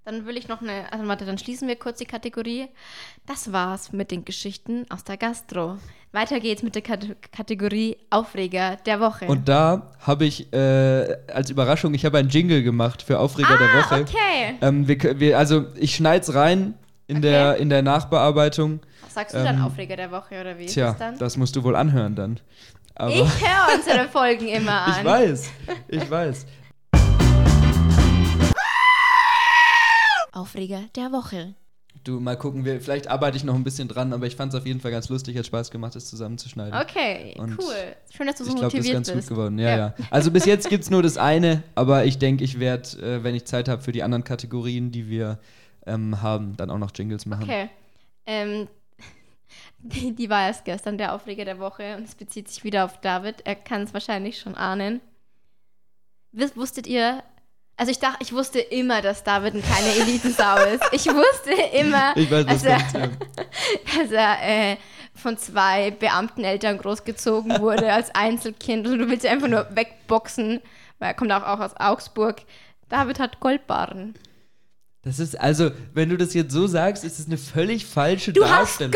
Dann 0.05 0.27
will 0.27 0.37
ich 0.37 0.49
noch 0.49 0.61
eine, 0.61 0.93
also 0.93 1.09
warte, 1.09 1.25
dann 1.25 1.39
schließen 1.39 1.67
wir 1.67 1.77
kurz 1.77 1.99
die 1.99 2.05
Kategorie. 2.05 2.67
Das 3.25 3.53
war's 3.53 3.93
mit 3.93 4.11
den 4.11 4.27
Geschichten 4.27 4.85
aus 4.91 5.03
der 5.05 5.17
Gastro. 5.17 5.79
Weiter 6.13 6.41
geht's 6.41 6.63
mit 6.63 6.75
der 6.75 6.83
Kate 6.83 7.17
Kategorie 7.33 7.97
Aufreger 8.11 8.77
der 8.85 9.01
Woche. 9.01 9.25
Und 9.27 9.49
da 9.49 9.93
habe 10.01 10.27
ich 10.27 10.53
äh, 10.53 11.17
als 11.33 11.49
Überraschung, 11.49 11.95
ich 11.95 12.05
habe 12.05 12.19
einen 12.19 12.29
Jingle 12.29 12.63
gemacht 12.63 13.01
für 13.01 13.19
Aufreger 13.19 13.57
der 13.57 13.69
ah, 13.69 13.79
Woche. 13.79 14.01
okay. 14.03 14.57
Ähm, 14.61 14.87
wir, 14.87 15.19
wir, 15.19 15.39
also 15.39 15.67
ich 15.77 15.95
schneid's 15.95 16.35
rein 16.35 16.75
in, 17.07 17.17
Okay. 17.19 17.23
der, 17.23 17.57
in 17.57 17.71
der 17.71 17.83
Nachbearbeitung. 17.83 18.81
Was 19.15 19.31
sagst 19.31 19.35
du 19.37 19.45
dann 19.45 19.59
ähm, 19.59 19.65
Aufreger 19.65 19.95
der 19.95 20.11
Woche 20.11 20.41
oder 20.41 20.59
wie 20.59 20.65
ist 20.65 20.73
Tja, 20.75 20.89
das 20.89 20.99
dann? 20.99 21.19
das 21.19 21.37
musst 21.37 21.55
du 21.55 21.63
wohl 21.63 21.77
anhören 21.77 22.17
dann. 22.17 22.41
Aber 22.97 23.15
ich 23.15 23.21
höre 23.21 23.77
unsere 23.79 24.09
Folgen 24.13 24.49
immer 24.49 24.73
an. 24.73 24.95
ich 24.99 25.05
weiß, 25.05 25.51
ich 25.87 26.11
weiß. 26.11 26.47
Aufreger 30.33 30.81
der 30.97 31.13
Woche. 31.13 31.55
Du, 32.03 32.19
mal 32.19 32.37
gucken, 32.37 32.65
wir, 32.65 32.81
vielleicht 32.81 33.07
arbeite 33.07 33.37
ich 33.37 33.45
noch 33.45 33.55
ein 33.55 33.63
bisschen 33.63 33.87
dran, 33.87 34.13
aber 34.13 34.27
ich 34.27 34.35
fand 34.35 34.53
es 34.53 34.59
auf 34.59 34.67
jeden 34.67 34.81
Fall 34.81 34.91
ganz 34.91 35.09
lustig, 35.09 35.39
hat 35.39 35.47
Spaß 35.47 35.71
gemacht, 35.71 35.95
das 35.95 36.07
zusammenzuschneiden. 36.07 36.75
Okay, 36.75 37.37
Und 37.39 37.57
cool. 37.57 37.73
Schön, 38.11 38.27
dass 38.27 38.39
du 38.39 38.43
so 38.43 38.51
ich 38.51 38.57
glaube, 38.57 38.73
das 38.73 38.75
ist 38.75 38.79
motiviert 38.81 38.95
ganz 38.95 39.13
bist. 39.13 39.29
gut 39.29 39.37
geworden. 39.37 39.61
Ja, 39.61 39.69
ja. 39.69 39.77
Ja. 39.77 39.95
Also 40.11 40.33
bis 40.33 40.45
jetzt 40.45 40.69
gibt 40.69 40.83
es 40.83 40.91
nur 40.91 41.05
das 41.05 41.19
eine, 41.19 41.63
aber 41.77 42.05
ich 42.05 42.19
denke, 42.19 42.43
ich 42.43 42.59
werde, 42.59 42.99
äh, 43.01 43.23
wenn 43.23 43.37
ich 43.37 43.45
Zeit 43.45 43.69
habe 43.69 43.81
für 43.81 43.93
die 43.93 44.03
anderen 44.03 44.25
Kategorien, 44.25 44.91
die 44.91 45.09
wir 45.09 45.39
ähm, 45.87 46.21
haben, 46.21 46.57
dann 46.57 46.69
auch 46.71 46.79
noch 46.79 46.91
Jingles 46.93 47.27
machen. 47.27 47.45
Okay. 47.45 47.71
Ähm, 48.27 48.67
die, 49.79 50.15
die 50.15 50.31
war 50.31 50.47
erst 50.47 50.65
gestern 50.65 50.99
der 50.99 51.15
Aufreger 51.15 51.45
der 51.45 51.59
Woche 51.59 51.97
und 51.97 52.05
es 52.05 52.15
bezieht 52.15 52.49
sich 52.49 52.65
wieder 52.65 52.85
auf 52.85 53.01
David. 53.01 53.43
Er 53.45 53.55
kann 53.55 53.83
es 53.83 53.93
wahrscheinlich 53.93 54.39
schon 54.39 54.55
ahnen. 54.55 55.01
Wusstet 56.33 56.87
ihr, 56.87 57.23
also 57.77 57.93
ich 57.93 57.99
dachte, 57.99 58.19
ich 58.21 58.33
wusste 58.33 58.61
immer, 58.61 59.03
dass 59.03 59.25
David 59.25 59.55
eine 59.55 59.63
kleine 59.63 59.95
Elitensau 60.01 60.57
ist. 60.65 60.85
Ich 60.93 61.07
wusste 61.07 61.53
immer, 61.79 62.13
Ich 62.17 62.31
weiß, 62.31 62.47
dass 62.47 62.65
er, 62.65 62.79
dass 63.99 64.11
er 64.11 64.73
äh, 64.73 64.77
von 65.15 65.39
zwei 65.39 65.91
Beamteneltern 65.91 66.79
großgezogen 66.79 67.61
wurde 67.61 67.93
als 67.93 68.15
Einzelkind 68.15 68.87
und 68.87 68.99
du 68.99 69.09
willst 69.09 69.25
ihn 69.25 69.31
einfach 69.31 69.49
nur 69.49 69.69
wegboxen, 69.75 70.61
weil 70.99 71.09
er 71.09 71.15
kommt 71.15 71.31
auch, 71.31 71.43
auch 71.43 71.61
aus 71.61 71.77
Augsburg. 71.77 72.43
David 72.89 73.19
hat 73.19 73.41
Goldbarren. 73.41 74.15
Das 75.03 75.19
ist, 75.19 75.39
also, 75.39 75.71
wenn 75.93 76.09
du 76.09 76.17
das 76.17 76.33
jetzt 76.33 76.53
so 76.53 76.67
sagst, 76.67 77.05
ist 77.05 77.19
es 77.19 77.27
eine 77.27 77.37
völlig 77.37 77.85
falsche 77.85 78.33
Du 78.33 78.45
hast 78.45 78.81
Darstellung. 78.81 78.93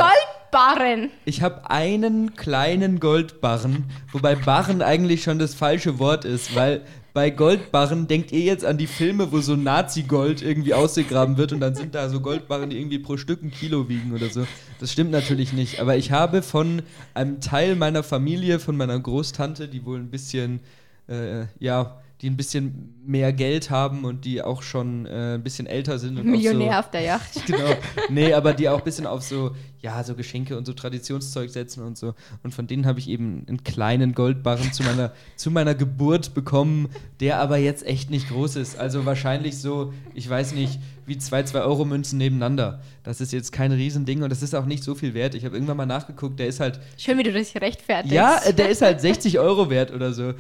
Goldbarren! 0.50 1.10
Ich 1.26 1.42
habe 1.42 1.70
einen 1.70 2.34
kleinen 2.34 3.00
Goldbarren, 3.00 3.84
wobei 4.12 4.34
Barren 4.34 4.80
eigentlich 4.80 5.22
schon 5.22 5.38
das 5.38 5.54
falsche 5.54 5.98
Wort 5.98 6.24
ist, 6.24 6.54
weil 6.54 6.82
bei 7.12 7.30
Goldbarren 7.30 8.06
denkt 8.06 8.32
ihr 8.32 8.40
jetzt 8.40 8.64
an 8.64 8.78
die 8.78 8.86
Filme, 8.86 9.30
wo 9.30 9.40
so 9.40 9.56
Nazi-Gold 9.56 10.40
irgendwie 10.40 10.72
ausgegraben 10.72 11.36
wird 11.36 11.52
und 11.52 11.60
dann 11.60 11.74
sind 11.74 11.94
da 11.94 12.08
so 12.08 12.20
Goldbarren, 12.20 12.70
die 12.70 12.78
irgendwie 12.78 12.98
pro 12.98 13.16
Stück 13.18 13.42
ein 13.42 13.50
Kilo 13.50 13.88
wiegen 13.88 14.14
oder 14.14 14.30
so. 14.30 14.46
Das 14.80 14.92
stimmt 14.92 15.10
natürlich 15.10 15.52
nicht, 15.52 15.80
aber 15.80 15.96
ich 15.96 16.12
habe 16.12 16.40
von 16.42 16.82
einem 17.12 17.40
Teil 17.40 17.76
meiner 17.76 18.02
Familie, 18.02 18.58
von 18.58 18.76
meiner 18.76 18.98
Großtante, 18.98 19.68
die 19.68 19.84
wohl 19.84 19.98
ein 19.98 20.10
bisschen, 20.10 20.60
äh, 21.08 21.44
ja, 21.58 22.00
die 22.20 22.28
ein 22.28 22.36
bisschen 22.36 22.94
mehr 23.06 23.32
Geld 23.32 23.70
haben 23.70 24.04
und 24.04 24.24
die 24.24 24.42
auch 24.42 24.62
schon 24.62 25.06
äh, 25.06 25.34
ein 25.34 25.42
bisschen 25.44 25.66
älter 25.66 25.98
sind. 26.00 26.18
Und 26.18 26.26
Millionär 26.26 26.72
so, 26.72 26.78
auf 26.78 26.90
der 26.90 27.02
Yacht. 27.02 27.46
genau. 27.46 27.76
Nee, 28.10 28.32
aber 28.32 28.54
die 28.54 28.68
auch 28.68 28.78
ein 28.78 28.84
bisschen 28.84 29.06
auf 29.06 29.22
so, 29.22 29.54
ja, 29.80 30.02
so 30.02 30.16
Geschenke 30.16 30.58
und 30.58 30.66
so 30.66 30.72
Traditionszeug 30.72 31.48
setzen 31.48 31.84
und 31.84 31.96
so. 31.96 32.14
Und 32.42 32.54
von 32.54 32.66
denen 32.66 32.86
habe 32.86 32.98
ich 32.98 33.08
eben 33.08 33.44
einen 33.46 33.62
kleinen 33.62 34.14
Goldbarren 34.14 34.72
zu 34.72 34.82
meiner, 34.82 35.12
zu 35.36 35.52
meiner 35.52 35.76
Geburt 35.76 36.34
bekommen, 36.34 36.88
der 37.20 37.38
aber 37.38 37.56
jetzt 37.56 37.86
echt 37.86 38.10
nicht 38.10 38.28
groß 38.28 38.56
ist. 38.56 38.78
Also 38.78 39.06
wahrscheinlich 39.06 39.58
so, 39.58 39.92
ich 40.12 40.28
weiß 40.28 40.54
nicht, 40.54 40.80
wie 41.06 41.18
zwei 41.18 41.42
2-Euro-Münzen 41.42 42.18
nebeneinander. 42.18 42.82
Das 43.04 43.20
ist 43.20 43.32
jetzt 43.32 43.52
kein 43.52 43.70
Riesending 43.70 44.24
und 44.24 44.30
das 44.30 44.42
ist 44.42 44.54
auch 44.54 44.66
nicht 44.66 44.82
so 44.82 44.96
viel 44.96 45.14
wert. 45.14 45.36
Ich 45.36 45.44
habe 45.44 45.54
irgendwann 45.54 45.76
mal 45.76 45.86
nachgeguckt, 45.86 46.40
der 46.40 46.48
ist 46.48 46.58
halt, 46.58 46.80
Schön, 46.96 47.16
wie 47.16 47.22
du 47.22 47.32
dich 47.32 47.54
rechtfertigst. 47.54 48.14
ja, 48.14 48.38
äh, 48.44 48.52
der 48.52 48.68
ist 48.70 48.82
halt 48.82 49.00
60 49.00 49.38
Euro 49.38 49.70
wert 49.70 49.92
oder 49.92 50.12
so. 50.12 50.34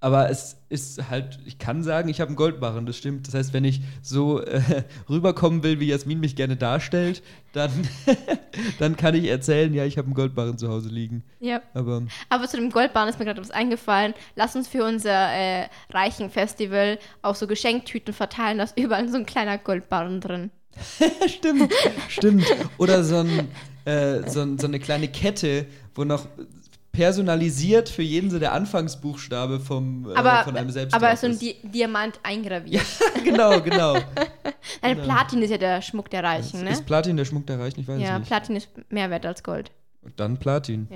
Aber 0.00 0.30
es 0.30 0.56
ist 0.68 1.10
halt, 1.10 1.40
ich 1.44 1.58
kann 1.58 1.82
sagen, 1.82 2.08
ich 2.08 2.20
habe 2.20 2.28
einen 2.28 2.36
Goldbarren, 2.36 2.86
das 2.86 2.96
stimmt. 2.96 3.26
Das 3.26 3.34
heißt, 3.34 3.52
wenn 3.52 3.64
ich 3.64 3.80
so 4.00 4.40
äh, 4.40 4.84
rüberkommen 5.08 5.64
will, 5.64 5.80
wie 5.80 5.88
Jasmin 5.88 6.20
mich 6.20 6.36
gerne 6.36 6.56
darstellt, 6.56 7.22
dann, 7.52 7.70
dann 8.78 8.96
kann 8.96 9.16
ich 9.16 9.24
erzählen, 9.28 9.74
ja, 9.74 9.84
ich 9.84 9.98
habe 9.98 10.06
einen 10.06 10.14
Goldbarren 10.14 10.56
zu 10.56 10.68
Hause 10.68 10.88
liegen. 10.88 11.24
ja. 11.40 11.60
Aber 11.74 12.02
Aber 12.28 12.46
zu 12.46 12.56
dem 12.56 12.70
Goldbarren 12.70 13.08
ist 13.08 13.18
mir 13.18 13.24
gerade 13.24 13.40
was 13.40 13.50
eingefallen. 13.50 14.14
Lass 14.36 14.54
uns 14.54 14.68
für 14.68 14.84
unser 14.84 15.32
äh, 15.32 15.66
Reichen-Festival 15.90 16.98
auch 17.22 17.34
so 17.34 17.48
Geschenktüten 17.48 18.14
verteilen, 18.14 18.58
da 18.58 18.64
ist 18.64 18.78
überall 18.78 19.08
so 19.08 19.16
ein 19.16 19.26
kleiner 19.26 19.58
Goldbarren 19.58 20.20
drin. 20.20 20.50
stimmt, 21.26 21.72
stimmt. 22.08 22.46
Oder 22.78 23.02
so, 23.02 23.16
ein, 23.16 23.48
äh, 23.84 24.28
so, 24.30 24.46
so 24.56 24.66
eine 24.66 24.78
kleine 24.78 25.08
Kette, 25.08 25.66
wo 25.94 26.04
noch 26.04 26.26
personalisiert 26.98 27.88
für 27.88 28.02
jeden 28.02 28.28
so 28.28 28.40
der 28.40 28.52
Anfangsbuchstabe 28.52 29.60
vom, 29.60 30.10
äh, 30.10 30.16
Aber, 30.16 30.42
von 30.42 30.56
einem 30.56 30.70
selbst 30.70 30.94
aber 30.94 31.14
so 31.16 31.26
ein 31.26 31.32
ist. 31.32 31.40
Di 31.40 31.54
Diamant 31.62 32.18
eingraviert. 32.24 32.84
genau, 33.24 33.60
genau. 33.60 33.92
Nein, 34.82 34.96
genau. 34.96 35.04
Platin 35.04 35.40
ist 35.42 35.50
ja 35.50 35.58
der 35.58 35.80
Schmuck 35.80 36.10
der 36.10 36.24
Reichen, 36.24 36.64
ne? 36.64 36.70
Ist 36.70 36.86
Platin 36.86 37.16
der 37.16 37.24
Schmuck 37.24 37.46
der 37.46 37.60
Reichen? 37.60 37.78
Ich 37.82 37.86
weiß 37.86 38.02
Ja, 38.02 38.18
nicht. 38.18 38.26
Platin 38.26 38.56
ist 38.56 38.68
mehr 38.90 39.10
wert 39.10 39.24
als 39.26 39.44
Gold. 39.44 39.70
Und 40.02 40.18
dann 40.18 40.38
Platin. 40.38 40.88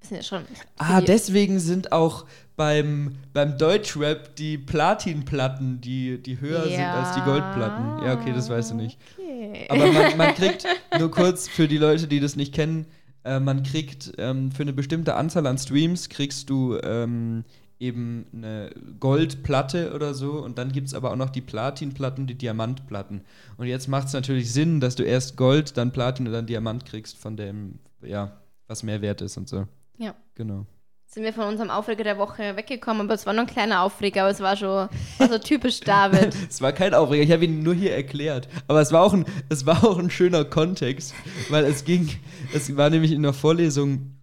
Das 0.00 0.08
sind 0.08 0.16
ja 0.16 0.22
schon. 0.22 0.44
Ah, 0.78 1.02
deswegen 1.02 1.60
sind 1.60 1.92
auch 1.92 2.24
beim, 2.56 3.16
beim 3.34 3.58
Deutschrap 3.58 4.34
die 4.36 4.56
Platinplatten, 4.56 5.82
die, 5.82 6.22
die 6.22 6.40
höher 6.40 6.62
sind 6.64 6.80
als 6.80 7.14
die 7.16 7.20
Goldplatten. 7.20 8.06
Ja, 8.06 8.14
okay, 8.14 8.32
das 8.34 8.48
weißt 8.48 8.70
du 8.70 8.76
nicht. 8.76 8.98
Okay. 9.18 9.66
Aber 9.68 9.92
man, 9.92 10.16
man 10.16 10.34
kriegt, 10.34 10.66
nur 10.98 11.10
kurz 11.10 11.48
für 11.48 11.68
die 11.68 11.76
Leute, 11.76 12.06
die 12.06 12.18
das 12.18 12.34
nicht 12.34 12.54
kennen, 12.54 12.86
äh, 13.24 13.40
man 13.40 13.62
kriegt 13.62 14.12
ähm, 14.18 14.50
für 14.52 14.62
eine 14.62 14.72
bestimmte 14.72 15.14
Anzahl 15.14 15.46
an 15.46 15.58
Streams, 15.58 16.08
kriegst 16.08 16.50
du 16.50 16.78
ähm, 16.82 17.44
eben 17.78 18.26
eine 18.32 18.70
Goldplatte 19.00 19.94
oder 19.94 20.12
so 20.14 20.42
und 20.44 20.58
dann 20.58 20.70
gibt 20.70 20.88
es 20.88 20.94
aber 20.94 21.10
auch 21.10 21.16
noch 21.16 21.30
die 21.30 21.40
Platinplatten, 21.40 22.26
die 22.26 22.36
Diamantplatten. 22.36 23.22
Und 23.56 23.66
jetzt 23.66 23.88
macht 23.88 24.08
es 24.08 24.12
natürlich 24.12 24.52
Sinn, 24.52 24.80
dass 24.80 24.94
du 24.94 25.02
erst 25.02 25.36
Gold, 25.36 25.76
dann 25.76 25.90
Platin 25.90 26.26
und 26.26 26.32
dann 26.32 26.46
Diamant 26.46 26.84
kriegst 26.84 27.16
von 27.16 27.36
dem, 27.36 27.78
ja, 28.02 28.40
was 28.66 28.82
mehr 28.82 29.00
wert 29.00 29.22
ist 29.22 29.36
und 29.38 29.48
so. 29.48 29.66
Ja. 29.98 30.14
Genau. 30.34 30.66
Sind 31.12 31.24
wir 31.24 31.32
von 31.32 31.48
unserem 31.48 31.70
Aufreger 31.70 32.04
der 32.04 32.18
Woche 32.18 32.56
weggekommen, 32.56 33.02
aber 33.02 33.14
es 33.14 33.26
war 33.26 33.32
nur 33.32 33.42
ein 33.42 33.48
kleiner 33.48 33.82
Aufreger, 33.82 34.20
aber 34.20 34.30
es 34.30 34.38
war 34.38 34.56
schon 34.56 34.88
war 35.18 35.28
so 35.28 35.38
typisch 35.38 35.80
David. 35.84 36.36
es 36.48 36.62
war 36.62 36.72
kein 36.72 36.94
Aufreger, 36.94 37.24
ich 37.24 37.32
habe 37.32 37.46
ihn 37.46 37.64
nur 37.64 37.74
hier 37.74 37.92
erklärt. 37.92 38.48
Aber 38.68 38.80
es 38.80 38.92
war, 38.92 39.02
auch 39.02 39.12
ein, 39.12 39.24
es 39.48 39.66
war 39.66 39.84
auch 39.84 39.98
ein 39.98 40.08
schöner 40.08 40.44
Kontext, 40.44 41.12
weil 41.48 41.64
es 41.64 41.84
ging, 41.84 42.10
es 42.54 42.76
war 42.76 42.90
nämlich 42.90 43.10
in 43.10 43.24
der 43.24 43.32
Vorlesung 43.32 44.19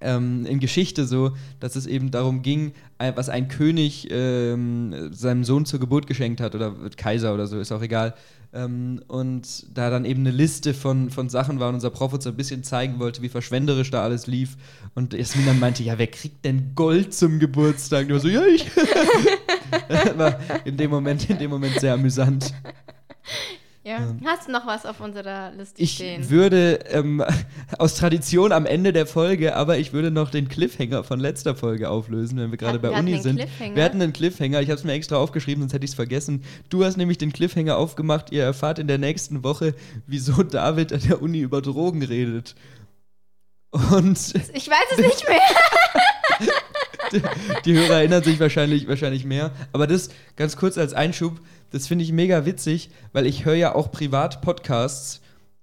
ähm, 0.00 0.44
in 0.46 0.60
Geschichte 0.60 1.06
so, 1.06 1.32
dass 1.60 1.76
es 1.76 1.86
eben 1.86 2.10
darum 2.10 2.42
ging, 2.42 2.72
was 2.98 3.28
ein 3.28 3.48
König 3.48 4.08
ähm, 4.10 5.10
seinem 5.12 5.44
Sohn 5.44 5.66
zur 5.66 5.80
Geburt 5.80 6.06
geschenkt 6.06 6.40
hat 6.40 6.54
oder 6.54 6.74
Kaiser 6.96 7.34
oder 7.34 7.46
so, 7.46 7.58
ist 7.58 7.72
auch 7.72 7.82
egal. 7.82 8.14
Ähm, 8.52 9.02
und 9.08 9.66
da 9.76 9.90
dann 9.90 10.04
eben 10.04 10.20
eine 10.20 10.30
Liste 10.30 10.72
von, 10.72 11.10
von 11.10 11.28
Sachen 11.28 11.60
war 11.60 11.68
und 11.68 11.74
unser 11.74 11.90
Prof 11.90 12.12
uns 12.14 12.24
so 12.24 12.30
ein 12.30 12.36
bisschen 12.36 12.62
zeigen 12.62 12.98
wollte, 12.98 13.20
wie 13.22 13.28
verschwenderisch 13.28 13.90
da 13.90 14.02
alles 14.02 14.26
lief. 14.26 14.56
Und 14.94 15.12
Jasmin 15.12 15.46
dann 15.46 15.58
meinte, 15.58 15.82
ja, 15.82 15.98
wer 15.98 16.06
kriegt 16.06 16.44
denn 16.44 16.74
Gold 16.74 17.12
zum 17.12 17.38
Geburtstag? 17.38 18.02
Und 18.02 18.06
ich 18.08 18.12
war 18.14 18.20
so, 18.20 18.28
ja, 18.28 18.46
ich. 18.46 18.66
war 20.16 20.38
in 20.64 20.76
dem 20.76 20.90
Moment, 20.90 21.28
in 21.28 21.38
dem 21.38 21.50
Moment 21.50 21.78
sehr 21.80 21.94
amüsant. 21.94 22.54
Ja. 23.86 23.98
Ähm, 23.98 24.20
Hast 24.24 24.48
du 24.48 24.52
noch 24.52 24.66
was 24.66 24.84
auf 24.84 25.00
unserer 25.00 25.52
Liste 25.52 25.80
ich 25.80 25.92
stehen? 25.92 26.22
Ich 26.22 26.30
würde 26.30 26.80
ähm, 26.90 27.22
aus 27.78 27.94
Tradition 27.94 28.50
am 28.50 28.66
Ende 28.66 28.92
der 28.92 29.06
Folge, 29.06 29.54
aber 29.54 29.78
ich 29.78 29.92
würde 29.92 30.10
noch 30.10 30.30
den 30.30 30.48
Cliffhanger 30.48 31.04
von 31.04 31.20
letzter 31.20 31.54
Folge 31.54 31.88
auflösen, 31.88 32.36
wenn 32.40 32.50
wir 32.50 32.58
gerade 32.58 32.80
bei 32.80 32.90
Uni 32.90 33.18
sind. 33.18 33.46
Wir 33.74 33.84
hatten 33.84 34.02
einen 34.02 34.12
Cliffhanger, 34.12 34.60
ich 34.60 34.70
habe 34.70 34.78
es 34.78 34.84
mir 34.84 34.94
extra 34.94 35.16
aufgeschrieben, 35.16 35.62
sonst 35.62 35.72
hätte 35.72 35.84
ich 35.84 35.92
es 35.92 35.94
vergessen. 35.94 36.42
Du 36.68 36.84
hast 36.84 36.96
nämlich 36.96 37.18
den 37.18 37.32
Cliffhanger 37.32 37.76
aufgemacht, 37.76 38.32
ihr 38.32 38.42
erfahrt 38.42 38.80
in 38.80 38.88
der 38.88 38.98
nächsten 38.98 39.44
Woche, 39.44 39.72
wieso 40.08 40.42
David 40.42 40.92
an 40.92 41.02
der 41.06 41.22
Uni 41.22 41.38
über 41.38 41.62
Drogen 41.62 42.02
redet. 42.02 42.56
Und 43.70 44.34
ich 44.52 44.68
weiß 44.68 44.92
es 44.92 44.98
nicht 44.98 45.28
mehr. 45.28 46.50
die, 47.12 47.22
die 47.64 47.74
Hörer 47.74 47.98
erinnern 47.98 48.24
sich 48.24 48.40
wahrscheinlich, 48.40 48.88
wahrscheinlich 48.88 49.24
mehr. 49.24 49.52
Aber 49.72 49.86
das 49.86 50.08
ganz 50.34 50.56
kurz 50.56 50.76
als 50.76 50.92
Einschub 50.92 51.40
das 51.70 51.86
finde 51.86 52.04
ich 52.04 52.12
mega 52.12 52.44
witzig, 52.46 52.90
weil 53.12 53.26
ich 53.26 53.44
höre 53.44 53.54
ja 53.54 53.74
auch 53.74 53.90
privat 53.90 54.40
Podcasts 54.42 55.20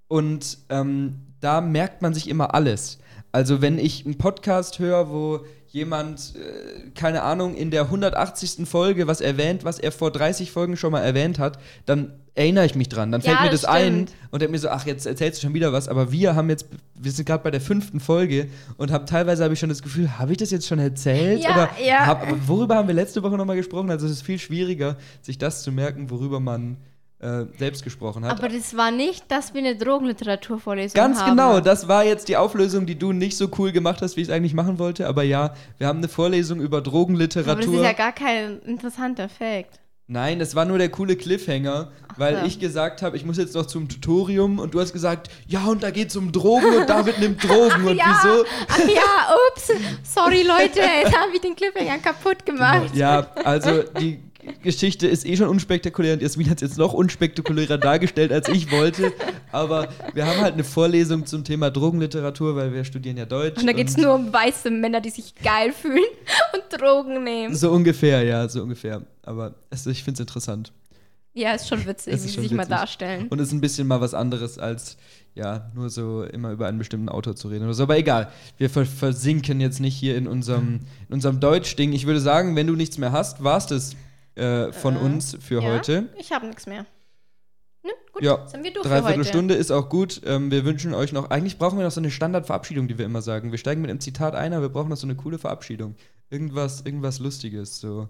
und 0.08 0.58
ähm, 0.70 1.22
da 1.39 1.62
merkt 1.62 2.01
man 2.01 2.14
sich 2.14 2.30
immer 2.30 2.54
alles. 2.54 2.99
Also 3.32 3.62
wenn 3.62 3.80
ich 3.80 4.06
einen 4.06 4.18
Podcast 4.18 4.80
höre, 4.80 5.10
wo 5.10 5.45
jemand, 5.74 6.34
äh, 6.36 6.92
keine 6.92 7.24
Ahnung, 7.24 7.56
in 7.56 7.72
der 7.72 7.86
180. 7.86 8.68
Folge 8.68 9.08
was 9.08 9.22
erwähnt, 9.22 9.66
was 9.66 9.80
er 9.80 9.92
vor 9.92 10.12
30 10.12 10.52
Folgen 10.52 10.78
schon 10.78 10.92
mal 10.92 11.02
erwähnt 11.02 11.40
hat, 11.40 11.58
dann 11.88 12.14
erinnere 12.36 12.68
ich 12.68 12.76
mich 12.76 12.90
dran. 12.90 13.12
Dann 13.12 13.24
fällt 13.24 13.38
ja, 13.38 13.44
mir 13.44 13.50
das, 13.50 13.62
das 13.62 13.72
ein 13.72 14.08
und 14.30 14.42
denke 14.42 14.52
mir 14.52 14.60
so, 14.60 14.70
ach, 14.70 14.86
jetzt 14.86 15.08
erzählst 15.08 15.42
du 15.42 15.48
schon 15.48 15.56
wieder 15.56 15.74
was. 15.74 15.88
Aber 15.88 16.12
wir 16.12 16.36
haben 16.36 16.50
jetzt, 16.52 16.68
wir 16.94 17.12
sind 17.12 17.26
gerade 17.26 17.44
bei 17.44 17.50
der 17.50 17.60
fünften 17.60 18.00
Folge 18.00 18.50
und 18.78 18.92
hab, 18.92 19.08
teilweise 19.08 19.44
habe 19.44 19.56
ich 19.56 19.60
schon 19.60 19.70
das 19.70 19.82
Gefühl, 19.82 20.20
habe 20.20 20.32
ich 20.34 20.38
das 20.38 20.52
jetzt 20.52 20.68
schon 20.68 20.78
erzählt? 20.78 21.44
Ja, 21.44 21.52
Oder 21.52 21.70
ja. 21.84 22.06
Hab, 22.06 22.48
worüber 22.48 22.76
haben 22.76 22.88
wir 22.88 22.96
letzte 22.96 23.24
Woche 23.24 23.36
nochmal 23.36 23.56
gesprochen? 23.56 23.90
Also 23.90 24.06
es 24.06 24.12
ist 24.12 24.22
viel 24.22 24.38
schwieriger, 24.38 24.98
sich 25.24 25.40
das 25.40 25.64
zu 25.64 25.72
merken, 25.72 26.12
worüber 26.12 26.40
man 26.40 26.78
äh, 27.24 27.46
selbst 27.58 27.84
gesprochen 27.84 28.26
hat. 28.26 28.38
Aber 28.38 28.50
das 28.50 28.76
war 28.76 28.92
nicht, 28.92 29.32
dass 29.32 29.54
wir 29.54 29.60
eine 29.60 29.76
Drogenliteraturvorlesung 29.78 30.94
Ganz 30.94 31.22
haben. 31.22 31.32
genau, 31.32 31.60
das 31.62 31.88
war 31.88 32.04
jetzt 32.04 32.28
die 32.28 32.36
Auflösung, 32.36 32.86
die 32.86 33.00
du 33.00 33.14
nicht 33.14 33.38
so 33.38 33.50
cool 33.58 33.72
gemacht 33.72 34.02
hast, 34.02 34.18
wie 34.18 34.22
ich 34.22 34.28
es 34.28 34.34
eigentlich 34.34 34.54
machen 34.54 34.78
wollte. 34.78 35.08
Aber 35.08 35.24
ja, 35.24 35.54
wir 35.78 35.88
haben 35.88 36.00
eine 36.00 36.10
Vorlesung 36.10 36.60
über 36.60 36.82
Drogenliteratur. 36.82 37.52
Aber 37.54 37.62
das 37.62 37.74
ist 37.74 37.84
ja 37.84 37.94
gar 37.94 38.12
kein 38.12 38.60
interessanter 38.64 39.30
Fakt. 39.30 39.80
Nein, 40.08 40.38
das 40.38 40.54
war 40.54 40.66
nur 40.66 40.78
der 40.78 40.90
coole 40.90 41.16
Cliffhanger, 41.16 41.90
weil 42.18 42.34
ja. 42.34 42.46
ich 42.46 42.60
gesagt 42.60 43.02
habe, 43.02 43.16
ich 43.16 43.24
muss 43.24 43.38
jetzt 43.38 43.56
noch 43.56 43.68
zum 43.68 43.88
Tutorium 43.88 44.60
und 44.60 44.74
du 44.74 44.82
hast 44.82 44.92
gesagt, 44.92 45.30
ja, 45.48 45.64
und 45.64 45.82
da 45.82 45.92
geht 45.92 46.10
es 46.10 46.18
um 46.18 46.34
Drogen 46.34 46.76
und 46.76 46.90
David 46.90 47.20
nimmt 47.20 47.42
Drogen 47.50 47.88
und 47.88 47.96
ja. 47.96 48.20
wieso? 48.22 48.46
Ach 48.68 48.80
ja, 48.80 49.34
ups, 49.50 49.72
sorry 50.04 50.44
Leute, 50.44 50.82
jetzt 51.04 51.18
habe 51.18 51.32
ich 51.34 51.40
den 51.40 51.56
Cliffhanger 51.56 52.00
kaputt 52.00 52.46
gemacht. 52.46 52.94
Ja, 52.94 53.28
also 53.46 53.84
die 53.98 54.20
Geschichte 54.62 55.08
ist 55.08 55.26
eh 55.26 55.36
schon 55.36 55.48
unspektakulär 55.48 56.14
und 56.14 56.22
Jasmin 56.22 56.50
hat 56.50 56.62
es 56.62 56.70
jetzt 56.70 56.78
noch 56.78 56.94
unspektakulärer 56.94 57.78
dargestellt, 57.78 58.32
als 58.32 58.48
ich 58.50 58.72
wollte. 58.72 59.12
Aber 59.52 59.89
wir 60.14 60.26
haben 60.26 60.41
halt 60.41 60.54
eine 60.54 60.64
Vorlesung 60.64 61.26
zum 61.26 61.44
Thema 61.44 61.70
Drogenliteratur, 61.70 62.56
weil 62.56 62.74
wir 62.74 62.84
studieren 62.84 63.18
ja 63.18 63.26
Deutsch. 63.26 63.60
Und 63.60 63.68
da 63.68 63.74
geht 63.74 63.89
es 63.89 63.98
nur 63.98 64.14
um 64.14 64.32
weiße 64.32 64.72
Männer, 64.72 65.02
die 65.02 65.10
sich 65.10 65.36
geil 65.36 65.74
fühlen 65.74 66.04
und 66.54 66.82
Drogen 66.82 67.24
nehmen. 67.24 67.56
So 67.56 67.72
ungefähr, 67.72 68.24
ja, 68.24 68.48
so 68.48 68.64
ungefähr. 68.64 69.02
Aber 69.24 69.56
also 69.70 69.89
ich 69.89 70.04
finde 70.04 70.18
es 70.18 70.20
interessant. 70.22 70.72
Ja, 71.36 71.54
ist 71.54 71.68
schon 71.68 71.86
witzig, 71.88 72.14
ist 72.14 72.24
wie 72.24 72.28
sie 72.28 72.34
sich 72.36 72.44
witzig. 72.44 72.58
mal 72.58 72.66
darstellen. 72.68 73.28
Und 73.30 73.39
es 73.39 73.48
ist 73.48 73.54
ein 73.54 73.62
bisschen 73.62 73.88
mal 73.88 74.02
was 74.02 74.14
anderes 74.14 74.60
als 74.60 74.98
ja, 75.36 75.72
nur 75.74 75.89
so 75.89 76.24
immer 76.24 76.52
über 76.52 76.68
einen 76.68 76.78
bestimmten 76.78 77.10
Autor 77.10 77.36
zu 77.36 77.48
reden 77.48 77.64
oder 77.64 77.74
so. 77.74 77.84
Aber 77.84 77.98
egal, 77.98 78.32
wir 78.58 78.70
versinken 78.70 79.60
jetzt 79.60 79.80
nicht 79.80 79.96
hier 79.96 80.16
in 80.16 80.28
unserem, 80.28 80.82
in 81.08 81.14
unserem 81.14 81.39
Deutsch-Ding. 81.39 81.91
Ich 81.94 82.06
würde 82.06 82.20
sagen, 82.20 82.56
wenn 82.56 82.68
du 82.68 82.76
nichts 82.76 82.98
mehr 82.98 83.12
hast, 83.12 83.44
war 83.44 83.58
es 83.58 83.66
das 83.66 83.96
äh, 84.36 84.72
von 84.72 84.96
äh, 84.96 85.00
uns 85.00 85.38
für 85.40 85.62
ja, 85.62 85.70
heute. 85.70 86.10
Ich 86.18 86.32
habe 86.32 86.48
nichts 86.48 86.66
mehr. 86.66 86.86
Ne, 87.84 87.92
gut, 88.14 88.24
ja, 88.24 88.48
sind 88.48 88.64
wir 88.64 88.74
durch 88.74 88.86
Dreiviertel 88.86 89.26
Stunde 89.26 89.56
ist 89.56 89.72
auch 89.72 89.90
gut. 89.90 90.22
Ähm, 90.26 90.52
wir 90.52 90.64
wünschen 90.66 90.94
euch 90.94 91.12
noch, 91.12 91.30
eigentlich 91.30 91.58
brauchen 91.58 91.78
wir 91.78 91.86
noch 91.86 91.92
so 91.92 92.00
eine 92.00 92.12
Standardverabschiedung, 92.12 92.88
die 92.88 92.98
wir 92.98 93.06
immer 93.06 93.22
sagen. 93.22 93.52
Wir 93.52 93.58
steigen 93.58 93.82
mit 93.82 93.90
einem 93.90 94.00
Zitat 94.00 94.36
ein, 94.36 94.54
aber 94.54 94.64
wir 94.64 94.70
brauchen 94.70 94.90
noch 94.90 94.98
so 94.98 95.08
eine 95.08 95.16
coole 95.16 95.38
Verabschiedung. 95.38 95.96
Irgendwas, 96.30 96.82
irgendwas 96.82 97.20
Lustiges, 97.20 97.80
so. 97.80 98.10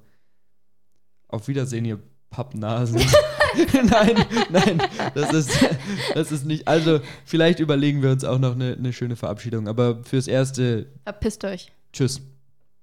Auf 1.28 1.48
Wiedersehen, 1.48 1.86
ihr 1.86 2.00
Pappnasen. 2.30 3.02
nein, 3.74 4.26
nein, 4.50 4.82
das 5.14 5.34
ist, 5.34 5.52
das 6.16 6.32
ist 6.32 6.46
nicht. 6.46 6.68
Also, 6.68 7.02
vielleicht 7.26 7.60
überlegen 7.60 8.02
wir 8.02 8.12
uns 8.12 8.24
auch 8.24 8.40
noch 8.40 8.54
eine, 8.54 8.74
eine 8.74 8.94
schöne 8.94 9.16
Verabschiedung, 9.16 9.68
aber 9.68 10.04
fürs 10.04 10.28
Erste. 10.28 10.88
Verpisst 11.04 11.44
euch. 11.46 11.72
Tschüss. 11.92 12.22